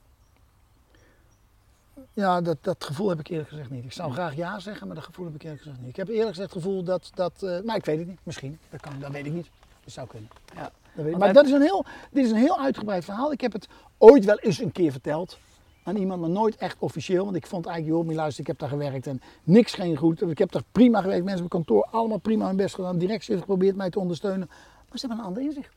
ja, 2.13 2.41
dat, 2.41 2.57
dat 2.61 2.85
gevoel 2.85 3.09
heb 3.09 3.19
ik 3.19 3.29
eerlijk 3.29 3.49
gezegd 3.49 3.71
niet. 3.71 3.85
Ik 3.85 3.93
zou 3.93 4.13
graag 4.13 4.35
ja 4.35 4.59
zeggen, 4.59 4.87
maar 4.87 4.97
dat 4.97 5.05
gevoel 5.05 5.25
heb 5.25 5.35
ik 5.35 5.43
eerlijk 5.43 5.63
gezegd 5.63 5.81
niet. 5.81 5.89
Ik 5.89 5.97
heb 5.97 6.09
eerlijk 6.09 6.29
gezegd 6.29 6.55
het 6.55 6.63
gevoel 6.63 6.83
dat, 6.83 7.11
dat 7.15 7.43
eh, 7.43 7.61
maar 7.61 7.77
ik 7.77 7.85
weet 7.85 7.99
het 7.99 8.07
niet, 8.07 8.19
misschien, 8.23 8.59
dat 8.71 8.81
kan, 8.81 9.01
dat 9.01 9.11
weet 9.11 9.27
ik 9.27 9.33
niet. 9.33 9.51
Dat 9.85 9.93
zou 9.93 10.07
kunnen. 10.07 10.31
Ja. 10.55 10.71
Dat 10.95 11.05
weet 11.05 11.13
ik. 11.13 11.19
Maar 11.19 11.33
dat 11.33 11.47
is 11.47 11.53
een 11.53 11.63
heel, 11.63 11.85
dit 12.11 12.25
is 12.25 12.31
een 12.31 12.37
heel 12.37 12.61
uitgebreid 12.61 13.05
verhaal. 13.05 13.33
Ik 13.33 13.41
heb 13.41 13.53
het 13.53 13.69
ooit 13.99 14.25
wel 14.25 14.39
eens 14.39 14.59
een 14.59 14.73
keer 14.73 14.93
verteld 14.93 15.39
aan 15.85 15.97
iemand, 15.97 16.21
maar 16.21 16.31
nooit 16.31 16.57
echt 16.57 16.77
officieel. 16.79 17.25
Want 17.25 17.37
ik 17.37 17.47
vond 17.47 17.67
eigenlijk, 17.67 17.97
joh, 17.97 18.07
maar 18.07 18.15
luister, 18.15 18.41
ik 18.41 18.47
heb 18.47 18.59
daar 18.59 18.69
gewerkt 18.69 19.07
en 19.07 19.21
niks 19.45 19.75
ging 19.75 19.99
goed. 19.99 20.23
Ik 20.23 20.39
heb 20.39 20.53
daar 20.53 20.63
prima 20.73 21.01
gewerkt, 21.01 21.25
mensen 21.25 21.45
op 21.45 21.51
kantoor, 21.51 21.85
allemaal 21.91 22.19
prima 22.19 22.47
hun 22.47 22.57
best 22.57 22.75
gedaan. 22.75 22.99
Directie 22.99 23.31
heeft 23.35 23.47
geprobeerd 23.47 23.77
mij 23.77 23.91
te 23.91 23.99
ondersteunen. 23.99 24.47
Maar 24.89 24.99
ze 24.99 25.07
hebben 25.07 25.19
een 25.19 25.25
ander 25.31 25.43
inzicht. 25.43 25.75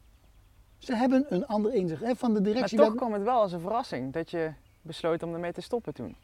Ze 0.77 0.95
hebben 0.95 1.25
een 1.29 1.45
ander 1.47 1.73
inzicht. 1.73 2.01
Hè, 2.01 2.15
van 2.15 2.33
de 2.33 2.39
Maar 2.39 2.43
directie. 2.49 2.69
toch 2.77 2.77
we 2.77 2.83
hebben- 2.91 2.99
kwam 3.07 3.13
het 3.13 3.23
wel 3.23 3.41
als 3.41 3.51
een 3.51 3.59
verrassing 3.59 4.13
dat 4.13 4.31
je 4.31 4.51
besloot 4.81 5.23
om 5.23 5.33
ermee 5.33 5.51
te 5.53 5.61
stoppen 5.61 5.93
toen. 5.93 6.15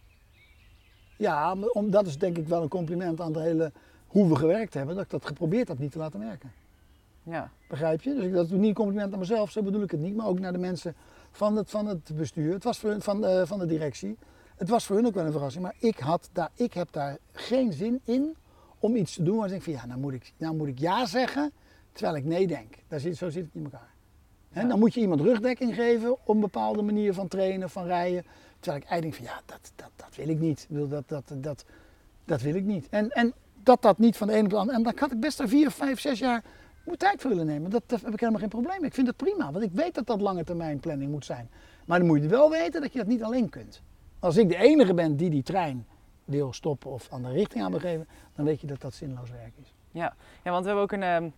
Ja, 1.18 1.56
maar 1.56 1.70
om, 1.70 1.92
dat 1.92 2.08
is 2.08 2.18
denk 2.18 2.38
ik 2.38 2.48
wel 2.48 2.62
een 2.62 2.68
compliment 2.70 3.22
aan 3.22 3.32
de 3.34 3.40
hele 3.42 3.72
hoe 4.08 4.30
we 4.30 4.36
gewerkt 4.36 4.74
hebben. 4.74 4.96
Dat 4.96 5.04
ik 5.04 5.10
dat 5.10 5.26
geprobeerd 5.26 5.68
heb 5.68 5.80
niet 5.80 5.92
te 5.92 5.98
laten 5.98 6.20
werken. 6.20 6.52
Ja. 7.24 7.50
Begrijp 7.70 8.02
je? 8.02 8.14
Dus 8.14 8.24
ik- 8.24 8.34
dat 8.34 8.46
is 8.46 8.52
niet 8.52 8.64
een 8.64 8.74
compliment 8.74 9.14
aan 9.14 9.20
mezelf, 9.20 9.52
zo 9.52 9.62
bedoel 9.62 9.82
ik 9.82 9.92
het 9.92 10.00
niet. 10.00 10.16
Maar 10.16 10.28
ook 10.28 10.40
naar 10.40 10.52
de 10.52 10.58
mensen 10.58 10.96
van 11.34 11.56
het, 11.56 11.70
van 11.70 11.86
het 11.86 12.12
bestuur, 12.16 12.54
het 12.54 12.64
was 12.64 12.80
voor 12.80 12.90
hun, 12.90 13.02
van, 13.02 13.22
de, 13.22 13.44
van 13.48 13.60
de 13.60 13.66
directie. 13.66 14.18
Het 14.56 14.70
was 14.70 14.86
voor 14.86 14.96
hun 14.96 15.06
ook 15.06 15.14
wel 15.14 15.26
een 15.26 15.32
verrassing. 15.32 15.64
Maar 15.64 15.76
ik, 15.80 16.00
had 16.00 16.30
daar, 16.32 16.50
ik 16.54 16.74
heb 16.74 16.88
daar 16.92 17.18
geen 17.32 17.74
zin 17.74 18.02
in 18.04 18.36
om 18.80 18.96
iets 18.96 19.14
te 19.14 19.24
doen 19.24 19.36
waar 19.36 19.46
ik 19.46 19.52
denk 19.52 19.64
van 19.64 19.74
ja, 19.74 19.86
nou 19.86 20.00
moet 20.00 20.14
ik, 20.14 20.34
nou 20.38 20.56
moet 20.56 20.68
ik 20.68 20.80
ja 20.80 21.06
zeggen 21.06 21.52
terwijl 21.92 22.16
ik 22.16 22.26
nee 22.26 22.48
denk. 22.48 22.76
Daar 22.88 23.00
zit, 23.00 23.18
zo 23.18 23.30
zit 23.30 23.46
het 23.46 23.56
in 23.56 23.64
elkaar. 23.64 23.92
Dan 24.70 24.80
moet 24.80 24.94
je 24.94 25.00
iemand 25.00 25.22
rugdekking 25.22 25.76
geven 25.76 26.18
een 26.28 26.40
bepaalde 26.40 26.82
manier 26.82 27.14
van 27.14 27.28
trainen, 27.28 27.70
van 27.70 27.86
rijden. 27.86 28.26
Terwijl 28.60 28.84
ik 28.84 28.90
eigenlijk 28.90 29.02
denk 29.02 29.30
van 29.30 29.36
ja, 29.36 29.42
dat, 29.46 29.72
dat, 29.76 29.92
dat 29.96 30.16
wil 30.16 30.28
ik 30.28 30.40
niet. 30.40 30.62
Ik 30.62 30.68
bedoel, 30.68 30.88
dat, 30.88 31.04
dat, 31.08 31.24
dat, 31.36 31.66
dat 32.26 32.42
wil 32.42 32.56
ik 32.56 32.64
niet. 32.64 32.88
En, 32.90 33.10
en 33.10 33.34
dat 33.64 33.82
dat 33.82 33.98
niet 33.98 34.18
van 34.18 34.28
de 34.28 34.34
ene 34.34 34.44
op 34.44 34.50
de 34.50 34.56
andere. 34.56 34.78
En 34.78 34.84
dan 34.84 34.94
had 34.98 35.12
ik 35.12 35.20
best 35.20 35.40
er 35.40 35.48
vier, 35.48 35.72
vijf, 35.72 36.00
zes 36.00 36.20
jaar 36.20 36.44
moet 36.84 37.00
tijd 37.00 37.22
voor 37.22 37.30
willen 37.30 37.46
nemen. 37.46 37.70
Dat, 37.70 37.84
heb 37.88 38.14
ik 38.14 38.20
helemaal 38.20 38.40
geen 38.40 38.50
probleem 38.50 38.80
mee. 38.80 38.90
Ik 38.90 38.94
vind 38.94 39.08
het 39.08 39.18
prima, 39.18 39.52
want 39.52 39.64
ik 39.64 39.72
weet 39.72 39.96
dat 39.96 40.06
dat 40.06 40.22
lange 40.22 40.44
termijn 40.44 40.80
planning 40.80 41.12
moet 41.12 41.26
zijn. 41.26 41.50
Maar 41.86 42.00
dan 42.00 42.08
moet 42.08 42.22
je 42.22 42.28
wel 42.28 42.50
weten 42.50 42.82
dat 42.82 42.92
je 42.92 43.00
dat 43.00 43.08
niet 43.08 43.24
alleen 43.24 43.50
kunt. 43.50 43.82
Als 44.20 44.38
ik 44.38 44.50
de 44.50 44.58
enige 44.58 44.94
ben 44.94 45.16
die 45.16 45.30
die 45.30 45.44
trein 45.44 45.86
wil 46.26 46.54
stoppen 46.54 46.92
of 46.92 47.08
andere 47.10 47.34
richting 47.34 47.64
aan 47.64 47.72
wil 47.72 47.80
geven, 47.80 48.08
dan 48.36 48.46
weet 48.46 48.62
je 48.62 48.68
dat 48.68 48.82
dat 48.82 48.94
zinloos 48.94 49.30
werk 49.30 49.54
is. 49.62 49.74
Ja. 49.92 50.16
ja, 50.44 50.52
want 50.52 50.62
we 50.62 50.68
hebben 50.68 50.84
ook 50.84 50.92
een 50.92 51.04
ehm, 51.04 51.30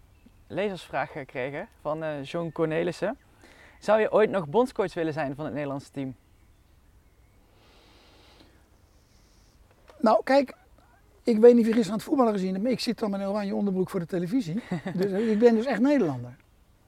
lezersvraag 0.47 1.11
gekregen 1.11 1.67
van 1.81 2.03
eh 2.03 2.23
John 2.23 2.51
Cornelissen. 2.51 3.17
Zou 3.79 3.99
je 3.99 4.11
ooit 4.11 4.29
nog 4.29 4.47
bondscoach 4.47 4.93
willen 4.93 5.13
zijn 5.13 5.35
van 5.35 5.45
het 5.45 5.53
Nederlandse 5.53 5.91
team? 5.91 6.15
Nou, 9.97 10.23
kijk, 10.23 10.55
ik 11.25 11.37
weet 11.37 11.55
niet 11.55 11.65
wie 11.65 11.73
gisteren 11.73 11.91
aan 11.91 11.97
het 11.97 12.07
voetballen 12.07 12.33
gezien 12.33 12.51
hebt, 12.51 12.63
maar 12.63 12.71
ik 12.71 12.79
zit 12.79 12.99
dan 12.99 13.11
met 13.11 13.19
een 13.19 13.27
oranje 13.27 13.55
onderbroek 13.55 13.89
voor 13.89 13.99
de 13.99 14.05
televisie. 14.05 14.53
dus 14.95 15.11
eh, 15.11 15.31
ik 15.31 15.39
ben 15.39 15.55
dus 15.55 15.65
echt 15.65 15.79
Nederlander. 15.79 16.35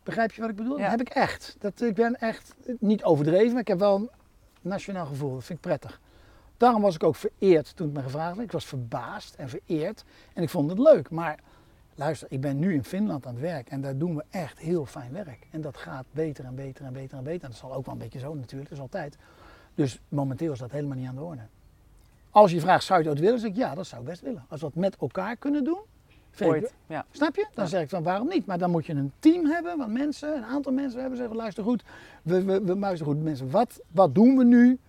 Begrijp 0.03 0.31
je 0.31 0.41
wat 0.41 0.49
ik 0.49 0.55
bedoel? 0.55 0.77
Ja. 0.77 0.81
Dat 0.81 0.91
heb 0.91 1.01
ik 1.01 1.13
echt. 1.13 1.55
Dat, 1.59 1.81
ik 1.81 1.95
ben 1.95 2.19
echt 2.19 2.55
niet 2.79 3.03
overdreven, 3.03 3.51
maar 3.51 3.61
ik 3.61 3.67
heb 3.67 3.79
wel 3.79 3.95
een 3.95 4.09
nationaal 4.61 5.05
gevoel. 5.05 5.33
Dat 5.33 5.43
vind 5.43 5.59
ik 5.59 5.65
prettig. 5.65 6.01
Daarom 6.57 6.81
was 6.81 6.95
ik 6.95 7.03
ook 7.03 7.15
vereerd 7.15 7.75
toen 7.75 7.87
het 7.87 7.95
me 7.95 8.01
gevraagd 8.01 8.35
werd. 8.35 8.47
Ik 8.47 8.51
was 8.51 8.65
verbaasd 8.65 9.35
en 9.35 9.49
vereerd 9.49 10.03
en 10.33 10.43
ik 10.43 10.49
vond 10.49 10.69
het 10.69 10.79
leuk. 10.79 11.09
Maar 11.09 11.39
luister, 11.95 12.27
ik 12.31 12.41
ben 12.41 12.59
nu 12.59 12.73
in 12.73 12.83
Finland 12.83 13.25
aan 13.25 13.33
het 13.33 13.41
werk 13.41 13.69
en 13.69 13.81
daar 13.81 13.97
doen 13.97 14.15
we 14.15 14.23
echt 14.29 14.59
heel 14.59 14.85
fijn 14.85 15.11
werk. 15.11 15.47
En 15.51 15.61
dat 15.61 15.77
gaat 15.77 16.05
beter 16.11 16.45
en 16.45 16.55
beter 16.55 16.85
en 16.85 16.93
beter 16.93 17.17
en 17.17 17.23
beter. 17.23 17.43
En 17.43 17.49
dat 17.49 17.59
zal 17.59 17.73
ook 17.73 17.85
wel 17.85 17.93
een 17.93 18.01
beetje 18.01 18.19
zo 18.19 18.33
natuurlijk, 18.33 18.69
dat 18.69 18.77
is 18.77 18.83
altijd. 18.83 19.17
Dus 19.75 20.01
momenteel 20.09 20.51
is 20.51 20.59
dat 20.59 20.71
helemaal 20.71 20.97
niet 20.97 21.07
aan 21.07 21.15
de 21.15 21.21
orde. 21.21 21.47
Als 22.37 22.51
je 22.51 22.59
vraagt, 22.59 22.83
zou 22.83 22.99
je 22.99 23.05
dat 23.07 23.19
willen? 23.19 23.39
zeg 23.39 23.49
ik 23.49 23.55
ja, 23.55 23.75
dat 23.75 23.87
zou 23.87 24.01
ik 24.01 24.07
best 24.07 24.21
willen. 24.21 24.45
Als 24.49 24.61
we 24.61 24.65
dat 24.67 24.75
met 24.75 24.95
elkaar 24.97 25.35
kunnen 25.35 25.63
doen, 25.63 25.79
ik- 26.37 26.47
Ooit. 26.47 26.73
Ja. 26.87 27.05
Snap 27.11 27.35
je? 27.35 27.47
Dan 27.53 27.63
Ja. 27.63 27.69
zeg 27.69 27.81
ik 27.81 27.89
van 27.89 28.03
waarom 28.03 28.27
niet? 28.27 28.45
Maar 28.45 28.57
dan 28.57 28.71
moet 28.71 28.85
je 28.85 28.93
een 28.93 29.11
team 29.19 29.45
hebben, 29.45 29.77
wat 29.77 29.87
mensen, 29.87 30.35
een 30.35 30.43
aantal 30.43 30.71
mensen 30.71 30.99
hebben 30.99 31.17
zeggen, 31.17 31.35
luister 31.35 31.63
goed, 31.63 31.83
we, 32.21 32.43
we, 32.43 32.63
we 32.63 32.75
luisteren 32.77 33.13
goed 33.13 33.23
mensen, 33.23 33.51
wat, 33.51 33.81
wat 33.91 34.15
doen 34.15 34.37
we 34.37 34.43
nu? 34.43 34.79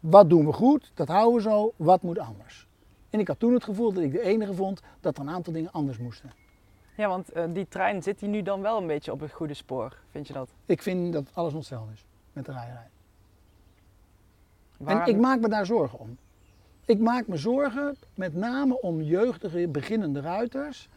Wat 0.00 0.28
doen 0.30 0.46
we 0.46 0.52
goed? 0.52 0.90
Dat 0.94 1.08
houden 1.08 1.34
we 1.34 1.40
zo, 1.50 1.72
wat 1.76 2.02
moet 2.02 2.18
anders? 2.18 2.66
En 3.10 3.20
ik 3.20 3.28
had 3.28 3.38
toen 3.38 3.52
het 3.54 3.64
gevoel 3.64 3.92
dat 3.92 4.02
ik 4.02 4.12
de 4.12 4.20
enige 4.22 4.54
vond 4.54 4.80
dat 5.00 5.16
er 5.16 5.22
een 5.22 5.30
aantal 5.30 5.52
dingen 5.52 5.72
anders 5.72 5.98
moesten. 5.98 6.32
ja, 6.96 7.08
want 7.08 7.32
eh, 7.32 7.44
die 7.52 7.68
trein 7.68 8.02
zit 8.02 8.18
die 8.18 8.28
nu 8.28 8.42
dan 8.42 8.60
wel 8.60 8.78
een 8.80 8.86
beetje 8.86 9.12
op 9.12 9.20
het 9.20 9.32
goede 9.32 9.54
spoor. 9.54 9.96
Vind 10.10 10.26
je 10.26 10.32
dat? 10.32 10.50
Ik 10.66 10.82
vind 10.82 11.12
dat 11.12 11.30
alles 11.32 11.52
nog 11.52 11.60
hetzelfde 11.60 11.92
is 11.92 12.04
met 12.32 12.44
de 12.46 12.52
rijrij. 12.52 12.88
En 14.84 15.06
ik 15.06 15.16
maak 15.16 15.40
me 15.40 15.48
daar 15.48 15.66
zorgen 15.66 15.98
om. 15.98 16.16
Ik 16.90 16.98
maak 16.98 17.26
me 17.26 17.36
zorgen 17.36 17.96
met 18.14 18.34
name 18.34 18.80
om 18.80 19.02
jeugdige 19.02 19.68
beginnende 19.68 20.20
ruiters. 20.20 20.88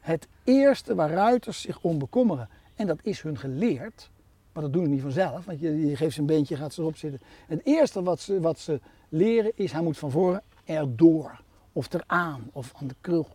Het 0.00 0.28
eerste 0.44 0.94
waar 0.94 1.10
ruiters 1.10 1.60
zich 1.60 1.80
om 1.80 1.98
bekommeren. 1.98 2.48
En 2.74 2.86
dat 2.86 2.98
is 3.02 3.22
hun 3.22 3.38
geleerd. 3.38 4.10
Maar 4.52 4.62
dat 4.62 4.72
doen 4.72 4.84
ze 4.84 4.90
niet 4.90 5.00
vanzelf. 5.00 5.44
Want 5.44 5.60
je, 5.60 5.96
geeft 5.96 6.14
ze 6.14 6.20
een 6.20 6.26
beentje, 6.26 6.56
gaat 6.56 6.72
ze 6.72 6.80
erop 6.80 6.96
zitten. 6.96 7.20
Het 7.46 7.60
eerste 7.64 8.02
wat 8.02 8.20
ze, 8.20 8.40
wat 8.40 8.58
ze 8.58 8.80
leren 9.08 9.52
is, 9.54 9.72
hij 9.72 9.82
moet 9.82 9.98
van 9.98 10.10
voren 10.10 10.42
erdoor. 10.64 11.40
Of 11.72 11.92
eraan, 11.92 12.50
of 12.52 12.72
aan 12.74 12.86
de 12.86 12.96
krul. 13.00 13.26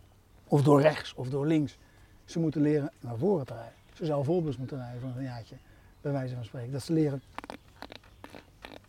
Of 0.48 0.62
door 0.62 0.80
rechts, 0.80 1.14
of 1.14 1.28
door 1.28 1.46
links. 1.46 1.78
Ze 2.24 2.38
moeten 2.38 2.60
leren 2.60 2.92
naar 3.00 3.16
voren 3.16 3.46
te 3.46 3.54
rijden. 3.54 3.78
Ze 3.94 4.04
zouden 4.04 4.26
voorbus 4.26 4.56
moeten 4.56 4.78
rijden 4.78 5.00
van 5.00 5.12
een 5.16 5.22
jaartje. 5.22 5.56
Bij 6.00 6.12
wijze 6.12 6.34
van 6.34 6.44
spreken. 6.44 6.72
Dat 6.72 6.82
ze 6.82 6.92
leren 6.92 7.22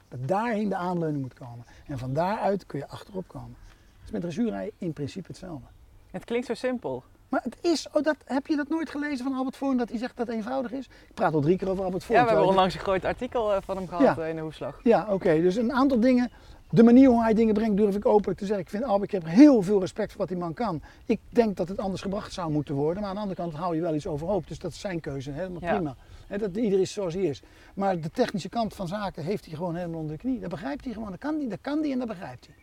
dat 0.10 0.28
daarheen 0.28 0.70
de 0.70 0.76
aanleuning 0.76 1.22
moet 1.22 1.34
komen. 1.34 1.66
En 1.88 1.98
van 1.98 2.14
daaruit 2.14 2.66
kun 2.66 2.80
je 2.80 2.88
achterop 2.88 3.28
komen. 3.28 3.56
Dat 3.96 4.06
is 4.06 4.12
met 4.12 4.22
dressuurrijden 4.22 4.74
in 4.78 4.94
principe 4.94 5.28
hetzelfde. 5.28 5.68
Het 6.12 6.26
klinkt 6.26 6.46
zo 6.48 6.54
simpel. 6.54 7.04
Maar 7.30 7.42
het 7.44 7.58
is, 7.62 7.88
oh, 7.94 8.04
dat, 8.04 8.16
heb 8.26 8.48
je 8.48 8.56
dat 8.56 8.70
nooit 8.70 8.90
gelezen 8.90 9.26
van 9.26 9.34
Albert 9.34 9.58
Voorn, 9.58 9.78
dat 9.78 9.90
hij 9.90 9.98
zegt 9.98 10.18
dat 10.18 10.28
het 10.28 10.36
eenvoudig 10.36 10.72
is? 10.72 10.86
Ik 10.86 11.14
praat 11.14 11.34
al 11.34 11.42
drie 11.42 11.58
keer 11.58 11.70
over 11.70 11.84
Albert 11.84 12.04
Voorn. 12.04 12.20
Ja, 12.20 12.26
we 12.26 12.32
hebben 12.32 12.50
onlangs 12.50 12.74
een 12.74 12.80
groot 12.80 13.06
artikel 13.06 13.54
eh, 13.54 13.62
van 13.62 13.78
hem 13.78 13.88
gehad 13.88 14.04
Ja. 14.16 14.18
eh, 14.24 14.30
in 14.30 14.36
de 14.36 14.42
Hoeslag. 14.42 14.80
Ja, 14.84 15.08
oké. 15.10 15.42
Dus 15.42 15.56
een 15.56 15.74
aantal 15.74 16.00
dingen, 16.00 16.32
de 16.70 16.84
manier 16.84 17.10
hoe 17.10 17.22
hij 17.24 17.34
dingen 17.34 17.54
brengt, 17.54 17.78
durf 17.78 17.96
ik 17.96 18.06
openlijk 18.06 18.40
te 18.40 18.46
zeggen. 18.46 18.64
Ik 18.64 18.70
vind 18.70 18.84
Albert, 18.84 19.14
ik 19.14 19.22
heb 19.22 19.32
heel 19.32 19.62
veel 19.62 19.80
respect 19.80 20.10
voor 20.12 20.20
wat 20.20 20.28
die 20.28 20.38
man 20.38 20.54
kan. 20.54 20.82
Ik 21.06 21.20
denk 21.30 21.58
dat 21.58 21.68
het 21.70 21.78
anders 21.80 22.02
gebracht 22.02 22.34
zou 22.34 22.52
moeten 22.52 22.76
worden. 22.76 23.00
Maar 23.02 23.10
aan 23.10 23.16
de 23.16 23.22
andere 23.22 23.42
kant 23.42 23.54
hou 23.54 23.76
je 23.76 23.82
wel 23.82 23.96
iets 23.96 24.08
overhoop. 24.08 24.48
Dus 24.48 24.60
dat 24.60 24.72
is 24.72 24.80
zijn 24.80 25.00
keuze, 25.00 25.32
helemaal 25.32 25.62
Ja. 25.62 25.74
prima. 25.76 25.96
Hè, 26.28 26.38
dat, 26.38 26.56
ieder 26.56 26.80
is 26.80 26.94
zoals 26.94 27.14
hij 27.14 27.24
is. 27.24 27.42
Maar 27.74 28.00
de 28.00 28.12
technische 28.12 28.50
kant 28.50 28.74
van 28.76 28.88
zaken 28.88 29.24
heeft 29.24 29.46
hij 29.46 29.56
gewoon 29.56 29.76
helemaal 29.76 30.00
onder 30.00 30.12
de 30.16 30.22
knie. 30.22 30.40
Dat 30.40 30.50
begrijpt 30.50 30.84
hij 30.84 30.94
gewoon. 30.94 31.10
Dat 31.10 31.20
kan 31.20 31.38
hij, 31.40 31.48
dat 31.50 31.62
kan 31.62 31.80
hij 31.80 31.92
en 31.92 32.00
dat 32.00 32.08
begrijpt 32.08 32.46
hij. 32.46 32.56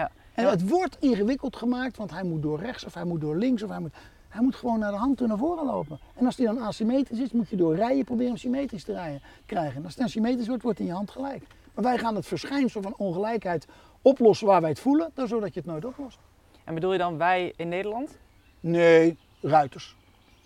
Ja. 0.00 0.10
En 0.34 0.48
het 0.48 0.68
wordt 0.68 0.96
ingewikkeld 1.00 1.56
gemaakt, 1.56 1.96
want 1.96 2.10
hij 2.10 2.22
moet 2.22 2.42
door 2.42 2.58
rechts 2.60 2.84
of 2.84 2.94
hij 2.94 3.04
moet 3.04 3.20
door 3.20 3.36
links 3.36 3.62
of 3.62 3.70
hij 3.70 3.78
moet, 3.78 3.92
hij 4.28 4.42
moet 4.42 4.54
gewoon 4.54 4.78
naar 4.78 4.90
de 4.90 4.98
hand 4.98 5.16
toe 5.16 5.26
naar 5.26 5.38
voren 5.38 5.66
lopen. 5.66 5.98
En 6.14 6.26
als 6.26 6.36
hij 6.36 6.46
dan 6.46 6.58
asymmetrisch 6.58 7.18
is, 7.18 7.32
moet 7.32 7.48
je 7.48 7.56
door 7.56 7.74
rijden 7.74 8.04
proberen 8.04 8.30
hem 8.30 8.40
symmetrisch 8.40 8.84
te 8.84 8.92
rijden, 8.92 9.20
krijgen. 9.46 9.76
En 9.76 9.82
als 9.82 9.90
het 9.92 10.00
dan 10.00 10.08
symmetrisch 10.08 10.46
wordt, 10.46 10.62
wordt 10.62 10.78
het 10.78 10.86
in 10.86 10.92
je 10.92 10.98
hand 10.98 11.10
gelijk. 11.10 11.42
Maar 11.74 11.84
wij 11.84 11.98
gaan 11.98 12.14
het 12.14 12.26
verschijnsel 12.26 12.82
van 12.82 12.94
ongelijkheid 12.96 13.66
oplossen 14.02 14.46
waar 14.46 14.60
wij 14.60 14.70
het 14.70 14.80
voelen, 14.80 15.10
dan 15.14 15.28
zodat 15.28 15.54
je 15.54 15.60
het 15.60 15.68
nooit 15.68 15.84
oplost. 15.84 16.18
En 16.64 16.74
bedoel 16.74 16.92
je 16.92 16.98
dan 16.98 17.18
wij 17.18 17.52
in 17.56 17.68
Nederland? 17.68 18.18
Nee, 18.60 19.18
ruiters. 19.40 19.96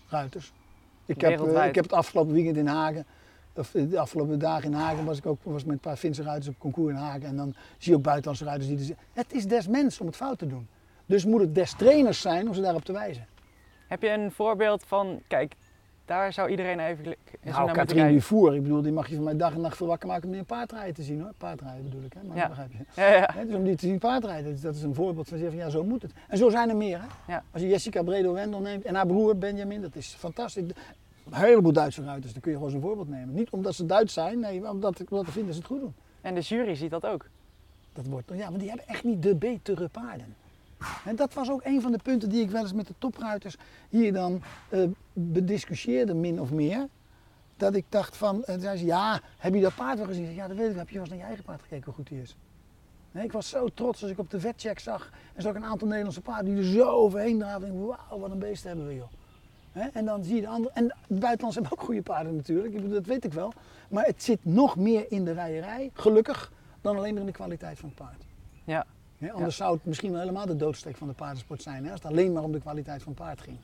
Ruiters. 0.08 0.52
Ik 1.06 1.20
heb, 1.20 1.40
eh, 1.40 1.66
ik 1.66 1.74
heb 1.74 1.84
het 1.84 1.92
afgelopen 1.92 2.32
weekend 2.34 2.56
in 2.56 2.66
Hagen, 2.66 3.06
of 3.54 3.74
eh, 3.74 3.90
de 3.90 3.98
afgelopen 4.00 4.38
dagen 4.38 4.64
in 4.64 4.72
Hagen, 4.78 5.04
was 5.04 5.18
ik 5.18 5.26
ook 5.26 5.38
was 5.42 5.64
met 5.64 5.72
een 5.74 5.80
paar 5.80 5.96
Finse 5.96 6.22
ruiters 6.22 6.48
op 6.48 6.58
concours 6.58 6.92
in 6.92 6.98
Hagen. 7.00 7.22
En 7.22 7.36
dan 7.36 7.54
zie 7.78 7.92
je 7.92 7.98
ook 7.98 8.04
buitenlandse 8.04 8.44
ruiters 8.44 8.68
die... 8.68 8.78
er- 8.94 9.02
Het 9.12 9.32
is 9.32 9.46
des 9.46 9.68
mens 9.68 10.00
om 10.00 10.06
het 10.06 10.16
fout 10.16 10.38
te 10.38 10.46
doen. 10.46 10.68
Dus 11.06 11.24
moet 11.24 11.40
het 11.40 11.54
des 11.54 11.72
trainers 11.74 12.20
zijn 12.20 12.48
om 12.48 12.54
ze 12.54 12.60
daarop 12.60 12.84
te 12.84 12.92
wijzen. 12.92 13.26
Heb 13.86 14.02
je 14.02 14.08
een 14.10 14.32
voorbeeld 14.32 14.84
van, 14.86 15.22
kijk, 15.28 15.54
daar 16.08 16.32
zou 16.32 16.48
iedereen 16.50 16.78
even 16.80 17.04
eens 17.06 17.16
Nou, 17.42 17.54
naar 17.54 17.64
moeten 17.64 17.86
Katrien. 17.86 18.08
Dufour, 18.12 18.54
ik 18.54 18.62
bedoel, 18.62 18.82
die 18.82 18.92
mag 18.92 19.08
je 19.08 19.14
van 19.14 19.24
mij 19.24 19.36
dag 19.36 19.54
en 19.54 19.60
nacht 19.60 19.76
voor 19.76 19.86
wakker 19.86 20.08
maken 20.08 20.24
om 20.24 20.30
die 20.30 20.40
een 20.40 20.46
paardrijden 20.46 20.94
te 20.94 21.02
zien 21.02 21.20
hoor. 21.20 21.32
Paardrijden 21.38 21.82
bedoel 21.82 22.02
ik, 22.02 22.12
hè? 22.12 22.22
Maar 22.22 22.36
Ja. 22.36 22.40
dat 22.48 22.50
begrijp 22.50 22.72
je. 22.72 23.00
Ja, 23.02 23.08
ja. 23.36 23.44
Dus 23.44 23.54
om 23.54 23.64
die 23.64 23.76
te 23.76 23.86
zien 23.86 23.98
paardrijden, 23.98 24.60
dat 24.60 24.74
is 24.74 24.82
een 24.82 24.94
voorbeeld 24.94 25.28
van 25.28 25.38
zeggen 25.38 25.56
van 25.56 25.66
ja, 25.66 25.70
zo 25.72 25.84
moet 25.84 26.02
het. 26.02 26.12
En 26.28 26.38
zo 26.38 26.48
zijn 26.50 26.68
er 26.68 26.76
meer. 26.76 26.98
Hè? 27.00 27.32
Ja. 27.32 27.42
Als 27.50 27.62
je 27.62 27.68
Jessica 27.68 28.02
Bredo-Wendel 28.02 28.60
neemt 28.60 28.84
en 28.84 28.94
haar 28.94 29.06
broer 29.06 29.36
Benjamin, 29.38 29.80
dat 29.80 29.96
is 29.96 30.14
fantastisch. 30.18 30.64
Een 30.64 31.34
heleboel 31.34 31.72
Duitse 31.72 32.04
ruiters, 32.04 32.32
daar 32.32 32.42
kun 32.42 32.50
je 32.50 32.56
gewoon 32.56 32.72
zo'n 32.72 32.80
voorbeeld 32.80 33.08
nemen. 33.08 33.34
Niet 33.34 33.50
omdat 33.50 33.74
ze 33.74 33.86
Duits 33.86 34.12
zijn, 34.14 34.38
nee, 34.40 34.60
maar 34.60 34.70
omdat, 34.70 35.00
omdat 35.10 35.26
ze 35.26 35.32
vinden 35.32 35.52
ze 35.54 35.58
het 35.58 35.68
goed 35.68 35.80
doen. 35.80 35.94
En 36.20 36.34
de 36.34 36.40
jury 36.40 36.74
ziet 36.74 36.90
dat 36.90 37.06
ook. 37.06 37.26
Dat 37.92 38.06
wordt, 38.06 38.30
ja, 38.34 38.44
want 38.48 38.58
die 38.58 38.68
hebben 38.68 38.86
echt 38.88 39.04
niet 39.04 39.22
de 39.22 39.34
betere 39.34 39.88
paarden. 39.88 40.34
En 41.04 41.16
dat 41.16 41.34
was 41.34 41.50
ook 41.50 41.64
een 41.64 41.80
van 41.80 41.92
de 41.92 41.98
punten 42.02 42.28
die 42.28 42.42
ik 42.42 42.50
wel 42.50 42.62
eens 42.62 42.72
met 42.72 42.86
de 42.86 42.94
topruiters 42.98 43.56
hier 43.88 44.12
dan 44.12 44.42
eh, 44.68 44.82
bediscussieerde, 45.12 46.14
min 46.14 46.40
of 46.40 46.50
meer. 46.50 46.86
Dat 47.56 47.74
ik 47.74 47.84
dacht 47.88 48.16
van, 48.16 48.44
en 48.44 48.60
zei 48.60 48.76
ze, 48.76 48.84
ja, 48.84 49.20
heb 49.38 49.54
je 49.54 49.60
dat 49.60 49.74
paard 49.74 49.98
wel 49.98 50.06
gezien? 50.06 50.34
Ja, 50.34 50.48
dat 50.48 50.56
weet 50.56 50.70
ik, 50.70 50.76
heb 50.76 50.88
je 50.88 50.92
wel 50.94 51.02
eens 51.02 51.10
naar 51.10 51.18
je 51.18 51.24
eigen 51.24 51.44
paard 51.44 51.62
gekeken 51.62 51.84
hoe 51.84 51.94
goed 51.94 52.08
hij 52.08 52.18
is? 52.18 52.36
Nee, 53.12 53.24
ik 53.24 53.32
was 53.32 53.48
zo 53.48 53.68
trots 53.74 54.02
als 54.02 54.10
ik 54.10 54.18
op 54.18 54.30
de 54.30 54.40
vetcheck 54.40 54.78
zag 54.78 55.10
en 55.34 55.42
zag 55.42 55.50
ik 55.50 55.62
een 55.62 55.68
aantal 55.68 55.86
Nederlandse 55.88 56.20
paarden 56.20 56.54
die 56.54 56.64
er 56.64 56.70
zo 56.70 56.88
overheen 56.88 57.38
draven. 57.38 57.86
Wauw, 57.86 58.18
wat 58.18 58.30
een 58.30 58.38
beest 58.38 58.64
hebben 58.64 58.86
we 58.86 58.94
joh. 58.94 59.10
En 59.92 60.04
dan 60.04 60.24
zie 60.24 60.34
je 60.34 60.40
de 60.40 60.48
andere, 60.48 60.74
en 60.74 60.86
de 60.86 60.94
buitenlanders 61.06 61.54
hebben 61.54 61.72
ook 61.72 61.80
goede 61.80 62.02
paarden 62.02 62.36
natuurlijk, 62.36 62.90
dat 62.90 63.06
weet 63.06 63.24
ik 63.24 63.32
wel. 63.32 63.52
Maar 63.88 64.04
het 64.04 64.22
zit 64.22 64.44
nog 64.44 64.76
meer 64.76 65.12
in 65.12 65.24
de 65.24 65.32
rijerij, 65.32 65.90
gelukkig, 65.92 66.52
dan 66.80 66.96
alleen 66.96 67.12
maar 67.12 67.20
in 67.20 67.26
de 67.26 67.32
kwaliteit 67.32 67.78
van 67.78 67.88
het 67.88 67.98
paard. 67.98 68.24
Ja. 68.64 68.86
Anders 69.32 69.56
zou 69.56 69.74
het 69.74 69.84
misschien 69.84 70.10
wel 70.10 70.20
helemaal 70.20 70.46
de 70.46 70.56
doodsteek 70.56 70.96
van 70.96 71.08
de 71.08 71.14
paardensport 71.14 71.62
zijn, 71.62 71.84
hè, 71.84 71.90
als 71.90 72.02
het 72.02 72.10
alleen 72.10 72.32
maar 72.32 72.42
om 72.42 72.52
de 72.52 72.60
kwaliteit 72.60 73.02
van 73.02 73.14
paard 73.14 73.40
ging. 73.40 73.58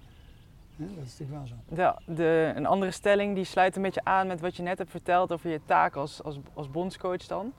Dat 0.77 0.89
is 0.89 1.19
natuurlijk 1.19 1.31
wel 1.31 1.47
zo. 1.47 1.55
Ja, 1.75 2.15
de, 2.15 2.53
een 2.55 2.67
andere 2.67 2.91
stelling 2.91 3.35
die 3.35 3.45
sluit 3.45 3.77
een 3.77 3.83
beetje 3.83 4.05
aan 4.05 4.27
met 4.27 4.41
wat 4.41 4.57
je 4.57 4.63
net 4.63 4.79
hebt 4.79 4.91
verteld 4.91 5.33
over 5.33 5.51
je 5.51 5.61
taak 5.65 5.97
als, 5.97 6.23
als, 6.23 6.39
als 6.55 6.71
bondscoach 6.71 7.27
dan. 7.27 7.53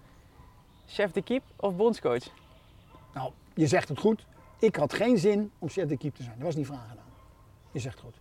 Chef 0.87 1.11
de 1.11 1.21
keep 1.21 1.43
of 1.55 1.75
bondscoach? 1.75 2.23
Nou, 3.13 3.31
je 3.53 3.67
zegt 3.67 3.89
het 3.89 3.99
goed. 3.99 4.25
Ik 4.59 4.75
had 4.75 4.93
geen 4.93 5.17
zin 5.17 5.51
om 5.59 5.69
chef 5.69 5.87
de 5.87 5.97
keep 5.97 6.15
te 6.15 6.23
zijn. 6.23 6.35
Dat 6.35 6.45
was 6.45 6.55
niet 6.55 6.65
vraag 6.65 6.89
gedaan. 6.89 7.03
Je 7.71 7.79
zegt 7.79 7.95
het 7.95 8.03
goed. 8.03 8.15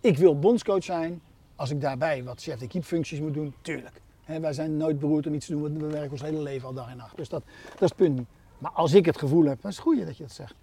Ik 0.00 0.18
wil 0.18 0.38
bondscoach 0.38 0.84
zijn. 0.84 1.22
Als 1.56 1.70
ik 1.70 1.80
daarbij 1.80 2.24
wat 2.24 2.42
chef 2.42 2.58
de 2.58 2.66
keep 2.66 2.84
functies 2.84 3.20
moet 3.20 3.34
doen, 3.34 3.54
tuurlijk. 3.60 4.00
Wij 4.24 4.52
zijn 4.52 4.76
nooit 4.76 4.98
beroerd 4.98 5.26
om 5.26 5.34
iets 5.34 5.46
te 5.46 5.52
doen, 5.52 5.62
want 5.62 5.76
we 5.80 5.86
werken 5.86 6.10
ons 6.10 6.22
hele 6.22 6.42
leven 6.42 6.68
al 6.68 6.74
dag 6.74 6.90
en 6.90 6.96
nacht. 6.96 7.16
Dus 7.16 7.28
dat, 7.28 7.42
dat 7.64 7.82
is 7.82 7.88
het 7.88 7.96
punt 7.96 8.18
niet. 8.18 8.28
Maar 8.58 8.70
als 8.70 8.92
ik 8.94 9.06
het 9.06 9.18
gevoel 9.18 9.44
heb, 9.44 9.60
dat 9.62 9.70
is 9.70 9.76
het 9.76 9.86
goede 9.86 10.04
dat 10.04 10.16
je 10.16 10.22
dat 10.22 10.32
zegt. 10.32 10.54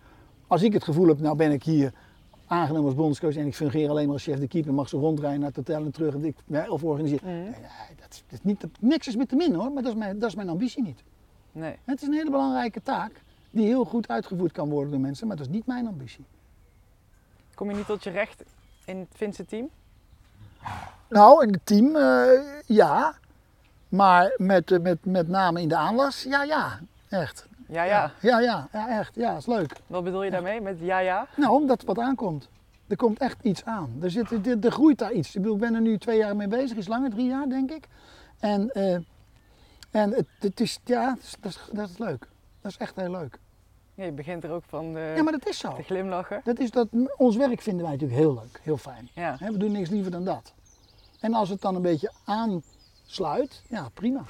Als 0.47 0.61
ik 0.61 0.73
het 0.73 0.83
gevoel 0.83 1.07
heb, 1.07 1.19
nou 1.19 1.35
ben 1.35 1.51
ik 1.51 1.63
hier 1.63 1.93
aangenomen 2.47 2.85
als 2.85 2.95
bondscoach 2.95 3.35
en 3.35 3.45
ik 3.45 3.55
fungeer 3.55 3.89
alleen 3.89 4.05
maar 4.05 4.13
als 4.13 4.23
chef 4.23 4.39
de 4.39 4.47
keep 4.47 4.67
en 4.67 4.73
mag 4.73 4.89
ze 4.89 4.97
rondrijden 4.97 5.39
naar 5.39 5.47
het 5.47 5.57
hotel 5.57 5.83
en 5.85 5.91
terug 5.91 6.13
en 6.13 6.25
ik, 6.25 6.35
of 6.69 6.83
organiseer. 6.83 7.19
Mhm. 7.23 7.31
Nee, 7.31 7.43
nee, 7.43 7.51
dat, 7.99 8.07
is- 8.11 8.23
dat 8.27 8.39
is 8.39 8.43
niet, 8.43 8.65
niks 8.79 9.07
is 9.07 9.15
met 9.15 9.29
te 9.29 9.35
min 9.35 9.53
hoor, 9.53 9.71
maar 9.71 9.83
dat 9.83 9.91
is 9.91 9.97
mijn, 9.97 10.19
dat 10.19 10.29
is 10.29 10.35
mijn 10.35 10.49
ambitie 10.49 10.83
niet. 10.83 11.03
Nee. 11.51 11.75
Het 11.85 12.01
is 12.01 12.07
een 12.07 12.13
hele 12.13 12.29
belangrijke 12.31 12.81
taak 12.81 13.21
die 13.51 13.65
heel 13.65 13.85
goed 13.85 14.07
uitgevoerd 14.07 14.51
kan 14.51 14.69
worden 14.69 14.91
door 14.91 14.99
mensen, 14.99 15.27
maar 15.27 15.35
dat 15.37 15.45
is 15.45 15.51
niet 15.51 15.65
mijn 15.65 15.87
ambitie. 15.87 16.25
Kom 17.55 17.69
je 17.69 17.75
niet 17.75 17.85
tot 17.85 18.03
je 18.03 18.09
recht 18.09 18.43
in 18.85 18.97
het 18.97 19.07
Finse 19.15 19.45
team? 19.45 19.69
Nou, 21.09 21.43
in 21.45 21.51
het 21.53 21.65
team, 21.65 21.95
eh, 21.95 22.29
ja. 22.65 23.13
Maar 23.89 24.33
met, 24.37 24.71
eh, 24.71 24.79
met, 24.79 25.05
met 25.05 25.27
name 25.27 25.61
in 25.61 25.67
de 25.67 25.75
aanlas, 25.75 26.23
ja, 26.23 26.43
ja. 26.43 26.79
Echt. 27.09 27.47
Ja, 27.71 27.83
ja. 27.83 28.11
Ja, 28.21 28.39
ja, 28.39 28.67
ja, 28.71 28.99
echt. 28.99 29.15
Ja, 29.15 29.37
is 29.37 29.45
leuk. 29.45 29.75
Wat 29.87 30.03
bedoel 30.03 30.23
je 30.23 30.31
daarmee 30.31 30.61
met 30.61 30.77
ja, 30.79 30.99
ja? 30.99 31.27
Nou, 31.35 31.51
omdat 31.61 31.83
wat 31.83 31.99
aankomt. 31.99 32.49
Er 32.87 32.95
komt 32.95 33.19
echt 33.19 33.37
iets 33.41 33.65
aan. 33.65 33.97
Er, 34.01 34.11
zit, 34.11 34.31
er, 34.31 34.59
er 34.65 34.71
groeit 34.71 34.97
daar 34.97 35.11
iets. 35.11 35.35
Ik 35.35 35.41
bedoel, 35.41 35.55
ik 35.55 35.61
ben 35.61 35.75
er 35.75 35.81
nu 35.81 35.97
twee 35.97 36.17
jaar 36.17 36.35
mee 36.35 36.47
bezig, 36.47 36.77
iets 36.77 36.87
langer, 36.87 37.09
drie 37.09 37.27
jaar 37.27 37.49
denk 37.49 37.71
ik. 37.71 37.87
En, 38.39 38.69
eh, 38.69 38.93
en 39.91 40.11
het, 40.11 40.25
het 40.39 40.59
is, 40.59 40.79
ja, 40.83 41.09
dat 41.09 41.23
is, 41.23 41.35
dat, 41.39 41.51
is, 41.51 41.59
dat 41.71 41.89
is 41.89 41.97
leuk. 41.97 42.27
Dat 42.61 42.71
is 42.71 42.77
echt 42.77 42.95
heel 42.95 43.11
leuk. 43.11 43.39
Ja, 43.95 44.03
je 44.03 44.11
begint 44.11 44.43
er 44.43 44.51
ook 44.51 44.63
van 44.67 44.93
de, 44.93 45.13
Ja, 45.15 45.23
maar 45.23 45.31
dat 45.31 45.47
is 45.47 45.57
zo. 45.57 45.75
te 45.75 45.83
glimlachen. 45.83 46.41
Dat 46.43 46.59
is 46.59 46.71
dat, 46.71 46.87
ons 47.17 47.35
werk 47.35 47.61
vinden 47.61 47.83
wij 47.83 47.91
natuurlijk 47.91 48.19
heel 48.19 48.33
leuk, 48.33 48.59
heel 48.63 48.77
fijn. 48.77 49.09
Ja. 49.13 49.37
We 49.39 49.57
doen 49.57 49.71
niks 49.71 49.89
liever 49.89 50.11
dan 50.11 50.23
dat. 50.23 50.53
En 51.19 51.33
als 51.33 51.49
het 51.49 51.61
dan 51.61 51.75
een 51.75 51.81
beetje 51.81 52.11
aansluit, 52.25 53.61
ja 53.67 53.89
prima. 53.93 54.23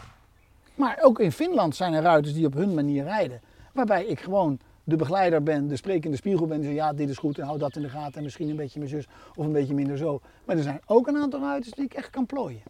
Maar 0.81 0.97
ook 1.01 1.19
in 1.19 1.31
Finland 1.31 1.75
zijn 1.75 1.93
er 1.93 2.01
ruiters 2.01 2.33
die 2.33 2.45
op 2.45 2.53
hun 2.53 2.73
manier 2.73 3.03
rijden. 3.03 3.41
Waarbij 3.73 4.05
ik 4.05 4.19
gewoon 4.19 4.59
de 4.83 4.95
begeleider 4.95 5.43
ben, 5.43 5.67
de 5.67 5.75
sprekende 5.75 6.17
spiegel 6.17 6.47
ben. 6.47 6.57
En 6.57 6.63
zeg 6.63 6.73
ja, 6.73 6.93
dit 6.93 7.09
is 7.09 7.17
goed 7.17 7.37
en 7.39 7.45
hou 7.45 7.57
dat 7.57 7.75
in 7.75 7.81
de 7.81 7.89
gaten. 7.89 8.13
En 8.17 8.23
misschien 8.23 8.49
een 8.49 8.55
beetje 8.55 8.79
mijn 8.79 8.91
zus 8.91 9.07
of 9.35 9.45
een 9.45 9.51
beetje 9.51 9.73
minder 9.73 9.97
zo. 9.97 10.21
Maar 10.45 10.57
er 10.57 10.63
zijn 10.63 10.81
ook 10.85 11.07
een 11.07 11.17
aantal 11.17 11.39
ruiters 11.39 11.73
die 11.73 11.85
ik 11.85 11.93
echt 11.93 12.09
kan 12.09 12.25
plooien. 12.25 12.61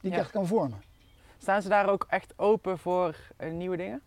Die 0.00 0.10
ik 0.10 0.16
Ja. 0.16 0.22
echt 0.22 0.30
kan 0.30 0.46
vormen. 0.46 0.82
Staan 1.38 1.62
ze 1.62 1.68
daar 1.68 1.88
ook 1.88 2.06
echt 2.08 2.32
open 2.36 2.78
voor 2.78 3.16
eh, 3.36 3.52
nieuwe 3.52 3.76
dingen? 3.76 4.00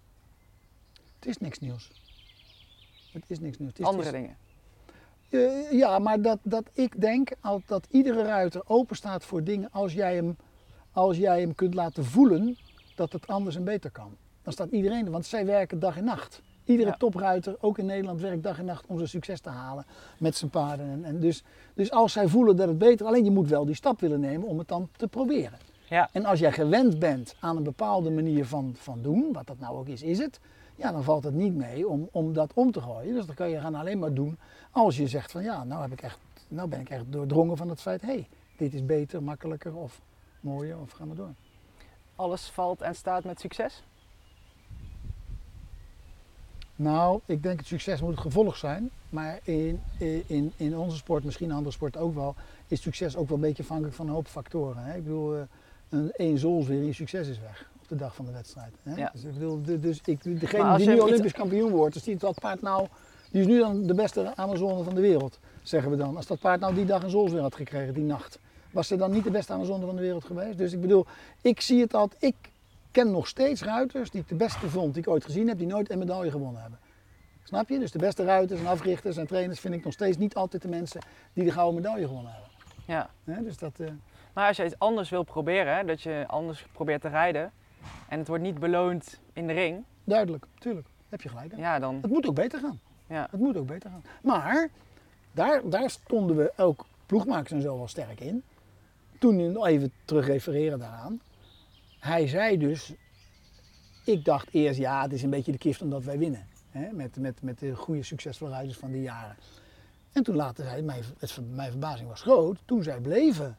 Het 1.16 1.26
is 1.26 1.38
niks 1.38 1.60
nieuws. 1.60 1.92
Het 3.14 3.24
is 3.28 3.40
niks 3.40 3.58
nieuws. 3.58 3.72
Het 3.72 3.80
is, 3.80 3.86
Andere 3.86 4.06
het 4.06 4.16
is- 4.16 4.22
dingen? 4.22 4.38
Eh, 5.30 5.72
ja, 5.72 6.00
maar 6.00 6.22
dat, 6.22 6.40
dat 6.44 6.64
ik 6.74 7.02
denk 7.02 7.32
al- 7.42 7.62
dat 7.66 7.88
iedere 7.90 8.24
ruiter 8.24 8.62
open 8.68 8.96
staat 8.96 9.24
voor 9.26 9.44
dingen 9.44 9.70
als 9.72 9.94
jij, 9.94 10.16
hem, 10.16 10.38
als 10.92 11.18
jij 11.18 11.40
hem 11.40 11.56
kunt 11.56 11.74
laten 11.74 12.06
voelen 12.06 12.58
dat 13.02 13.12
het 13.22 13.28
anders 13.28 13.56
en 13.56 13.64
beter 13.64 13.92
kan. 13.92 14.16
Dan 14.44 14.54
staat 14.54 14.72
iedereen 14.72 15.06
er, 15.06 15.12
want 15.12 15.26
zij 15.26 15.46
werken 15.46 15.80
dag 15.80 15.98
en 15.98 16.04
nacht. 16.04 16.42
Iedere 16.66 16.90
Ja. 16.90 16.96
topruiter, 16.98 17.56
ook 17.60 17.78
in 17.78 17.86
Nederland, 17.86 18.22
werkt 18.22 18.44
dag 18.44 18.60
en 18.60 18.66
nacht 18.66 18.86
om 18.88 18.98
zijn 18.98 19.10
succes 19.10 19.40
te 19.40 19.50
halen 19.50 19.86
met 20.18 20.36
zijn 20.36 20.52
paarden. 20.52 20.90
En, 20.90 21.04
en 21.04 21.20
dus, 21.20 21.44
dus 21.74 21.92
als 21.92 22.12
zij 22.12 22.28
voelen 22.28 22.56
dat 22.56 22.68
het 22.68 22.78
beter, 22.78 23.06
alleen 23.06 23.24
je 23.24 23.32
moet 23.32 23.48
wel 23.48 23.66
die 23.66 23.76
stap 23.76 24.00
willen 24.00 24.20
nemen 24.20 24.48
om 24.48 24.58
het 24.58 24.68
dan 24.68 24.90
te 24.98 25.08
proberen. 25.08 25.60
Ja. 25.90 26.10
En 26.12 26.26
als 26.26 26.40
jij 26.40 26.52
gewend 26.52 27.00
bent 27.00 27.36
aan 27.40 27.58
een 27.58 27.64
bepaalde 27.64 28.10
manier 28.12 28.46
van, 28.46 28.74
van 28.78 29.02
doen, 29.02 29.34
wat 29.34 29.48
dat 29.48 29.60
nou 29.60 29.78
ook 29.78 29.88
is, 29.88 30.02
is 30.02 30.18
het. 30.18 30.40
Ja, 30.76 30.92
dan 30.92 31.04
valt 31.04 31.24
het 31.24 31.34
niet 31.34 31.56
mee 31.56 31.88
om, 31.88 32.10
om 32.12 32.34
dat 32.34 32.52
om 32.54 32.72
te 32.72 32.82
gooien. 32.82 33.14
Dus 33.14 33.26
dan 33.26 33.36
kan 33.36 33.50
je 33.50 33.60
gaan 33.60 33.76
alleen 33.76 34.00
maar 34.00 34.14
doen 34.14 34.38
als 34.72 34.98
je 34.98 35.08
zegt 35.08 35.32
van 35.32 35.44
ja, 35.44 35.64
nou, 35.64 35.82
heb 35.82 35.92
ik 35.92 36.02
echt, 36.02 36.20
nou 36.48 36.68
ben 36.70 36.80
ik 36.80 36.90
echt 36.90 37.04
doordrongen 37.10 37.58
van 37.58 37.70
het 37.70 37.82
feit, 37.82 38.02
hé, 38.02 38.08
hey, 38.08 38.28
dit 38.58 38.74
is 38.74 38.86
beter, 38.86 39.24
makkelijker 39.24 39.76
of 39.76 40.02
mooier 40.40 40.80
of 40.80 40.92
ga 40.92 41.06
maar 41.06 41.16
door. 41.16 41.34
Alles 42.22 42.50
valt 42.50 42.82
en 42.82 42.96
staat 42.96 43.24
met 43.24 43.40
succes? 43.40 43.84
Nou, 46.76 47.20
ik 47.26 47.44
denk 47.44 47.60
het 47.60 47.68
succes 47.68 48.02
moet 48.02 48.12
het 48.12 48.20
gevolg 48.20 48.56
zijn. 48.58 48.90
Maar 49.10 49.40
in, 49.44 49.82
in, 50.28 50.54
in 50.56 50.78
onze 50.78 50.98
sport, 50.98 51.24
misschien 51.24 51.50
in 51.50 51.56
andere 51.56 51.72
sporten 51.72 52.02
ook 52.02 52.16
wel, 52.16 52.36
is 52.68 52.82
succes 52.82 53.16
ook 53.16 53.28
wel 53.28 53.38
een 53.38 53.44
beetje 53.44 53.64
afhankelijk 53.64 53.96
van 53.96 54.08
een 54.08 54.14
hoop 54.14 54.28
factoren. 54.28 54.84
Hè? 54.84 54.98
Ik 54.98 55.04
bedoel, 55.04 55.36
eh, 55.36 55.42
een 55.90 56.12
één 56.12 56.38
en 56.68 56.86
je 56.86 56.94
succes 56.94 57.28
is 57.28 57.40
weg 57.40 57.70
op 57.82 57.88
de 57.88 57.96
dag 57.96 58.16
van 58.16 58.26
de 58.26 58.32
wedstrijd. 58.32 58.74
Hè? 58.84 58.96
Ja. 58.96 59.10
Dus, 59.14 59.24
ik 59.24 59.34
bedoel, 59.34 59.62
dus 59.80 60.00
ik, 60.06 60.24
degene 60.40 60.78
die 60.78 60.88
nu 60.88 60.94
iets- 60.94 61.04
Olympisch 61.04 61.32
kampioen 61.32 61.72
wordt, 61.72 61.94
dus 61.94 62.04
die 62.04 62.18
dat 62.18 62.40
paard 62.40 62.62
nou, 62.62 62.88
die 63.32 63.42
is 63.42 63.48
nu 63.48 63.60
dan 63.60 63.84
de 63.84 63.94
beste 63.94 64.36
Amazone 64.36 64.84
van 64.84 64.96
de 64.96 65.02
wereld, 65.02 65.40
zeggen 65.64 65.92
we 65.92 65.98
dan. 65.98 66.16
Als 66.16 66.28
dat 66.28 66.40
paard 66.40 66.60
nou 66.60 66.76
die 66.76 66.86
dag 66.86 67.04
een 67.04 67.10
zoolsweer 67.10 67.42
had 67.42 67.56
gekregen, 67.56 67.94
die 67.94 68.04
nacht, 68.04 68.40
was 68.72 68.88
ze 68.88 68.96
dan 68.96 69.12
niet 69.12 69.24
de 69.24 69.32
beste 69.32 69.54
Amazone 69.54 69.86
van 69.86 69.96
de 69.96 70.02
wereld 70.02 70.26
geweest? 70.26 70.58
Dus 70.58 70.74
ik 70.74 70.82
bedoel, 70.82 71.06
ik 71.42 71.62
zie 71.62 71.82
het 71.82 71.94
altijd, 71.94 72.24
ik 72.24 72.36
ken 72.92 73.12
nog 73.12 73.28
steeds 73.28 73.64
ruiters 73.64 74.12
die 74.12 74.22
ik 74.22 74.28
de 74.28 74.36
beste 74.36 74.70
vond 74.70 74.94
die 74.94 75.04
ik 75.04 75.10
ooit 75.10 75.26
gezien 75.26 75.48
heb, 75.48 75.58
die 75.58 75.68
nooit 75.68 75.92
een 75.92 75.98
medaille 75.98 76.32
gewonnen 76.32 76.62
hebben. 76.62 76.80
Snap 77.44 77.70
je? 77.70 77.80
Dus 77.80 77.92
de 77.92 78.00
beste 78.00 78.24
ruiters 78.24 78.60
en 78.60 78.68
africhters 78.68 79.18
en 79.18 79.28
trainers 79.28 79.60
vind 79.60 79.74
ik 79.74 79.84
nog 79.84 79.94
steeds 79.94 80.18
niet 80.18 80.36
altijd 80.36 80.62
de 80.62 80.68
mensen 80.68 81.02
die 81.34 81.44
de 81.44 81.52
gouden 81.52 81.82
medaille 81.82 82.08
gewonnen 82.08 82.32
hebben. 82.32 82.50
Ja. 82.86 83.10
Dus 83.42 83.58
dat, 83.58 83.80
eh, 83.80 83.88
Maar 84.34 84.48
als 84.48 84.58
je 84.58 84.66
iets 84.66 84.80
anders 84.80 85.10
wil 85.10 85.24
proberen, 85.24 85.76
hè, 85.76 85.84
dat 85.84 86.02
je 86.02 86.24
anders 86.28 86.66
probeert 86.72 87.02
te 87.02 87.08
rijden 87.08 87.52
en 88.10 88.20
het 88.20 88.28
wordt 88.28 88.44
niet 88.44 88.60
beloond 88.60 89.20
in 89.34 89.48
de 89.48 89.54
ring, 89.54 89.84
duidelijk, 90.04 90.46
tuurlijk, 90.60 90.88
heb 91.10 91.22
je 91.22 91.30
gelijk. 91.30 91.56
ja 91.58 91.80
dan. 91.80 91.98
Het 92.02 92.12
moet 92.12 92.28
ook 92.28 92.36
beter 92.36 92.60
gaan. 92.60 92.80
Ja. 93.08 93.28
Het 93.32 93.40
moet 93.40 93.58
ook 93.58 93.68
beter 93.68 93.90
gaan. 93.90 94.04
Maar 94.22 94.70
daar, 95.32 95.70
daar 95.70 95.90
stonden 95.90 96.36
we 96.36 96.54
ook 96.58 96.86
ploegmakers 97.06 97.52
en 97.52 97.62
zo 97.62 97.78
wel 97.78 97.88
sterk 97.88 98.20
in. 98.20 98.44
Toen 99.22 99.66
even 99.66 99.92
terug 100.06 100.28
refereren 100.28 100.80
daaraan. 100.80 101.22
Hij 102.00 102.28
zei 102.28 102.58
dus, 102.58 102.94
ik 104.06 104.26
dacht 104.26 104.48
eerst 104.52 104.80
ja, 104.80 105.02
het 105.02 105.14
is 105.14 105.24
een 105.24 105.30
beetje 105.30 105.52
de 105.52 105.58
kift 105.58 105.82
omdat 105.82 106.04
wij 106.04 106.18
winnen. 106.18 106.48
Hè, 106.70 106.92
met, 106.92 107.16
met, 107.18 107.42
met 107.42 107.60
de 107.60 107.76
goede 107.76 108.04
succesvolle 108.04 108.52
ruiters 108.52 108.78
van 108.78 108.92
die 108.92 109.02
jaren. 109.02 109.36
En 110.12 110.24
toen 110.24 110.36
later 110.36 110.64
zei 110.64 110.76
hij, 110.76 110.84
mijn, 110.84 111.04
mijn 111.56 111.72
verbazing 111.72 112.10
was 112.10 112.22
groot, 112.22 112.58
toen 112.66 112.84
zij 112.84 113.00
bleven 113.00 113.58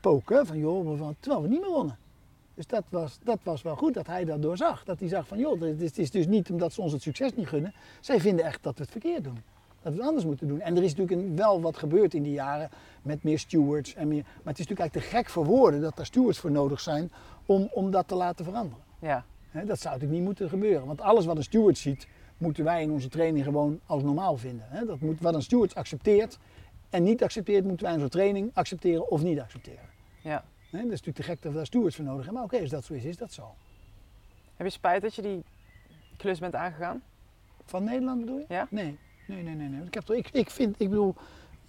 poken 0.00 0.46
van 0.46 0.58
joh, 0.58 0.98
van, 0.98 1.16
terwijl 1.20 1.42
we 1.42 1.48
niet 1.48 1.60
meer 1.60 1.70
wonnen. 1.70 1.98
Dus 2.54 2.66
dat 2.66 2.84
was, 2.88 3.18
dat 3.22 3.38
was 3.42 3.62
wel 3.62 3.76
goed 3.76 3.94
dat 3.94 4.06
hij 4.06 4.24
dat 4.24 4.42
doorzag. 4.42 4.84
Dat 4.84 5.00
hij 5.00 5.08
zag 5.08 5.26
van 5.26 5.38
joh, 5.38 5.60
het 5.60 5.80
het 5.80 5.98
is 5.98 6.10
dus 6.10 6.26
niet 6.26 6.50
omdat 6.50 6.72
ze 6.72 6.80
ons 6.80 6.92
het 6.92 7.02
succes 7.02 7.34
niet 7.34 7.48
gunnen. 7.48 7.74
Zij 8.00 8.20
vinden 8.20 8.44
echt 8.44 8.62
dat 8.62 8.76
we 8.76 8.82
het 8.82 8.90
verkeerd 8.90 9.24
doen. 9.24 9.42
Dat 9.82 9.92
we 9.92 9.98
het 9.98 10.08
anders 10.08 10.24
moeten 10.26 10.48
doen. 10.48 10.60
En 10.60 10.76
er 10.76 10.82
is 10.82 10.94
natuurlijk 10.94 11.28
een- 11.28 11.36
wel 11.36 11.60
wat 11.60 11.76
gebeurd 11.76 12.14
in 12.14 12.22
die 12.22 12.32
jaren 12.32 12.70
met 13.02 13.22
meer 13.22 13.38
stewards 13.38 13.94
en 13.94 14.08
meer. 14.08 14.22
Maar 14.22 14.32
het 14.52 14.58
is 14.58 14.66
natuurlijk 14.68 14.80
eigenlijk 14.80 15.10
te 15.10 15.16
gek 15.16 15.28
voor 15.28 15.44
woorden 15.44 15.80
dat 15.80 15.98
er 15.98 16.06
stewards 16.06 16.38
voor 16.38 16.50
nodig 16.50 16.80
zijn 16.80 17.10
om, 17.46 17.68
om 17.72 17.90
dat 17.90 18.08
te 18.08 18.14
laten 18.14 18.44
veranderen. 18.44 18.84
Ja. 18.98 19.24
Dat 19.52 19.64
zou 19.80 19.94
natuurlijk 19.94 20.10
niet 20.12 20.22
moeten 20.22 20.48
gebeuren. 20.48 20.86
Want 20.86 21.00
alles 21.00 21.24
wat 21.24 21.36
een 21.36 21.42
steward 21.42 21.78
ziet, 21.78 22.06
moeten 22.38 22.64
wij 22.64 22.82
in 22.82 22.90
onze 22.90 23.08
training 23.08 23.44
gewoon 23.44 23.80
als 23.86 24.02
normaal 24.02 24.36
vinden. 24.36 24.86
Dat 24.86 25.00
moet, 25.00 25.20
wat 25.20 25.34
een 25.34 25.42
steward 25.42 25.74
accepteert, 25.74 26.38
en 26.90 27.02
niet 27.02 27.22
accepteert, 27.22 27.64
moeten 27.64 27.86
wij 27.86 27.98
zo'n 27.98 28.08
training 28.08 28.50
accepteren 28.54 29.10
of 29.10 29.22
niet 29.22 29.40
accepteren. 29.40 29.88
Ja. 30.22 30.44
Dat 30.70 30.80
is 30.80 30.86
natuurlijk 30.88 31.16
te 31.16 31.22
gek 31.22 31.42
dat 31.42 31.50
we 31.50 31.56
daar 31.56 31.66
stewards 31.66 31.96
voor 31.96 32.04
nodig 32.04 32.24
hebben. 32.24 32.42
Maar 32.42 32.52
oké, 32.52 32.60
als 32.60 32.70
dat 32.70 32.84
zo 32.84 32.94
is, 32.94 33.04
is 33.04 33.16
dat 33.16 33.32
zo. 33.32 33.54
Heb 34.56 34.66
je 34.66 34.72
spijt 34.72 35.02
dat 35.02 35.14
je 35.14 35.22
die 35.22 35.42
klus 36.16 36.38
bent 36.38 36.54
aangegaan? 36.54 37.02
Van 37.64 37.84
Nederland 37.84 38.20
bedoel 38.20 38.38
je? 38.38 38.44
Ja. 38.48 38.66
Nee, 38.70 38.98
nee, 39.34 39.42
nee, 39.42 39.54
nee. 39.54 39.68
nee. 39.68 39.86
Ik, 39.86 39.94
heb 39.94 40.10
ik, 40.10 40.28
ik 40.32 40.50
vind, 40.50 40.74
ik 40.78 40.88
bedoel, 40.88 41.14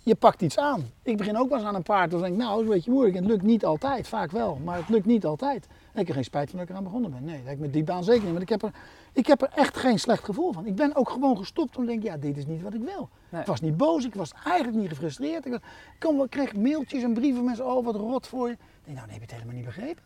je 0.03 0.15
pakt 0.15 0.41
iets 0.41 0.57
aan. 0.57 0.89
Ik 1.03 1.17
begin 1.17 1.37
ook 1.37 1.49
wel 1.49 1.57
eens 1.57 1.67
aan 1.67 1.75
een 1.75 1.83
paard. 1.83 2.11
Dan 2.11 2.21
denk 2.21 2.33
ik, 2.33 2.39
nou, 2.39 2.51
dat 2.51 2.59
is 2.59 2.67
een 2.67 2.73
beetje 2.73 2.91
moeilijk. 2.91 3.15
En 3.15 3.21
het 3.23 3.31
lukt 3.31 3.43
niet 3.43 3.65
altijd, 3.65 4.07
vaak 4.07 4.31
wel. 4.31 4.59
Maar 4.63 4.77
het 4.77 4.89
lukt 4.89 5.05
niet 5.05 5.25
altijd. 5.25 5.67
En 5.67 5.71
ik 5.91 5.97
heb 5.99 6.07
er 6.07 6.13
geen 6.13 6.23
spijt 6.23 6.49
van 6.49 6.59
dat 6.59 6.67
ik 6.67 6.71
eraan 6.73 6.83
begonnen 6.83 7.11
ben. 7.11 7.23
Nee, 7.23 7.37
dat 7.37 7.45
heb 7.45 7.53
ik 7.53 7.59
met 7.59 7.73
die 7.73 7.83
baan 7.83 8.03
zeker 8.03 8.21
niet. 8.21 8.31
Want 8.31 8.41
ik 8.41 8.49
heb, 8.49 8.63
er, 8.63 8.71
ik 9.13 9.27
heb 9.27 9.41
er 9.41 9.49
echt 9.55 9.77
geen 9.77 9.99
slecht 9.99 10.23
gevoel 10.23 10.51
van. 10.51 10.65
Ik 10.65 10.75
ben 10.75 10.95
ook 10.95 11.09
gewoon 11.09 11.37
gestopt 11.37 11.77
om 11.77 11.83
te 11.83 11.89
denken, 11.89 12.11
ja, 12.11 12.17
dit 12.17 12.37
is 12.37 12.45
niet 12.45 12.61
wat 12.61 12.73
ik 12.73 12.81
wil. 12.81 13.09
Nee. 13.29 13.41
Ik 13.41 13.47
was 13.47 13.61
niet 13.61 13.77
boos, 13.77 14.05
ik 14.05 14.15
was 14.15 14.31
eigenlijk 14.45 14.77
niet 14.77 14.89
gefrustreerd. 14.89 15.45
Ik, 15.45 15.51
was, 15.51 15.59
ik 15.99 16.15
wel- 16.17 16.27
kreeg 16.27 16.55
mailtjes 16.55 17.03
en 17.03 17.13
brieven 17.13 17.35
van 17.35 17.45
mensen, 17.45 17.65
oh, 17.65 17.85
wat 17.85 17.95
rot 17.95 18.27
voor 18.27 18.47
je. 18.47 18.53
Ik 18.53 18.59
denk, 18.83 18.97
nou, 18.97 19.07
dan 19.07 19.09
heb 19.09 19.15
je 19.15 19.21
het 19.21 19.31
helemaal 19.31 19.55
niet 19.55 19.65
begrepen. 19.65 20.03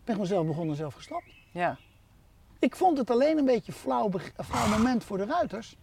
Ik 0.00 0.06
ben 0.06 0.14
gewoon 0.14 0.30
zelf 0.30 0.46
begonnen 0.46 0.70
en 0.70 0.76
zelf 0.76 0.94
gestopt. 0.94 1.30
Ja. 1.52 1.76
Ik 2.58 2.76
vond 2.76 2.98
het 2.98 3.10
alleen 3.10 3.38
een 3.38 3.44
beetje 3.44 3.72
flauw, 3.72 4.10
flauw 4.44 4.68
moment 4.68 5.04
voor 5.04 5.16
de 5.16 5.24
ruiters. 5.24 5.76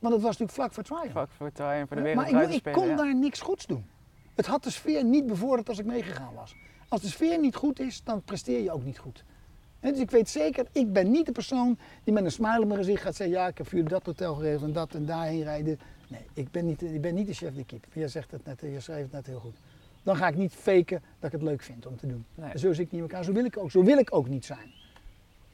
Want 0.00 0.14
het 0.14 0.22
was 0.22 0.38
natuurlijk 0.38 0.52
vlak 0.52 0.72
voor 0.72 0.82
trial. 0.82 1.22
Fuck 1.24 1.30
voor 1.36 1.52
terrein, 1.52 1.86
voor 1.86 1.96
de 1.96 2.02
maar 2.02 2.14
wereld 2.14 2.28
ik, 2.28 2.48
mo- 2.48 2.54
ik 2.54 2.58
spelen. 2.58 2.78
kon 2.78 2.88
ja. 2.88 2.96
daar 2.96 3.14
niks 3.16 3.40
goeds 3.40 3.66
doen. 3.66 3.84
Het 4.34 4.46
had 4.46 4.62
de 4.62 4.70
sfeer 4.70 5.04
niet 5.04 5.26
bevorderd 5.26 5.68
als 5.68 5.78
ik 5.78 5.84
meegegaan 5.84 6.34
was. 6.34 6.54
Als 6.88 7.00
de 7.00 7.08
sfeer 7.08 7.38
niet 7.40 7.54
goed 7.54 7.80
is, 7.80 8.02
dan 8.04 8.22
presteer 8.22 8.62
je 8.62 8.72
ook 8.72 8.84
niet 8.84 8.98
goed. 8.98 9.24
Dus 9.80 9.98
ik 9.98 10.10
weet 10.10 10.28
zeker, 10.28 10.66
ik 10.72 10.92
ben 10.92 11.10
niet 11.10 11.26
de 11.26 11.32
persoon 11.32 11.78
die 12.04 12.14
met 12.14 12.24
een 12.24 12.32
smile 12.32 12.60
op 12.60 12.66
mijn 12.66 12.78
gezicht 12.78 13.02
gaat 13.02 13.16
zeggen: 13.16 13.36
Ja, 13.36 13.46
ik 13.46 13.58
heb 13.58 13.68
voor 13.68 13.84
dat 13.88 14.06
hotel 14.06 14.34
geregeld 14.34 14.62
en 14.62 14.72
dat 14.72 14.94
en 14.94 15.06
daarheen 15.06 15.42
rijden. 15.42 15.78
Nee, 16.08 16.20
ik 16.34 16.50
ben 16.50 16.66
niet, 16.66 16.82
ik 16.82 17.00
ben 17.00 17.14
niet 17.14 17.26
de 17.26 17.34
chef 17.34 17.54
de 17.54 17.64
keep. 17.64 17.84
Jij 17.92 18.08
zegt 18.08 18.30
het 18.30 18.44
net, 18.44 18.60
je 18.60 18.80
schrijft 18.80 19.02
het 19.02 19.12
net 19.12 19.26
heel 19.26 19.40
goed. 19.40 19.56
Dan 20.02 20.16
ga 20.16 20.28
ik 20.28 20.36
niet 20.36 20.52
faken 20.52 21.02
dat 21.18 21.32
ik 21.32 21.40
het 21.40 21.42
leuk 21.48 21.62
vind 21.62 21.86
om 21.86 21.96
te 21.96 22.06
doen. 22.06 22.24
Nee. 22.34 22.58
Zo 22.58 22.72
zit 22.72 22.78
ik 22.86 22.92
niet 22.92 23.02
in 23.02 23.08
elkaar, 23.08 23.24
zo 23.24 23.32
wil 23.32 23.44
ik 23.44 23.56
ook, 23.58 23.70
zo 23.70 23.84
wil 23.84 23.98
ik 23.98 24.14
ook 24.14 24.28
niet 24.28 24.44
zijn. 24.44 24.72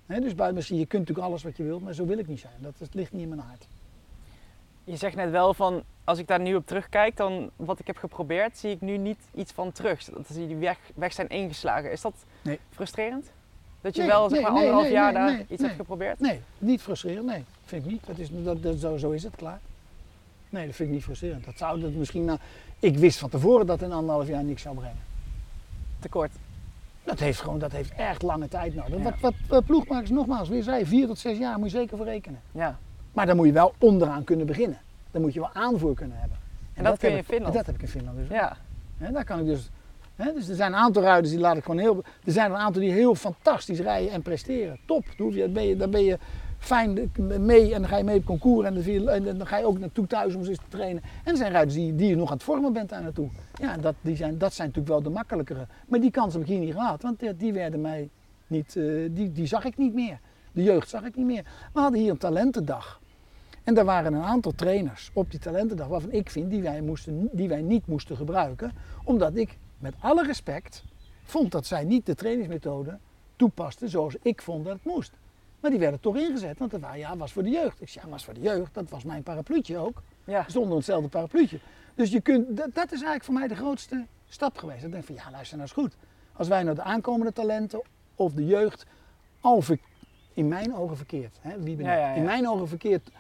Hè, 0.07 0.20
dus 0.20 0.34
buiten 0.34 0.57
misschien, 0.57 0.78
je 0.78 0.86
kunt 0.86 1.01
natuurlijk 1.03 1.28
alles 1.28 1.42
wat 1.42 1.57
je 1.57 1.62
wilt, 1.62 1.82
maar 1.82 1.94
zo 1.94 2.07
wil 2.07 2.18
ik 2.18 2.26
niet 2.26 2.40
zijn. 2.40 2.53
Dat, 2.61 2.74
dat 2.78 2.94
ligt 2.94 3.12
niet 3.12 3.22
in 3.22 3.28
mijn 3.28 3.40
hart. 3.40 3.66
Je 4.89 4.97
zegt 4.97 5.16
net 5.16 5.30
wel 5.30 5.55
van, 5.55 5.82
als 6.05 6.18
ik 6.18 6.26
daar 6.26 6.41
nu 6.41 6.55
op 6.55 6.66
terugkijk, 6.66 7.16
dan 7.16 7.51
wat 7.57 7.78
ik 7.78 7.87
heb 7.87 7.97
geprobeerd, 7.97 8.59
zie 8.59 8.70
ik 8.70 8.80
nu 8.80 8.97
niet 8.97 9.18
iets 9.34 9.53
van 9.53 9.72
terug. 9.72 10.05
Dat 10.05 10.26
die 10.28 10.57
weg, 10.57 10.78
weg 10.95 11.12
zijn 11.12 11.28
ingeslagen. 11.28 11.91
Is 11.93 12.01
dat 12.01 12.14
Nee. 12.43 12.59
frustrerend? 12.70 13.30
Dat 13.80 13.95
je 13.95 14.01
Nee, 14.01 14.11
wel 14.11 14.28
zeg 14.28 14.41
maar 14.43 14.53
nee, 14.53 14.61
anderhalf 14.61 14.91
jaar 14.91 15.12
daar 15.12 15.41
iets 15.49 15.62
hebt 15.62 15.74
geprobeerd? 15.74 16.20
Nee, 16.20 16.41
niet 16.59 16.82
frustrerend, 16.82 17.26
nee. 17.26 17.45
Vind 17.64 17.84
ik 17.84 17.91
niet. 17.91 18.07
Dat 18.07 18.18
is, 18.18 18.28
dat, 18.32 18.62
dat, 18.62 18.76
zo, 18.78 18.97
zo 18.97 19.11
is 19.11 19.22
het, 19.22 19.37
klaar. 19.37 19.61
Nee, 20.49 20.66
dat 20.66 20.74
vind 20.74 20.89
ik 20.89 20.95
niet 20.95 21.05
frustrerend. 21.05 21.45
Dat 21.45 21.59
zou 21.59 21.80
dat 21.80 21.93
misschien, 21.93 22.24
nou, 22.24 22.39
ik 22.78 22.97
wist 22.99 23.18
van 23.18 23.28
tevoren 23.30 23.66
dat 23.66 23.82
in 23.82 23.93
anderhalf 23.93 24.28
jaar 24.28 24.45
niks 24.45 24.62
zou 24.62 24.74
brengen. 24.76 25.03
Tekort. 25.99 26.30
Dat 27.05 27.18
heeft 27.20 27.41
gewoon, 27.41 27.59
dat 27.59 27.72
heeft 27.72 27.93
echt 27.97 28.22
lange 28.22 28.49
tijd 28.49 28.74
nodig. 28.74 29.03
Ja. 29.03 29.14
Wat, 29.20 29.34
wat 29.49 29.64
ploegmakers 29.64 30.11
nogmaals 30.11 30.49
weer 30.49 30.62
zei, 30.62 30.87
vier 30.87 31.07
tot 31.07 31.18
zes 31.18 31.39
jaar 31.39 31.59
moet 31.59 31.70
je 31.70 31.76
zeker 31.78 31.97
voor 31.97 32.07
rekenen. 32.07 32.41
Ja. 32.53 32.78
Maar 33.16 33.26
dan 33.26 33.36
moet 33.36 33.46
je 33.46 33.52
wel 33.52 33.74
onderaan 33.78 34.24
kunnen 34.24 34.46
beginnen. 34.46 34.78
Dan 35.10 35.20
moet 35.22 35.34
je 35.34 35.40
wel 35.40 35.50
aanvoer 35.52 35.94
kunnen 35.94 36.18
hebben. 36.18 36.38
En 36.74 36.84
dat 36.84 36.98
kun 36.98 37.08
je 37.08 37.14
in 37.14 37.20
ik- 37.20 37.26
Finland? 37.28 37.54
Dat 37.54 37.66
heb 37.66 37.74
ik 37.74 37.82
in 37.82 37.88
Finland 37.88 38.16
dus. 38.16 38.28
Ja. 38.28 38.56
Daar 39.12 39.24
kan 39.24 39.38
ik 39.40 39.46
dus, 39.46 39.70
dus 40.34 40.48
er 40.48 40.54
zijn 40.54 40.72
een 40.72 40.78
aantal 40.78 41.02
ruiters 41.02 41.30
die 41.30 41.40
laat 41.40 41.56
ik 41.56 41.64
gewoon 41.64 41.80
heel. 41.80 42.02
Er 42.24 42.32
zijn 42.32 42.50
een 42.50 42.56
aantal 42.56 42.82
die 42.82 42.92
heel 42.92 43.14
fantastisch 43.14 43.78
rijden 43.80 44.12
en 44.12 44.22
presteren. 44.22 44.78
Top. 44.86 45.04
Dan, 45.16 45.32
je, 45.32 45.38
dan, 45.40 45.52
ben 45.52 45.66
je, 45.66 45.76
dan 45.76 45.90
ben 45.90 46.04
je 46.04 46.18
fijn 46.58 47.10
mee 47.40 47.74
en 47.74 47.80
dan 47.80 47.90
ga 47.90 47.96
je 47.96 48.04
mee 48.04 48.16
op 48.18 48.24
concours 48.24 48.66
en 48.66 48.74
dan, 48.74 48.82
je- 48.84 49.10
en 49.10 49.38
dan 49.38 49.46
ga 49.46 49.58
je 49.58 49.64
ook 49.64 49.78
naartoe 49.78 50.06
thuis 50.06 50.34
om 50.34 50.42
ze 50.44 50.48
eens 50.50 50.58
te 50.58 50.64
trainen. 50.68 51.02
En 51.24 51.30
er 51.32 51.36
zijn 51.36 51.52
ruiters 51.52 51.74
die, 51.76 51.94
die 51.94 52.08
je 52.08 52.16
nog 52.16 52.28
aan 52.28 52.34
het 52.34 52.42
vormen 52.44 52.72
bent 52.72 52.88
daar 52.88 53.02
naartoe. 53.02 53.28
Ja, 53.60 53.76
dat, 53.76 53.94
die 54.00 54.16
zijn, 54.16 54.38
dat 54.38 54.52
zijn 54.54 54.66
natuurlijk 54.68 54.94
wel 54.94 55.02
de 55.02 55.16
makkelijkere. 55.18 55.66
Maar 55.88 56.00
die 56.00 56.10
kans 56.10 56.32
heb 56.32 56.42
ik 56.42 56.48
hier 56.48 56.58
niet 56.58 56.72
gehad, 56.72 57.02
want 57.02 57.20
die, 57.20 57.36
die 57.36 57.52
werden 57.52 57.80
mij 57.80 58.08
niet, 58.46 58.76
eh, 58.76 58.84
die, 59.10 59.32
die 59.32 59.46
zag 59.46 59.64
ik 59.64 59.76
niet 59.76 59.94
meer. 59.94 60.18
De 60.52 60.62
jeugd 60.62 60.88
zag 60.88 61.04
ik 61.04 61.16
niet 61.16 61.26
meer. 61.26 61.42
We 61.72 61.80
hadden 61.80 62.00
hier 62.00 62.10
een 62.10 62.18
talentendag. 62.18 63.00
En 63.66 63.74
daar 63.74 63.84
waren 63.84 64.14
een 64.14 64.22
aantal 64.22 64.52
trainers 64.52 65.10
op 65.12 65.30
die 65.30 65.40
talentendag 65.40 65.86
waarvan 65.88 66.12
ik 66.12 66.30
vind 66.30 66.50
die 66.50 66.62
wij, 66.62 66.80
moesten, 66.80 67.28
die 67.32 67.48
wij 67.48 67.62
niet 67.62 67.86
moesten 67.86 68.16
gebruiken. 68.16 68.72
Omdat 69.04 69.36
ik, 69.36 69.58
met 69.78 69.94
alle 70.00 70.24
respect, 70.24 70.84
vond 71.24 71.52
dat 71.52 71.66
zij 71.66 71.84
niet 71.84 72.06
de 72.06 72.14
trainingsmethode 72.14 72.98
toepasten 73.36 73.88
zoals 73.88 74.16
ik 74.22 74.42
vond 74.42 74.64
dat 74.64 74.74
het 74.74 74.84
moest. 74.84 75.12
Maar 75.60 75.70
die 75.70 75.80
werden 75.80 76.00
toch 76.00 76.16
ingezet, 76.16 76.58
want 76.58 76.70
dat 76.70 76.80
ja, 76.94 77.16
was 77.16 77.32
voor 77.32 77.42
de 77.42 77.50
jeugd. 77.50 77.80
Ik 77.80 77.88
zei, 77.88 78.04
ja, 78.04 78.10
was 78.10 78.24
voor 78.24 78.34
de 78.34 78.40
jeugd, 78.40 78.74
dat 78.74 78.90
was 78.90 79.04
mijn 79.04 79.22
parapluutje 79.22 79.78
ook. 79.78 80.02
Ja. 80.24 80.44
We 80.44 80.50
stonden 80.50 80.62
onder 80.62 80.76
hetzelfde 80.76 81.08
parapluutje. 81.08 81.58
Dus 81.94 82.10
je 82.10 82.20
kunt, 82.20 82.56
dat, 82.56 82.74
dat 82.74 82.84
is 82.84 82.90
eigenlijk 82.90 83.24
voor 83.24 83.34
mij 83.34 83.48
de 83.48 83.54
grootste 83.54 84.06
stap 84.28 84.58
geweest. 84.58 84.84
Ik 84.84 84.92
denk 84.92 85.04
van, 85.04 85.14
ja, 85.14 85.30
luister 85.30 85.56
nou 85.56 85.68
eens 85.68 85.78
goed. 85.78 85.96
Als 86.32 86.48
wij 86.48 86.62
nou 86.62 86.74
de 86.76 86.82
aankomende 86.82 87.32
talenten 87.32 87.82
of 88.14 88.32
de 88.32 88.46
jeugd 88.46 88.86
al 89.40 89.60
ver- 89.62 89.78
in 90.34 90.48
mijn 90.48 90.76
ogen 90.76 90.96
verkeerd, 90.96 91.38
hè, 91.40 91.62
wie 91.62 91.76
ben 91.76 91.86
ik? 91.86 91.92
ja, 91.92 91.98
ja. 91.98 92.14
in 92.14 92.24
mijn 92.24 92.48
ogen 92.48 92.68
verkeerd 92.68 93.10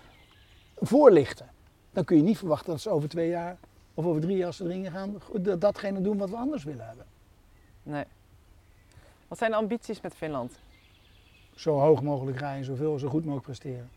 voorlichten, 0.76 1.46
dan 1.92 2.04
kun 2.04 2.16
je 2.16 2.22
niet 2.22 2.38
verwachten 2.38 2.70
dat 2.70 2.80
ze 2.80 2.90
over 2.90 3.08
twee 3.08 3.28
jaar 3.28 3.56
of 3.94 4.04
over 4.04 4.20
drie 4.20 4.36
jaar 4.36 4.46
als 4.46 4.56
ze 4.56 4.64
erin 4.64 4.90
gaan, 4.90 5.14
datgene 5.58 6.00
doen 6.00 6.18
wat 6.18 6.30
we 6.30 6.36
anders 6.36 6.64
willen 6.64 6.86
hebben. 6.86 7.04
Nee. 7.82 8.04
Wat 9.28 9.38
zijn 9.38 9.50
de 9.50 9.56
ambities 9.56 10.00
met 10.00 10.14
Finland? 10.14 10.52
Zo 11.54 11.78
hoog 11.78 12.02
mogelijk 12.02 12.38
rijden, 12.38 12.64
zoveel, 12.64 12.98
zo 12.98 13.08
goed 13.08 13.20
mogelijk 13.22 13.44
presteren. 13.46 13.90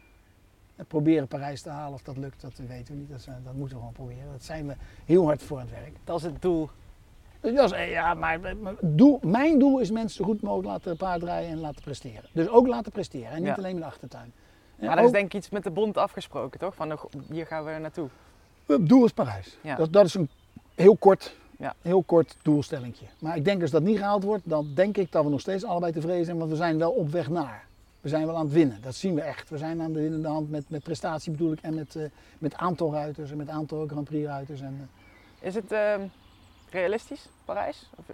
En 0.76 0.86
proberen 0.86 1.28
Parijs 1.28 1.62
te 1.62 1.70
halen, 1.70 1.94
of 1.94 2.02
dat 2.02 2.18
lukt, 2.18 2.42
dat 2.42 2.58
weten 2.68 2.94
we 2.94 3.00
niet. 3.00 3.10
Dat, 3.10 3.22
zijn- 3.22 3.42
dat 3.44 3.54
moeten 3.54 3.76
we 3.78 3.80
gewoon 3.84 3.94
proberen. 4.08 4.32
Dat 4.32 4.44
zijn 4.44 4.68
we 4.68 4.76
heel 5.06 5.26
hard 5.26 5.44
voor 5.44 5.60
aan 5.60 5.66
het 5.68 5.76
werk. 5.80 5.96
Dat 6.04 6.18
is 6.18 6.24
het 6.24 6.42
doel. 6.42 6.70
Dat 7.40 7.54
is, 7.54 7.72
eh, 7.72 7.92
ja, 7.92 8.14
maar, 8.14 8.40
maar 8.58 8.74
doel, 8.82 9.20
mijn 9.22 9.60
doel 9.60 9.80
is 9.80 9.92
mensen 9.92 10.18
zo 10.18 10.24
goed 10.32 10.42
mogelijk 10.42 10.68
laten 10.68 10.98
paardrijden 10.98 11.50
en 11.52 11.60
laten 11.60 11.82
presteren. 11.82 12.30
Dus 12.32 12.48
ook 12.48 12.68
laten 12.68 12.92
presteren 12.92 13.30
en 13.32 13.38
niet 13.38 13.46
Ja. 13.48 13.54
alleen 13.56 13.74
in 13.74 13.80
de 13.80 13.86
achtertuin. 13.86 14.34
Ja, 14.80 14.88
Maar 14.88 14.98
er 14.98 15.04
is 15.04 15.12
denk 15.12 15.26
ik 15.26 15.34
iets 15.34 15.50
met 15.50 15.64
de 15.64 15.70
bond 15.72 15.98
afgesproken, 15.98 16.60
toch? 16.60 16.76
Van 16.76 17.00
hier 17.32 17.46
gaan 17.46 17.64
we 17.64 17.78
naartoe. 17.80 18.08
Het 18.66 18.90
doel 18.90 19.06
is 19.06 19.12
Parijs. 19.12 19.58
Ja. 19.62 19.76
Dat, 19.76 19.94
dat 19.94 20.06
is 20.06 20.14
een 20.14 20.30
heel 20.76 20.96
kort, 20.98 21.36
Ja. 21.58 21.76
heel 21.82 22.04
kort 22.04 22.36
doelstellingje. 22.42 23.06
Maar 23.20 23.36
ik 23.36 23.46
denk 23.46 23.62
als 23.62 23.72
dat 23.72 23.82
niet 23.82 23.98
gehaald 23.98 24.24
wordt, 24.24 24.50
dan 24.50 24.72
denk 24.76 24.98
ik 24.98 25.12
dat 25.12 25.24
we 25.24 25.30
nog 25.30 25.40
steeds 25.40 25.64
allebei 25.66 25.92
tevreden 25.92 26.26
zijn, 26.26 26.38
want 26.38 26.50
we 26.50 26.56
zijn 26.56 26.78
wel 26.78 26.92
op 26.92 27.10
weg 27.12 27.30
naar. 27.30 27.68
We 28.02 28.10
zijn 28.10 28.26
wel 28.26 28.36
aan 28.36 28.44
het 28.46 28.54
winnen, 28.54 28.82
dat 28.82 28.96
zien 28.96 29.16
we 29.16 29.22
echt. 29.22 29.50
We 29.50 29.58
zijn 29.58 29.82
aan 29.82 29.94
de 29.94 30.00
winnende 30.00 30.28
hand 30.28 30.50
met, 30.50 30.70
met 30.70 30.84
prestatie 30.84 31.32
bedoel 31.32 31.52
ik 31.52 31.60
en 31.62 31.74
met, 31.76 31.96
eh, 31.96 32.04
met 32.38 32.56
aantal 32.56 32.92
ruiters 32.94 33.32
en 33.32 33.38
met 33.38 33.50
aantal 33.50 33.88
Grand 33.88 34.04
Prix 34.06 34.26
ruiters. 34.28 34.62
En, 34.62 34.90
eh, 35.40 35.48
Is 35.48 35.56
het 35.56 35.72
ehm, 35.72 36.02
realistisch, 36.70 37.30
Parijs? 37.46 37.90
Of, 37.98 38.06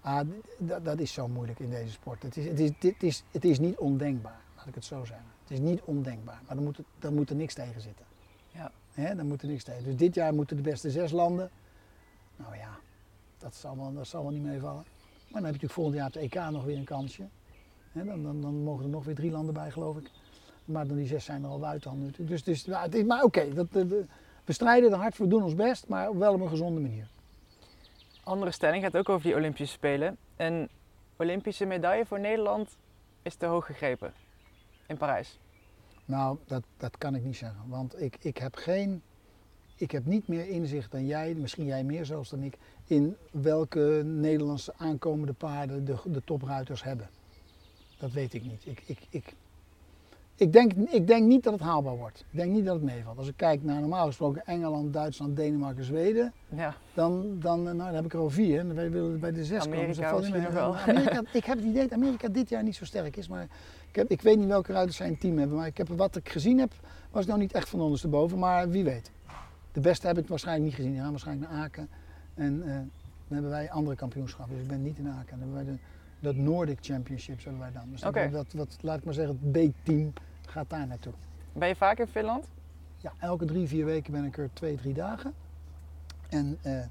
ah, 0.00 0.20
dat- 0.58 0.84
dat 0.84 0.98
is 0.98 1.12
zo 1.12 1.28
moeilijk 1.28 1.58
in 1.58 1.70
deze 1.70 1.92
sport. 1.92 2.22
Het 2.22 2.36
is, 2.36 2.44
het, 2.48 2.60
is, 2.60 2.70
dit 2.78 3.02
is, 3.02 3.22
het 3.30 3.44
is 3.44 3.58
niet 3.58 3.76
ondenkbaar, 3.76 4.40
laat 4.56 4.66
ik 4.66 4.74
het 4.74 4.84
zo 4.84 5.04
zeggen. 5.04 5.26
Het 5.46 5.58
is 5.58 5.60
niet 5.60 5.80
ondenkbaar, 5.84 6.40
maar 6.46 6.54
dan 6.54 6.64
moet, 6.64 6.76
het, 6.76 6.86
dan 6.98 7.14
moet 7.14 7.30
er 7.30 7.36
niks 7.36 7.54
tegen 7.54 7.80
zitten. 7.80 8.04
Ja. 8.52 9.14
Dan 9.14 9.26
moet 9.26 9.42
er 9.42 9.48
niks 9.48 9.64
tegen. 9.64 9.84
Dus 9.84 9.96
dit 9.96 10.14
jaar 10.14 10.34
moeten 10.34 10.56
de 10.56 10.62
beste 10.62 10.90
zes 10.90 11.10
landen. 11.10 11.50
Nou 12.36 12.56
ja, 12.56 12.78
dat 13.38 13.54
zal 13.54 13.76
wel, 13.76 13.92
dat 13.94 14.06
zal 14.06 14.22
wel 14.22 14.32
niet 14.32 14.42
meevallen. 14.42 14.84
Maar 14.84 15.42
dan 15.42 15.44
heb 15.44 15.60
je 15.60 15.66
natuurlijk 15.66 15.72
volgend 15.72 15.96
jaar 15.96 16.10
de 16.10 16.18
EK 16.18 16.34
nog 16.50 16.64
weer 16.64 16.76
een 16.76 16.84
kansje. 16.84 17.22
Dan, 17.92 18.22
dan, 18.22 18.40
dan 18.40 18.54
mogen 18.62 18.84
er 18.84 18.90
nog 18.90 19.04
weer 19.04 19.14
drie 19.14 19.30
landen 19.30 19.54
bij, 19.54 19.70
geloof 19.70 19.96
ik. 19.96 20.10
Maar 20.64 20.86
dan 20.86 20.96
die 20.96 21.06
zes 21.06 21.24
zijn 21.24 21.42
er 21.44 21.48
al 21.48 21.58
buiten 21.58 21.90
al 21.90 21.96
natuurlijk. 21.96 22.28
Dus, 22.28 22.42
dus, 22.44 22.66
het 22.76 22.94
is- 22.94 23.04
maar 23.04 23.22
oké, 23.22 23.54
dat, 23.54 23.66
we, 23.70 24.06
we 24.44 24.52
strijden 24.52 24.92
er 24.92 24.98
hard 24.98 25.14
voor, 25.16 25.28
doen 25.28 25.42
ons 25.42 25.54
best, 25.54 25.88
maar 25.88 26.18
wel 26.18 26.32
op 26.34 26.40
een 26.40 26.48
gezonde 26.48 26.80
manier. 26.80 27.08
andere 28.22 28.50
stelling 28.50 28.82
gaat 28.82 28.96
ook 28.96 29.08
over 29.08 29.26
die 29.26 29.34
Olympische 29.36 29.74
Spelen. 29.74 30.16
Een 30.36 30.68
Olympische 31.16 31.64
medaille 31.64 32.06
voor 32.06 32.20
Nederland 32.20 32.76
is 33.22 33.34
te 33.34 33.46
hoog 33.46 33.66
gegrepen 33.66 34.12
in 34.86 34.96
Parijs. 34.96 35.38
Nou, 36.04 36.38
dat, 36.46 36.62
dat 36.76 36.98
kan 36.98 37.14
ik 37.14 37.24
niet 37.24 37.36
zeggen. 37.36 37.68
Want 37.68 38.00
ik, 38.00 38.16
ik 38.20 38.36
heb 38.36 38.54
geen. 38.54 39.02
Ik 39.76 39.90
heb 39.90 40.06
niet 40.06 40.28
meer 40.28 40.48
inzicht 40.48 40.90
dan 40.90 41.06
jij, 41.06 41.34
misschien 41.34 41.64
jij 41.64 41.84
meer 41.84 42.04
zelfs 42.04 42.30
dan 42.30 42.42
ik, 42.42 42.56
in 42.86 43.16
welke 43.30 44.02
Nederlandse 44.04 44.74
aankomende 44.76 45.32
paarden 45.32 45.84
de, 45.84 45.96
de 46.04 46.22
topruiters 46.24 46.82
hebben. 46.82 47.08
Dat 47.98 48.12
weet 48.12 48.34
ik 48.34 48.42
niet. 48.44 48.66
Ik, 48.66 48.82
ik, 48.86 48.98
ik, 49.10 49.34
ik, 50.36 50.52
denk, 50.52 50.72
ik 50.72 51.06
denk 51.06 51.26
niet 51.26 51.42
dat 51.42 51.52
het 51.52 51.62
haalbaar 51.62 51.96
wordt. 51.96 52.24
Ik 52.30 52.38
denk 52.38 52.52
niet 52.52 52.64
dat 52.64 52.74
het 52.74 52.84
meevalt. 52.84 53.18
Als 53.18 53.28
ik 53.28 53.36
kijk 53.36 53.62
naar 53.62 53.80
normaal 53.80 54.06
gesproken 54.06 54.46
Engeland, 54.46 54.92
Duitsland, 54.92 55.36
Denemarken, 55.36 55.84
Zweden, 55.84 56.32
Ja, 56.48 56.74
dan, 56.94 57.36
dan, 57.40 57.62
nou, 57.62 57.76
dan 57.76 57.94
heb 57.94 58.04
ik 58.04 58.12
er 58.12 58.18
al 58.18 58.30
vier. 58.30 58.58
En 58.58 58.74
wij 58.74 58.90
willen 58.90 59.20
bij 59.20 59.32
de 59.32 59.44
zes 59.44 59.62
komen. 59.62 59.78
Amerika 59.78 60.18
Dus 60.18 60.30
wel. 60.52 60.74
Ik 61.32 61.44
heb 61.44 61.56
het 61.56 61.66
idee 61.66 61.82
dat 61.82 61.92
Amerika 61.92 62.28
dit 62.28 62.48
jaar 62.48 62.62
niet 62.62 62.76
zo 62.76 62.84
sterk 62.84 63.16
is. 63.16 63.28
Maar 63.28 63.42
ik, 63.88 63.96
heb, 63.96 64.10
ik 64.10 64.22
weet 64.22 64.38
niet 64.38 64.48
welke 64.48 64.72
ruiters 64.72 64.96
zij 64.96 65.08
een 65.08 65.18
team 65.18 65.38
hebben. 65.38 65.56
Maar 65.56 65.66
ik 65.66 65.76
heb, 65.76 65.88
wat 65.88 66.16
ik 66.16 66.28
gezien 66.28 66.58
heb, 66.58 66.72
was 67.10 67.26
nou 67.26 67.38
niet 67.38 67.52
echt 67.52 67.68
van 67.68 67.80
ondersteboven. 67.80 68.38
Maar 68.38 68.68
wie 68.68 68.84
weet. 68.84 69.10
De 69.72 69.80
beste 69.80 70.06
heb 70.06 70.18
ik 70.18 70.28
waarschijnlijk 70.28 70.66
niet 70.66 70.74
gezien. 70.74 70.92
Die 70.92 71.00
gaan 71.00 71.10
waarschijnlijk 71.10 71.50
naar 71.50 71.62
Aken. 71.62 71.88
En 72.34 72.62
eh, 72.62 72.68
dan 72.68 72.88
hebben 73.28 73.50
wij 73.50 73.70
andere 73.70 73.96
kampioenschappen. 73.96 74.54
Dus 74.54 74.62
ik 74.62 74.70
ben 74.70 74.82
niet 74.82 74.98
in 74.98 75.08
Aken. 75.08 75.38
Dan 75.38 75.38
hebben 75.38 75.54
wij 75.54 75.64
de, 75.64 75.78
dat 76.20 76.36
Nordic 76.36 76.78
Championship 76.80 77.40
zullen 77.40 77.58
wij 77.58 77.72
dan. 77.72 77.90
Dus 77.90 78.00
dat, 78.52 78.76
laat 78.80 78.98
ik 78.98 79.04
maar 79.04 79.14
zeggen, 79.14 79.38
het 79.42 79.72
B-team 79.72 80.12
gaat 80.46 80.70
daar 80.70 80.86
naartoe. 80.86 81.12
ben 81.52 81.68
je 81.68 81.76
vaak 81.76 81.98
in 81.98 82.06
Finland? 82.06 82.48
Ja, 82.96 83.12
elke 83.18 83.44
drie, 83.44 83.68
vier 83.68 83.84
weken 83.84 84.12
ben 84.12 84.24
ik 84.24 84.38
er 84.38 84.50
twee, 84.52 84.76
drie 84.76 84.94
dagen. 84.94 85.34
En 86.28 86.58
eh, 86.62 86.84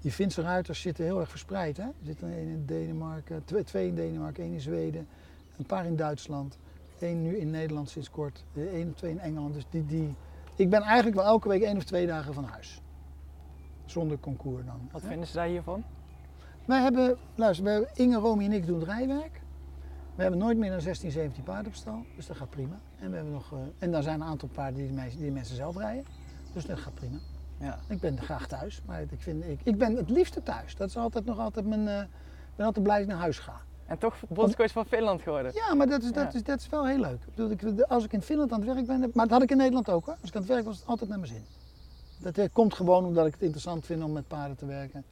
die 0.00 0.12
Finse 0.12 0.42
ruiters 0.42 0.80
zitten 0.80 1.04
heel 1.04 1.20
erg 1.20 1.28
verspreid. 1.28 1.76
Hè? 1.76 1.82
Er 1.82 1.92
zitten 2.02 2.32
één 2.32 2.48
in 2.48 2.66
Denemarken, 2.66 3.44
twee, 3.44 3.64
twee 3.64 3.88
in 3.88 3.94
Denemarken, 3.94 4.44
één 4.44 4.52
in 4.52 4.60
Zweden, 4.60 5.06
een 5.58 5.66
paar 5.66 5.86
in 5.86 5.96
Duitsland, 5.96 6.58
één 6.98 7.22
nu 7.22 7.36
in 7.36 7.50
Nederland 7.50 7.90
sinds 7.90 8.10
kort, 8.10 8.44
eh, 8.54 8.62
één 8.62 8.88
of 8.88 8.94
twee 8.94 9.10
in 9.10 9.20
Engeland. 9.20 9.54
Dus 9.54 9.64
die, 9.70 9.86
die, 9.86 10.14
ik 10.56 10.70
ben 10.70 10.82
eigenlijk 10.82 11.16
wel 11.16 11.26
elke 11.26 11.48
week 11.48 11.62
één 11.62 11.76
of 11.76 11.84
twee 11.84 12.06
dagen 12.06 12.34
van 12.34 12.44
huis. 12.44 12.80
Zonder 13.84 14.18
concours 14.18 14.64
dan. 14.64 14.88
Wat 14.92 15.02
hè? 15.02 15.08
vinden 15.08 15.26
ze 15.26 15.34
daar 15.34 15.46
hiervan? 15.46 15.84
Wij 16.64 16.80
hebben, 16.82 17.16
luister, 17.34 17.66
hebben 17.66 17.88
Inge, 17.94 18.16
Romy 18.16 18.44
en 18.44 18.52
ik 18.52 18.66
doen 18.66 18.84
rijwerk. 18.84 19.40
We 20.14 20.22
hebben 20.22 20.40
nooit 20.40 20.58
meer 20.58 20.70
dan 20.70 20.80
16, 20.80 21.10
17 21.10 21.42
paarden 21.42 21.66
op 21.66 21.74
stal, 21.74 22.04
dus 22.16 22.26
dat 22.26 22.36
gaat 22.36 22.50
prima. 22.50 22.78
En, 22.98 23.08
we 23.10 23.14
hebben 23.16 23.32
nog, 23.32 23.52
eh, 23.52 23.58
en 23.78 23.90
daar 23.90 24.02
zijn 24.02 24.20
een 24.20 24.26
aantal 24.26 24.48
paarden 24.52 24.86
die, 24.94 25.16
die 25.18 25.30
mensen 25.32 25.56
zelf 25.56 25.76
rijden, 25.76 26.04
dus 26.52 26.64
dat 26.66 26.78
gaat 26.78 26.94
prima. 26.94 27.18
Ja. 27.58 27.78
Ik 27.88 28.00
ben 28.00 28.20
graag 28.20 28.46
thuis, 28.46 28.82
maar 28.86 29.00
ik, 29.02 29.08
vind, 29.16 29.44
ik, 29.44 29.60
ik 29.62 29.78
ben 29.78 29.96
het 29.96 30.10
liefste 30.10 30.42
thuis. 30.42 30.76
Dat 30.76 30.88
is 30.88 30.96
altijd 30.96 31.24
nog 31.24 31.38
altijd 31.38 31.66
mijn, 31.66 31.88
eh, 31.88 32.00
ik 32.00 32.56
ben 32.56 32.66
altijd 32.66 32.84
blij 32.84 32.96
dat 32.96 33.06
ik 33.06 33.12
naar 33.12 33.22
huis 33.22 33.38
ga. 33.38 33.60
En 33.86 33.98
toch 33.98 34.16
bondscoach 34.28 34.70
van 34.72 34.86
Finland 34.86 35.22
geworden. 35.22 35.52
Ja, 35.54 35.74
maar 35.74 35.86
dat 35.86 36.02
is, 36.02 36.12
dat 36.12 36.32
Ja. 36.32 36.38
is, 36.38 36.42
dat 36.42 36.60
is 36.60 36.68
wel 36.68 36.86
heel 36.86 36.98
leuk. 36.98 37.20
Ik 37.26 37.34
bedoel, 37.34 37.50
ik, 37.50 37.80
als 37.82 38.04
ik 38.04 38.12
in 38.12 38.22
Finland 38.22 38.52
aan 38.52 38.60
het 38.60 38.74
werk 38.74 38.86
ben, 38.86 39.00
maar 39.00 39.10
dat 39.26 39.30
had 39.30 39.42
ik 39.42 39.50
in 39.50 39.56
Nederland 39.56 39.90
ook 39.90 40.04
hoor. 40.06 40.16
Als 40.20 40.28
ik 40.30 40.34
aan 40.36 40.42
het 40.42 40.50
werk 40.50 40.64
was, 40.64 40.72
was 40.72 40.80
het 40.80 40.88
altijd 40.88 41.10
naar 41.10 41.18
mijn 41.18 41.30
zin. 41.32 41.44
Dat 42.18 42.38
eh, 42.38 42.48
komt 42.52 42.74
gewoon 42.74 43.04
omdat 43.04 43.26
ik 43.26 43.32
het 43.32 43.42
interessant 43.42 43.86
vind 43.86 44.02
om 44.02 44.12
met 44.12 44.28
paarden 44.28 44.56
te 44.56 44.66
werken. 44.66 45.04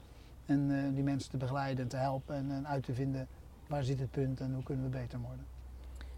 En 0.50 0.70
eh, 0.70 0.94
die 0.94 1.02
mensen 1.02 1.30
te 1.30 1.36
begeleiden 1.36 1.82
en 1.82 1.88
te 1.88 1.96
helpen 1.96 2.34
en, 2.36 2.50
en 2.50 2.66
uit 2.68 2.84
te 2.84 2.94
vinden 2.94 3.26
waar 3.66 3.82
zit 3.84 3.98
het 4.00 4.10
punt 4.10 4.40
en 4.40 4.54
hoe 4.54 4.62
kunnen 4.62 4.84
we 4.84 4.90
beter 4.98 5.18
worden. 5.18 5.44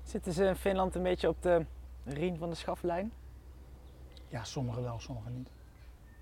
Zitten 0.03 0.33
ze 0.33 0.45
in 0.45 0.57
Finland 0.57 0.95
een 0.95 1.03
beetje 1.03 1.29
op 1.29 1.43
de 1.43 1.65
riem 2.05 2.37
van 2.37 2.49
de 2.51 2.55
schaflijn? 2.55 3.13
Ja, 4.29 4.45
sommigen 4.45 4.83
wel, 4.83 4.99
sommigen 5.01 5.33
niet. 5.37 5.49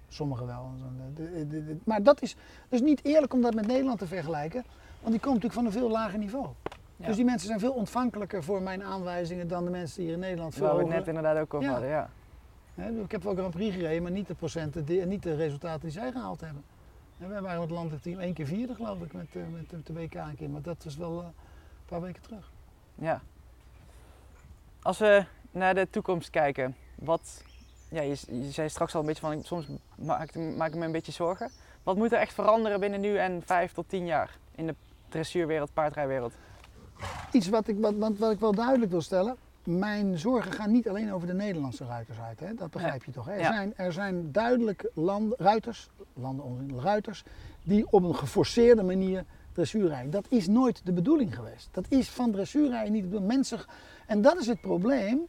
Sommigen 0.09 0.47
wel. 0.47 0.71
De- 1.15 1.77
Maar 1.85 2.03
dat 2.03 2.23
is 2.23 2.37
dus 2.69 2.81
niet 2.81 3.05
eerlijk 3.05 3.33
om 3.33 3.41
dat 3.43 3.55
met 3.55 3.67
Nederland 3.67 3.99
te 3.99 4.07
vergelijken. 4.07 4.65
Want 5.01 5.13
die 5.13 5.21
komen 5.21 5.41
natuurlijk 5.41 5.53
van 5.53 5.65
een 5.67 5.73
veel 5.73 5.91
lager 5.91 6.19
niveau. 6.19 6.49
Ja. 6.97 7.07
Dus 7.07 7.17
die 7.17 7.25
mensen 7.25 7.47
zijn 7.49 7.61
veel 7.61 7.73
ontvankelijker 7.73 8.45
voor 8.45 8.63
mijn 8.63 8.83
aanwijzingen 8.83 9.49
dan 9.49 9.65
de 9.65 9.71
mensen 9.71 9.97
die 9.97 10.05
hier 10.05 10.15
in 10.15 10.21
Nederland 10.21 10.57
Waar 10.57 10.75
we 10.77 10.81
het 10.83 10.89
net 10.93 11.07
inderdaad 11.07 11.37
ook 11.39 11.55
over 11.55 11.67
Ja. 11.67 11.73
hadden. 11.73 11.91
Ja. 11.91 12.11
Hè, 12.75 12.91
Ik 13.03 13.11
heb 13.11 13.27
ook 13.27 13.37
Grand 13.39 13.55
Prix 13.55 13.75
gereden, 13.77 14.03
maar 14.03 14.13
niet 14.13 14.27
de 14.27 14.35
procenten, 14.35 14.85
die- 14.85 15.05
niet 15.07 15.23
de 15.23 15.35
resultaten 15.35 15.81
die 15.81 15.91
zij 15.91 16.13
gehaald 16.13 16.41
hebben. 16.41 16.63
En 17.21 17.29
wij 17.29 17.41
waren 17.43 17.61
met 17.61 17.71
landelijk 17.71 18.03
team 18.03 18.19
één 18.19 18.35
keer 18.35 18.47
vierde 18.47 18.75
geloof 18.75 19.01
ik 19.03 19.13
met, 19.13 19.27
eh, 19.33 19.43
met, 19.53 19.87
de- 19.87 19.93
WK 19.93 20.15
een 20.15 20.37
keer, 20.37 20.51
maar 20.51 20.63
dat 20.63 20.85
was 20.85 20.97
wel 20.97 21.21
eh, 21.21 21.25
een 21.27 21.33
paar 21.89 22.01
weken 22.01 22.23
terug. 22.23 22.51
Ja. 22.95 23.21
Als 24.83 24.99
we 24.99 25.25
naar 25.51 25.75
de 25.75 25.91
toekomst 25.91 26.31
kijken, 26.31 26.77
wat, 26.95 27.43
ja, 27.91 28.03
je, 28.03 28.17
je 28.27 28.51
zei 28.51 28.69
straks 28.69 28.95
al 28.95 29.01
een 29.01 29.07
beetje 29.07 29.21
van, 29.21 29.45
soms 29.45 29.67
maak, 29.95 30.35
ik- 30.35 30.57
maak 30.57 30.69
ik 30.69 30.75
me 30.79 30.85
een 30.85 30.93
beetje 30.93 31.13
zorgen. 31.13 31.51
Wat 31.83 31.97
moet 31.97 32.13
er 32.13 32.19
echt 32.19 32.35
veranderen 32.35 32.81
binnen 32.81 33.01
nu 33.01 33.17
en 33.19 33.43
vijf 33.45 33.73
tot 33.73 33.89
tien 33.89 34.07
jaar 34.07 34.37
in 34.55 34.67
de 34.67 34.75
dressuurwereld, 35.09 35.73
paardrijwereld? 35.73 36.33
Iets 37.33 37.49
wat 37.49 37.69
ik, 37.69 37.79
wat, 37.81 37.95
wat, 37.97 38.19
wat 38.19 38.31
ik 38.33 38.41
wel 38.41 38.55
duidelijk 38.55 38.91
wil 38.91 39.01
stellen, 39.01 39.37
mijn 39.65 40.19
zorgen 40.19 40.53
gaan 40.53 40.71
niet 40.71 40.89
alleen 40.89 41.13
over 41.13 41.27
de 41.27 41.35
Nederlandse 41.35 41.85
ruiters 41.85 42.19
uit, 42.19 42.41
hè? 42.41 42.55
dat 42.55 42.71
begrijp 42.71 43.05
je 43.05 43.11
toch. 43.13 43.27
Hè? 43.27 43.33
Er, 43.33 43.41
Ja. 43.41 43.53
zijn, 43.53 43.73
er 43.77 43.93
zijn 43.93 44.33
duidelijk 44.33 44.91
land, 44.95 45.35
ruiters, 45.39 45.89
landen 46.15 46.81
ruiters, 46.81 47.25
die 47.63 47.87
op 47.91 48.03
een 48.03 48.15
geforceerde 48.15 48.83
manier 48.83 49.25
dressuur 49.53 49.89
rijden. 49.89 50.11
Dat 50.11 50.27
is 50.29 50.47
nooit 50.47 50.81
de 50.85 50.93
bedoeling 50.93 51.35
geweest. 51.35 51.69
Dat 51.73 51.85
is 51.89 52.09
van 52.11 52.31
dressuurrijden 52.33 52.93
niet 52.93 53.03
de 53.03 53.09
bedoeling. 53.09 53.33
Mensen, 53.35 53.61
en 54.07 54.23
dat 54.23 54.39
is 54.41 54.47
het 54.47 54.61
probleem. 54.61 55.21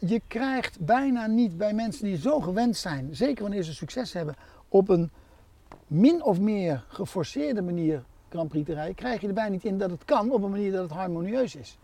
Je 0.00 0.22
krijgt 0.28 0.80
bijna 0.80 1.26
niet 1.26 1.56
bij 1.56 1.72
mensen 1.74 2.04
die 2.04 2.16
zo 2.16 2.40
gewend 2.40 2.76
zijn, 2.76 3.08
zeker 3.16 3.42
wanneer 3.42 3.62
ze 3.62 3.74
succes 3.74 4.12
hebben, 4.12 4.34
op 4.68 4.88
een 4.88 5.10
min 5.86 6.22
of 6.22 6.40
meer 6.40 6.84
geforceerde 6.88 7.62
manier 7.62 8.04
Grand 8.28 8.48
Prix 8.48 8.66
te 8.66 8.74
rijden, 8.74 8.94
krijg 8.94 9.20
je 9.20 9.26
er 9.28 9.34
bijna 9.34 9.50
niet 9.50 9.64
in 9.64 9.78
dat 9.78 9.90
het 9.90 10.04
kan 10.04 10.30
op 10.30 10.42
een 10.42 10.50
manier 10.50 10.72
dat 10.72 10.82
het 10.82 10.90
harmonieus 10.90 11.54
is. 11.54 11.78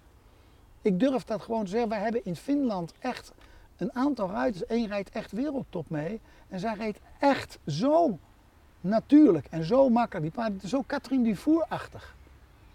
Ik 0.83 1.01
durf 1.01 1.25
dat 1.25 1.43
gewoon 1.43 1.65
te 1.65 1.71
zeggen. 1.71 1.89
Wij 1.89 1.99
hebben 1.99 2.25
in 2.25 2.37
Finland 2.37 2.93
echt 2.99 3.33
een 3.77 3.95
aantal 3.95 4.31
ruiters. 4.31 4.65
Eén 4.67 4.87
rijdt 4.87 5.11
echt 5.11 5.33
wereldtop 5.33 5.91
mee. 5.91 6.21
En 6.49 6.61
zij 6.61 6.75
reed 6.75 7.01
echt 7.19 7.59
zo 7.67 8.19
natuurlijk 8.81 9.47
en 9.51 9.65
zo 9.65 9.89
makkelijk. 9.89 10.25
Die 10.25 10.35
paarden, 10.35 10.69
zo 10.69 10.85
Catherine 10.87 11.25
Dufour-achtig. 11.25 12.17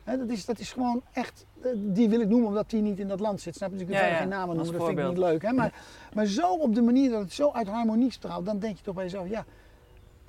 Dat, 0.03 0.29
is, 0.29 0.45
dat 0.45 0.59
is 0.59 0.71
gewoon 0.71 1.01
echt, 1.11 1.45
eh, 1.61 1.71
die 1.75 2.09
wil 2.09 2.21
ik 2.21 2.27
noemen 2.27 2.47
omdat 2.47 2.69
die 2.69 2.81
niet 2.81 2.99
in 2.99 3.07
dat 3.07 3.19
land 3.19 3.41
zit. 3.41 3.55
Snap 3.55 3.69
je? 3.69 3.77
Dus 3.77 3.87
ik 3.87 3.93
Ja, 3.93 4.05
ja, 4.05 4.15
geen 4.15 4.27
namen 4.27 4.55
noemen, 4.55 4.73
dat 4.73 4.85
vind 4.85 4.99
ik 4.99 5.07
niet 5.07 5.17
leuk. 5.17 5.41
Hè? 5.41 5.51
Maar, 5.53 5.73
maar 6.13 6.25
zo 6.25 6.53
op 6.53 6.75
de 6.75 6.81
manier 6.81 7.09
dat 7.09 7.21
het 7.21 7.33
zo 7.33 7.51
uit 7.51 7.67
harmonie 7.67 8.11
straalt, 8.11 8.45
dan 8.45 8.59
denk 8.59 8.77
je 8.77 8.83
toch 8.83 8.95
bij 8.95 9.03
jezelf, 9.03 9.29
ja, 9.29 9.45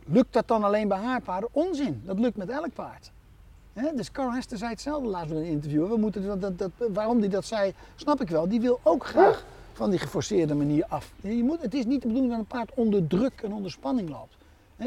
lukt 0.04 0.32
dat 0.32 0.48
dan 0.48 0.64
alleen 0.64 0.88
bij 0.88 0.98
haar 0.98 1.20
paarden? 1.20 1.48
Onzin, 1.52 2.02
dat 2.04 2.18
lukt 2.18 2.36
met 2.36 2.48
elk 2.48 2.74
paard. 2.74 3.12
Dus 3.94 4.10
Carl 4.10 4.32
Hester 4.32 4.58
zei 4.58 4.70
hetzelfde 4.70 5.08
laatst 5.08 5.30
in 5.30 5.36
een 5.36 5.44
interview. 5.44 5.88
We 5.88 5.96
moeten 5.96 6.26
dat, 6.26 6.40
dat, 6.40 6.58
dat, 6.58 6.70
waarom 6.92 7.18
hij 7.18 7.28
dat 7.28 7.44
zei, 7.44 7.72
snap 7.96 8.20
ik 8.20 8.28
wel. 8.28 8.48
Die 8.48 8.60
wil 8.60 8.80
ook 8.82 9.06
graag 9.06 9.44
van 9.72 9.90
die 9.90 9.98
geforceerde 9.98 10.54
manier 10.54 10.84
af. 10.88 11.12
Je 11.20 11.42
moet, 11.42 11.62
het 11.62 11.74
is 11.74 11.84
niet 11.84 12.02
de 12.02 12.06
bedoeling 12.06 12.30
dat 12.30 12.40
een 12.40 12.46
paard 12.46 12.70
onder 12.74 13.06
druk 13.06 13.40
en 13.42 13.52
onder 13.52 13.70
spanning 13.70 14.08
loopt. 14.08 14.36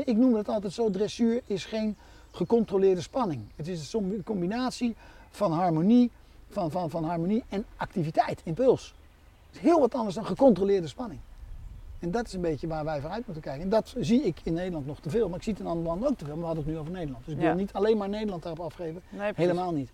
Ik 0.08 0.18
noem 0.18 0.36
het 0.36 0.50
altijd 0.50 0.74
zo, 0.74 0.90
dressuur 0.90 1.42
is 1.46 1.66
geen 1.66 1.96
gecontroleerde 2.32 3.02
spanning. 3.02 3.42
Het 3.56 3.68
is 3.68 3.94
een 3.94 4.22
combinatie 4.24 4.96
van 5.30 5.52
harmonie, 5.52 6.12
van, 6.50 6.72
van, 6.72 6.90
van 6.90 7.04
harmonie 7.04 7.44
en 7.50 7.66
activiteit, 7.76 8.42
impuls. 8.44 8.94
Het 9.48 9.56
is 9.56 9.62
heel 9.62 9.80
wat 9.80 9.96
anders 9.96 10.16
dan 10.16 10.26
gecontroleerde 10.26 10.88
spanning. 10.88 11.20
En 12.02 12.12
dat 12.12 12.28
is 12.28 12.34
een 12.34 12.42
beetje 12.42 12.68
waar 12.68 12.86
wij 12.86 13.00
vooruit 13.02 13.26
moeten 13.26 13.44
kijken. 13.44 13.62
En 13.64 13.70
dat 13.70 13.94
zie 14.00 14.22
ik 14.24 14.40
in 14.44 14.54
Nederland 14.54 14.86
nog 14.86 15.00
te 15.00 15.10
veel, 15.10 15.28
maar 15.28 15.38
ik 15.38 15.44
zie 15.44 15.54
het 15.54 15.62
in 15.62 15.68
andere 15.68 15.88
landen 15.88 16.10
ook 16.10 16.18
te 16.18 16.26
veel. 16.26 16.34
Maar 16.34 16.42
we 16.42 16.46
hadden 16.48 16.64
het 16.66 16.74
nu 16.74 16.80
over 16.80 16.92
Nederland. 16.94 17.26
Dus 17.26 17.34
ik 17.34 17.40
Ja. 17.42 17.46
wil 17.48 17.56
niet 17.56 17.74
alleen 17.74 17.98
maar 17.98 18.10
Nederland 18.10 18.44
daarop 18.44 18.66
afgeven. 18.66 19.02
Nee. 19.10 19.32
Helemaal 19.36 19.72
niet. 19.72 19.92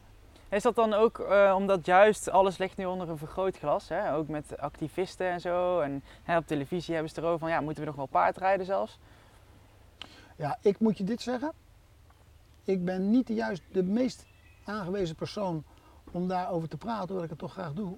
Is 0.50 0.64
dat 0.64 0.76
dan 0.76 0.94
ook 0.94 1.20
eh, 1.20 1.54
omdat 1.58 1.86
juist 1.86 2.30
alles 2.30 2.58
ligt 2.58 2.78
nu 2.78 2.86
onder 2.86 3.10
een 3.10 3.18
vergrootglas, 3.18 3.90
hè? 3.90 4.14
ook 4.16 4.28
met 4.28 4.58
activisten 4.58 5.28
en 5.30 5.42
zo. 5.42 5.80
En 5.80 6.04
hè, 6.24 6.38
op 6.38 6.48
televisie 6.48 6.94
hebben 6.94 7.12
ze 7.12 7.20
erover 7.22 7.40
van, 7.40 7.50
ja, 7.50 7.62
moeten 7.62 7.82
we 7.84 7.88
nog 7.90 7.98
wel 7.98 8.06
paardrijden 8.06 8.66
zelfs? 8.66 9.00
Ja, 10.36 10.58
ik 10.62 10.80
moet 10.80 10.98
je 10.98 11.04
dit 11.04 11.22
zeggen. 11.22 11.52
Ik 12.64 12.86
ben 12.86 13.10
niet 13.10 13.28
de, 13.28 13.34
juist 13.34 13.62
de 13.72 13.84
meest 13.84 14.26
aangewezen 14.64 15.16
persoon 15.16 15.64
om 16.12 16.28
daarover 16.28 16.70
te 16.70 16.78
praten, 16.78 17.06
hoewel 17.08 17.24
ik 17.24 17.30
het 17.30 17.40
toch 17.40 17.52
graag 17.52 17.74
doe. 17.74 17.98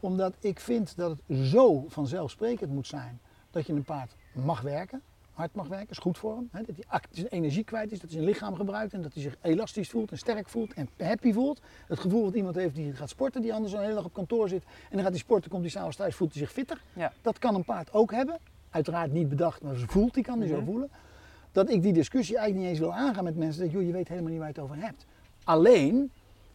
Omdat 0.00 0.34
ik 0.40 0.60
vind 0.60 0.96
dat 0.96 1.10
het 1.26 1.46
zo 1.46 1.84
vanzelfsprekend 1.88 2.70
moet 2.70 2.86
zijn 2.86 3.20
dat 3.50 3.66
je 3.66 3.72
een 3.72 3.84
paard 3.84 4.14
mag 4.32 4.60
werken, 4.60 5.02
hard 5.32 5.54
mag 5.54 5.68
werken, 5.68 5.90
is 5.90 5.98
goed 5.98 6.18
voor 6.18 6.34
hem. 6.34 6.48
Hè, 6.52 6.62
dat 6.62 6.76
hij 6.88 7.00
zijn 7.10 7.26
energie 7.26 7.64
kwijt 7.64 7.92
is, 7.92 8.00
dat 8.00 8.10
hij 8.10 8.18
zijn 8.18 8.24
lichaam 8.30 8.54
gebruikt 8.54 8.92
en 8.92 9.02
dat 9.02 9.12
hij 9.14 9.22
zich 9.22 9.36
elastisch 9.40 9.90
voelt 9.90 10.10
en 10.10 10.18
sterk 10.18 10.48
voelt 10.48 10.72
en 10.74 10.88
happy 10.98 11.32
voelt. 11.32 11.60
Het 11.86 11.98
gevoel 11.98 12.24
dat 12.24 12.34
iemand 12.34 12.54
heeft 12.56 12.74
die 12.74 12.92
gaat 12.92 13.08
sporten, 13.08 13.42
die 13.42 13.54
anders 13.54 13.72
een 13.72 13.80
hele 13.80 13.94
dag 13.94 14.04
op 14.04 14.12
kantoor 14.12 14.48
zit 14.48 14.62
en 14.64 14.90
dan 14.90 15.00
gaat 15.00 15.10
hij 15.10 15.18
sporten, 15.18 15.50
komt 15.50 15.62
hij 15.62 15.70
s'avonds 15.70 15.96
thuis, 15.96 16.14
voelt 16.14 16.32
hij 16.32 16.42
zich 16.42 16.52
fitter. 16.52 16.82
Ja. 16.92 17.12
Dat 17.22 17.38
kan 17.38 17.54
een 17.54 17.64
paard 17.64 17.92
ook 17.92 18.10
hebben. 18.12 18.38
Uiteraard 18.70 19.12
niet 19.12 19.28
bedacht, 19.28 19.62
maar 19.62 19.76
ze 19.76 19.86
voelt, 19.86 20.14
die 20.14 20.22
kan 20.24 20.38
hij 20.38 20.48
Mhm. 20.48 20.58
zo 20.58 20.64
voelen. 20.64 20.90
Dat 21.52 21.70
ik 21.70 21.82
die 21.82 21.92
discussie 21.92 22.36
eigenlijk 22.36 22.66
niet 22.68 22.78
eens 22.78 22.88
wil 22.88 22.98
aangaan 22.98 23.24
met 23.24 23.36
mensen. 23.36 23.62
Dat 23.62 23.72
joh, 23.72 23.82
je 23.82 23.92
weet 23.92 24.08
helemaal 24.08 24.30
niet 24.30 24.38
waar 24.38 24.48
je 24.48 24.54
het 24.54 24.62
over 24.62 24.76
hebt. 24.84 25.06
Alleen, 25.44 26.10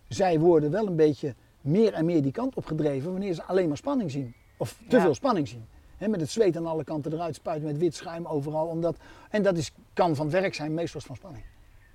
zij 0.07 0.39
worden 0.39 0.71
wel 0.71 0.87
een 0.87 0.95
beetje 0.95 1.35
meer 1.62 1.93
en 1.93 2.05
meer 2.05 2.22
die 2.22 2.32
kant 2.32 2.55
op 2.55 2.66
gedreven 2.66 3.12
wanneer 3.12 3.34
ze 3.34 3.43
alleen 3.43 3.68
maar 3.68 3.78
spanning 3.78 4.12
zien. 4.12 4.34
Of 4.57 4.76
te 4.88 4.95
Ja. 4.95 5.01
veel 5.01 5.16
spanning 5.16 5.47
zien. 5.47 5.66
Met 5.97 6.20
het 6.22 6.30
zweet 6.30 6.57
aan 6.57 6.66
alle 6.66 6.84
kanten 6.84 7.14
eruit 7.14 7.36
spuiten, 7.36 7.68
met 7.68 7.78
wit 7.78 7.95
schuim 7.95 8.26
overal. 8.26 8.68
Omdat, 8.68 8.95
en 9.30 9.43
dat 9.43 9.57
is, 9.57 9.72
kan 9.93 10.16
van 10.16 10.30
werk 10.30 10.53
zijn, 10.53 10.74
meestal 10.74 11.01
van 11.01 11.16
spanning. 11.16 11.43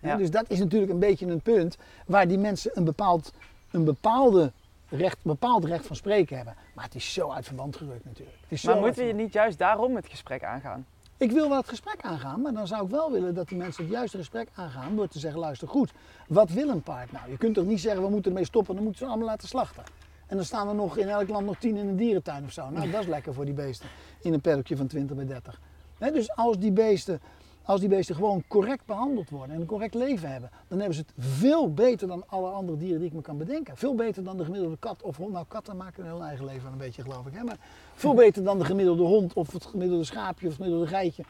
Ja. 0.00 0.16
Dus 0.16 0.30
dat 0.30 0.44
is 0.50 0.58
natuurlijk 0.58 0.92
een 0.92 0.98
beetje 0.98 1.26
een 1.26 1.40
punt 1.40 1.76
waar 2.06 2.28
die 2.28 2.38
mensen 2.38 2.70
een, 2.74 2.84
bepaald, 2.84 3.32
een 3.70 3.84
bepaalde 3.84 4.52
recht, 4.88 5.18
bepaald 5.22 5.64
recht 5.64 5.86
van 5.86 5.96
spreken 5.96 6.36
hebben. 6.36 6.54
Maar 6.74 6.84
het 6.84 6.94
is 6.94 7.12
zo 7.12 7.30
uit 7.30 7.44
verband 7.46 7.76
gerukt 7.76 8.04
natuurlijk. 8.04 8.38
Het 8.40 8.52
is 8.52 8.60
zo 8.60 8.72
Maar 8.72 8.80
moeten 8.80 9.06
we 9.06 9.12
niet 9.12 9.32
juist 9.32 9.58
daarom 9.58 9.96
het 9.96 10.06
gesprek 10.06 10.44
aangaan? 10.44 10.86
Ik 11.16 11.30
wil 11.30 11.48
wel 11.48 11.58
het 11.58 11.68
gesprek 11.68 12.00
aangaan, 12.00 12.40
maar 12.40 12.52
dan 12.52 12.66
zou 12.66 12.84
ik 12.84 12.90
wel 12.90 13.12
willen 13.12 13.34
dat 13.34 13.48
die 13.48 13.58
mensen 13.58 13.84
het 13.84 13.92
juiste 13.92 14.16
gesprek 14.16 14.48
aangaan 14.54 14.96
door 14.96 15.08
te 15.08 15.18
zeggen, 15.18 15.40
luister 15.40 15.68
goed, 15.68 15.92
wat 16.28 16.50
wil 16.50 16.68
een 16.68 16.82
paard 16.82 17.12
nou? 17.12 17.30
Je 17.30 17.36
kunt 17.36 17.54
toch 17.54 17.64
niet 17.64 17.80
zeggen, 17.80 18.02
we 18.02 18.08
moeten 18.08 18.30
ermee 18.30 18.46
stoppen, 18.46 18.74
dan 18.74 18.84
moeten 18.84 19.02
ze 19.02 19.08
allemaal 19.10 19.28
laten 19.28 19.48
slachten. 19.48 19.82
En 20.26 20.36
dan 20.36 20.44
staan 20.44 20.68
er 20.68 20.74
nog 20.74 20.96
in 20.96 21.08
elk 21.08 21.28
land 21.28 21.46
nog 21.46 21.56
tien 21.58 21.76
in 21.76 21.88
een 21.88 21.96
dierentuin 21.96 22.44
of 22.44 22.52
zo. 22.52 22.70
Nou, 22.70 22.90
dat 22.90 23.00
is 23.00 23.06
lekker 23.06 23.34
voor 23.34 23.44
die 23.44 23.54
beesten 23.54 23.88
in 24.20 24.32
een 24.32 24.40
perkje 24.40 24.76
van 24.76 24.86
20 24.86 25.16
bij 25.16 25.26
30. 25.26 25.60
Hè, 25.98 26.10
dus 26.10 26.36
als 26.36 26.58
die, 26.58 26.72
beesten, 26.72 27.20
als 27.66 27.80
die 27.80 27.88
beesten 27.88 28.14
gewoon 28.14 28.42
correct 28.48 28.84
behandeld 28.86 29.30
worden 29.30 29.54
en 29.54 29.60
een 29.60 29.66
correct 29.66 29.94
leven 29.94 30.30
hebben, 30.30 30.50
dan 30.68 30.78
hebben 30.78 30.96
ze 30.96 31.02
het 31.06 31.12
veel 31.24 31.72
beter 31.74 32.08
dan 32.08 32.24
alle 32.26 32.50
andere 32.50 32.78
dieren 32.78 32.98
die 32.98 33.08
ik 33.08 33.14
me 33.14 33.20
kan 33.20 33.38
bedenken. 33.38 33.76
Veel 33.76 33.94
beter 33.94 34.24
dan 34.24 34.36
de 34.36 34.44
gemiddelde 34.44 34.76
kat 34.78 35.02
of 35.02 35.16
hond. 35.16 35.32
Nou, 35.32 35.44
katten 35.48 35.76
maken 35.76 36.04
hun 36.06 36.20
eigen 36.22 36.44
leven 36.44 36.72
een 36.72 36.78
beetje, 36.78 37.02
geloof 37.02 37.26
ik. 37.26 37.32
Hè? 37.34 37.42
Maar 37.44 37.58
veel 37.94 38.14
beter 38.14 38.44
dan 38.44 38.58
de 38.58 38.64
gemiddelde 38.64 39.02
hond 39.02 39.32
of 39.32 39.52
het 39.52 39.64
gemiddelde 39.66 40.04
schaapje 40.04 40.46
of 40.46 40.52
het 40.52 40.62
gemiddelde 40.62 40.86
geitje. 40.86 41.22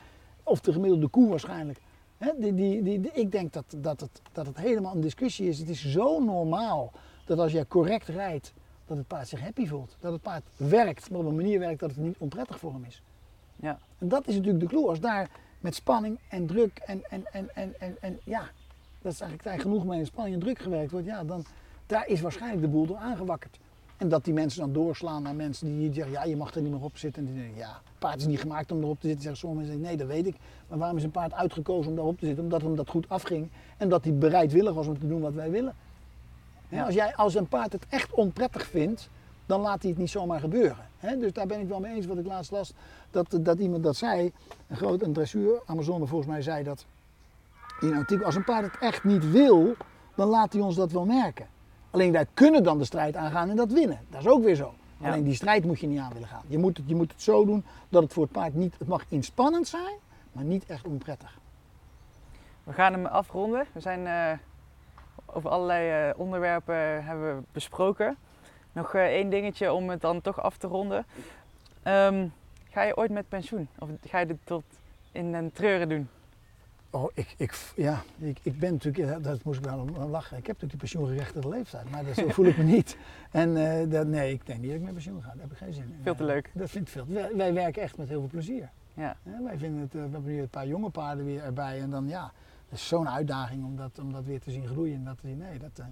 Of 0.43 0.61
de 0.61 0.73
gemiddelde 0.73 1.09
koe 1.09 1.29
waarschijnlijk. 1.29 1.81
Hè, 2.19 2.31
die, 2.39 2.55
die, 2.55 2.83
die, 2.83 3.01
die- 3.01 3.11
ik 3.13 3.33
denk 3.33 3.53
dat, 3.53 3.65
dat, 3.77 4.01
het, 4.01 4.21
dat 4.33 4.47
het 4.47 4.57
helemaal 4.57 4.95
een 4.95 5.01
discussie 5.01 5.49
is. 5.49 5.59
Het 5.59 5.69
is 5.69 5.91
zo 5.91 6.25
normaal 6.25 6.93
dat 7.27 7.39
als 7.39 7.53
jij 7.53 7.67
correct 7.67 8.09
rijdt, 8.09 8.53
dat 8.87 8.97
het 8.97 9.07
paard 9.07 9.29
zich 9.29 9.41
happy 9.41 9.67
voelt. 9.67 9.97
Dat 10.01 10.13
het 10.13 10.23
paard 10.23 10.43
werkt, 10.57 11.11
maar 11.11 11.21
op 11.21 11.27
een 11.27 11.37
manier 11.37 11.59
werkt 11.59 11.81
dat 11.81 11.91
het 11.91 11.99
niet 11.99 12.17
onprettig 12.19 12.59
voor 12.59 12.73
hem 12.73 12.85
is. 12.85 13.03
Ja. 13.57 13.79
En 13.99 14.09
dat 14.09 14.27
is 14.29 14.35
natuurlijk 14.35 14.61
de 14.61 14.69
clue. 14.71 14.89
Als 14.89 15.01
daar 15.01 15.31
met 15.67 15.75
spanning 15.75 16.19
en 16.29 16.47
druk 16.47 16.79
en, 16.85 17.03
en, 17.11 17.25
en, 17.33 17.49
en, 17.55 17.75
en, 17.79 17.97
en 18.01 18.19
ja, 18.25 18.51
dat 19.03 19.13
is 19.13 19.21
eigenlijk 19.21 19.43
tijd 19.43 19.61
genoeg 19.61 19.85
mee 19.85 19.99
in 19.99 20.07
spanning 20.07 20.35
en 20.35 20.41
druk 20.41 20.59
gewerkt 20.59 20.91
wordt, 20.91 21.07
ja, 21.07 21.25
dan 21.25 21.45
daar 21.87 22.07
is 22.07 22.21
waarschijnlijk 22.21 22.63
de 22.63 22.69
boel 22.69 22.87
door 22.87 22.97
aangewakkerd. 22.97 23.59
En 23.97 24.09
dat 24.09 24.25
die 24.25 24.35
mensen 24.35 24.61
dan 24.61 24.73
doorslaan 24.73 25.23
naar 25.23 25.35
mensen 25.35 25.67
die 25.67 25.93
zeggen, 25.93 26.13
ja, 26.13 26.25
je 26.25 26.37
mag 26.37 26.55
er 26.55 26.63
niet 26.63 26.73
meer 26.73 26.83
op 26.83 26.97
zitten. 26.97 27.27
En 27.27 27.33
die 27.33 27.43
denken, 27.43 27.59
ja, 27.59 27.81
paard 27.99 28.21
is 28.21 28.27
niet 28.27 28.41
gemaakt 28.41 28.73
om 28.73 28.83
erop 28.83 29.01
te 29.01 29.07
zitten. 29.07 29.23
Zeggen 29.23 29.41
sommige 29.41 29.67
mensen, 29.67 29.83
nee, 29.85 29.97
dat 29.97 30.07
weet 30.07 30.27
ik. 30.27 30.37
Maar 30.69 30.79
waarom 30.79 30.97
is 30.97 31.03
een 31.03 31.11
paard 31.11 31.33
uitgekozen 31.33 31.91
om 31.91 31.97
daarop 31.97 32.19
te 32.19 32.27
zitten? 32.27 32.45
Omdat 32.45 32.63
hem 32.63 32.77
dat 32.77 32.89
goed 32.89 33.09
afging. 33.09 33.49
En 33.77 33.89
dat 33.89 34.05
hij 34.05 34.15
bereidwillig 34.15 34.75
was 34.75 34.87
om 34.87 34.99
te 34.99 35.07
doen 35.07 35.21
wat 35.21 35.35
wij 35.35 35.51
willen. 35.51 35.75
Ja. 36.69 36.85
Als, 36.85 36.95
jij, 36.95 37.15
als 37.15 37.35
een 37.35 37.49
paard 37.49 37.73
het 37.73 37.87
echt 37.89 38.11
onprettig 38.13 38.67
vindt, 38.67 39.09
dan 39.47 39.61
laat 39.61 39.81
hij 39.83 39.91
het 39.91 39.99
niet 39.99 40.11
zomaar 40.11 40.41
gebeuren. 40.41 40.89
He, 40.99 41.19
dus 41.19 41.33
daar 41.33 41.47
ben 41.47 41.61
ik 41.61 41.69
wel 41.69 41.81
mee 41.81 41.95
eens 41.95 42.07
wat 42.07 42.19
ik 42.19 42.27
laatst 42.27 42.51
las. 42.51 42.73
Dat, 43.11 43.39
dat 43.41 43.59
iemand 43.59 43.83
dat 43.83 43.97
zei, 43.97 44.33
een 44.67 44.77
groot 44.77 45.03
een 45.03 45.13
dressuur, 45.13 45.61
Amazone 45.67 46.07
volgens 46.07 46.31
mij 46.31 46.43
zei 46.43 46.65
dat 46.65 46.85
in 47.81 47.89
een 47.89 47.97
artikel. 47.97 48.25
Als 48.25 48.35
een 48.35 48.45
paard 48.45 48.65
het 48.65 48.81
echt 48.81 49.05
niet 49.05 49.31
wil, 49.31 49.75
dan 50.15 50.29
laat 50.29 50.53
hij 50.53 50.63
ons 50.63 50.77
dat 50.77 50.93
wel 50.93 51.05
merken. 51.05 51.47
Alleen 51.91 52.13
wij 52.13 52.27
kunnen 52.35 52.63
dan 52.63 52.79
de 52.79 52.85
strijd 52.85 53.17
aangaan 53.17 53.51
en 53.51 53.57
dat 53.57 53.73
winnen. 53.73 53.99
Dat 54.11 54.21
is 54.21 54.27
ook 54.27 54.45
weer 54.45 54.55
zo. 54.55 54.75
Ja. 54.99 55.07
Alleen 55.07 55.25
die 55.25 55.35
strijd 55.35 55.65
moet 55.65 55.81
je 55.81 55.87
niet 55.87 55.99
aan 55.99 56.13
willen 56.13 56.29
gaan. 56.29 56.43
Je 56.47 56.59
moet, 56.59 56.77
het, 56.77 56.89
je 56.89 56.95
moet 56.95 57.13
het 57.13 57.23
zo 57.23 57.45
doen 57.45 57.65
dat 57.89 58.03
het 58.03 58.13
voor 58.13 58.23
het 58.23 58.33
paard 58.33 58.55
niet, 58.55 58.75
het 58.79 58.89
mag 58.89 59.05
inspannend 59.09 59.69
zijn, 59.69 59.95
maar 60.33 60.45
niet 60.45 60.67
echt 60.67 60.87
onprettig. 60.87 61.39
We 62.65 62.73
gaan 62.73 62.93
hem 62.93 63.07
afronden. 63.07 63.67
We 63.73 63.81
zijn 63.81 64.07
eh, 64.07 64.39
over 65.27 65.51
allerlei 65.51 66.11
eh, 66.11 66.21
onderwerpen 66.21 67.05
hebben 67.05 67.37
we 67.37 67.43
besproken. 67.53 68.17
Nog 68.77 68.95
eh, 68.95 69.05
één 69.05 69.31
dingetje 69.31 69.73
om 69.73 69.91
het 69.91 70.01
dan 70.01 70.21
toch 70.21 70.41
af 70.41 70.57
te 70.57 70.67
ronden. 70.67 71.07
Ehm, 71.83 72.27
ga 72.71 72.83
je 72.83 72.97
ooit 72.97 73.11
met 73.11 73.29
pensioen? 73.29 73.69
Of 73.79 73.89
ga 74.07 74.19
je 74.19 74.27
dit 74.27 74.37
tot 74.45 74.65
in 75.13 75.35
een 75.35 75.53
treuren 75.53 75.89
doen? 75.89 76.09
Oh, 76.91 77.11
ik, 77.15 77.35
ik, 77.37 77.55
ja, 77.77 78.03
ik, 78.19 78.39
ik 78.43 78.59
ben 78.59 78.73
natuurlijk, 78.73 79.11
ja, 79.11 79.19
dat 79.19 79.45
moest 79.45 79.59
ik 79.59 79.65
wel 79.65 79.79
aan 79.79 80.11
lachen. 80.11 80.37
Ik 80.37 80.47
heb 80.47 80.61
natuurlijk 80.61 80.71
die 80.71 80.79
pensioengerechtigde 80.79 81.49
leeftijd, 81.49 81.91
maar 81.91 82.05
dat, 82.05 82.15
zo 82.15 82.29
voel 82.29 82.47
ik 82.47 82.57
me 82.57 82.65
niet. 82.65 82.97
En 83.31 83.57
eh, 83.57 83.91
dat, 83.91 84.07
nee, 84.07 84.33
ik 84.33 84.47
denk 84.47 84.61
niet 84.61 84.69
dat 84.69 84.79
ik 84.79 84.85
met 84.85 84.93
pensioen 84.93 85.23
ga. 85.23 85.29
Daar 85.29 85.41
heb 85.41 85.53
ik 85.53 85.59
geen 85.59 85.73
zin 85.73 85.83
in. 85.83 85.99
Veel 86.03 86.15
te 86.15 86.25
Ja, 86.25 86.29
leuk. 86.29 86.51
Dat 86.55 86.71
vind 86.71 86.87
ik 86.87 86.93
veel. 86.93 87.07
Wij, 87.09 87.37
wij 87.37 87.53
werken 87.53 87.83
echt 87.83 87.97
met 87.97 88.09
heel 88.09 88.21
veel 88.21 88.29
plezier. 88.29 88.71
Ja. 88.95 89.17
Wij 89.23 89.59
vinden 89.59 89.81
het, 89.81 89.95
eh, 89.95 90.03
we 90.03 90.11
hebben 90.11 90.33
nu 90.33 90.41
een 90.41 90.49
paar 90.49 90.67
jonge 90.67 90.91
paarden 90.91 91.25
weer 91.25 91.43
erbij 91.43 91.81
en 91.81 91.91
dan 91.91 92.09
ja, 92.09 92.33
dat 92.69 92.79
is 92.79 92.89
zo'n 92.89 93.09
uitdaging 93.09 93.65
om 93.65 93.77
dat, 93.77 93.99
om 93.99 94.13
dat 94.13 94.25
weer 94.25 94.41
te 94.41 94.51
zien 94.51 94.67
groeien. 94.67 94.95
En 94.95 95.05
dat 95.05 95.19
te 95.21 95.27
zien, 95.27 95.39
nee, 95.39 95.59
dat, 95.59 95.79
eh, 95.79 95.87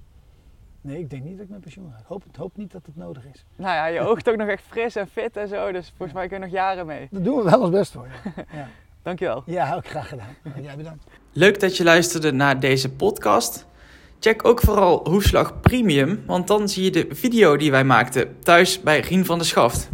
nee, 0.84 0.98
ik 0.98 1.10
denk 1.10 1.22
niet 1.24 1.36
dat 1.36 1.44
ik 1.44 1.50
met 1.50 1.60
pensioen 1.60 1.90
ga. 1.92 1.98
Ik 1.98 2.06
hoop, 2.06 2.24
ik 2.24 2.36
hoop 2.36 2.56
niet 2.56 2.72
dat 2.72 2.86
het 2.86 2.96
nodig 2.96 3.22
is. 3.32 3.44
Nou 3.56 3.74
ja, 3.74 3.86
je 3.86 4.00
oogt 4.08 4.28
ook 4.28 4.36
nog 4.36 4.48
echt 4.48 4.62
fris 4.68 4.96
en 4.96 5.08
fit 5.08 5.36
en 5.36 5.48
zo. 5.48 5.72
Dus 5.72 5.92
volgens 5.96 6.12
mij 6.18 6.28
kun 6.28 6.38
je 6.38 6.44
nog 6.44 6.52
jaren 6.52 6.86
mee. 6.86 7.08
Daar 7.10 7.22
doen 7.22 7.36
we 7.36 7.50
wel 7.50 7.60
ons 7.60 7.70
best 7.70 7.92
voor. 7.92 8.08
Ja, 8.24 8.44
ja. 8.58 8.68
Dankjewel. 9.02 9.42
ja 9.46 9.74
ook 9.74 9.86
graag 9.86 10.08
gedaan. 10.08 10.36
Jij 10.62 10.76
bedankt. 10.76 11.04
Leuk 11.32 11.60
dat 11.60 11.76
je 11.76 11.84
luisterde 11.84 12.32
naar 12.32 12.60
deze 12.60 12.92
podcast. 12.92 13.66
Check 14.20 14.44
ook 14.44 14.60
vooral 14.60 15.08
Hoefslag 15.08 15.60
Premium, 15.60 16.22
want 16.26 16.46
dan 16.46 16.68
zie 16.68 16.84
je 16.84 16.90
de 16.90 17.06
video 17.10 17.56
die 17.56 17.70
wij 17.70 17.84
maakten 17.84 18.38
thuis 18.42 18.80
bij 18.80 19.00
Rien 19.00 19.24
van 19.24 19.38
de 19.38 19.44
Schaft. 19.44 19.90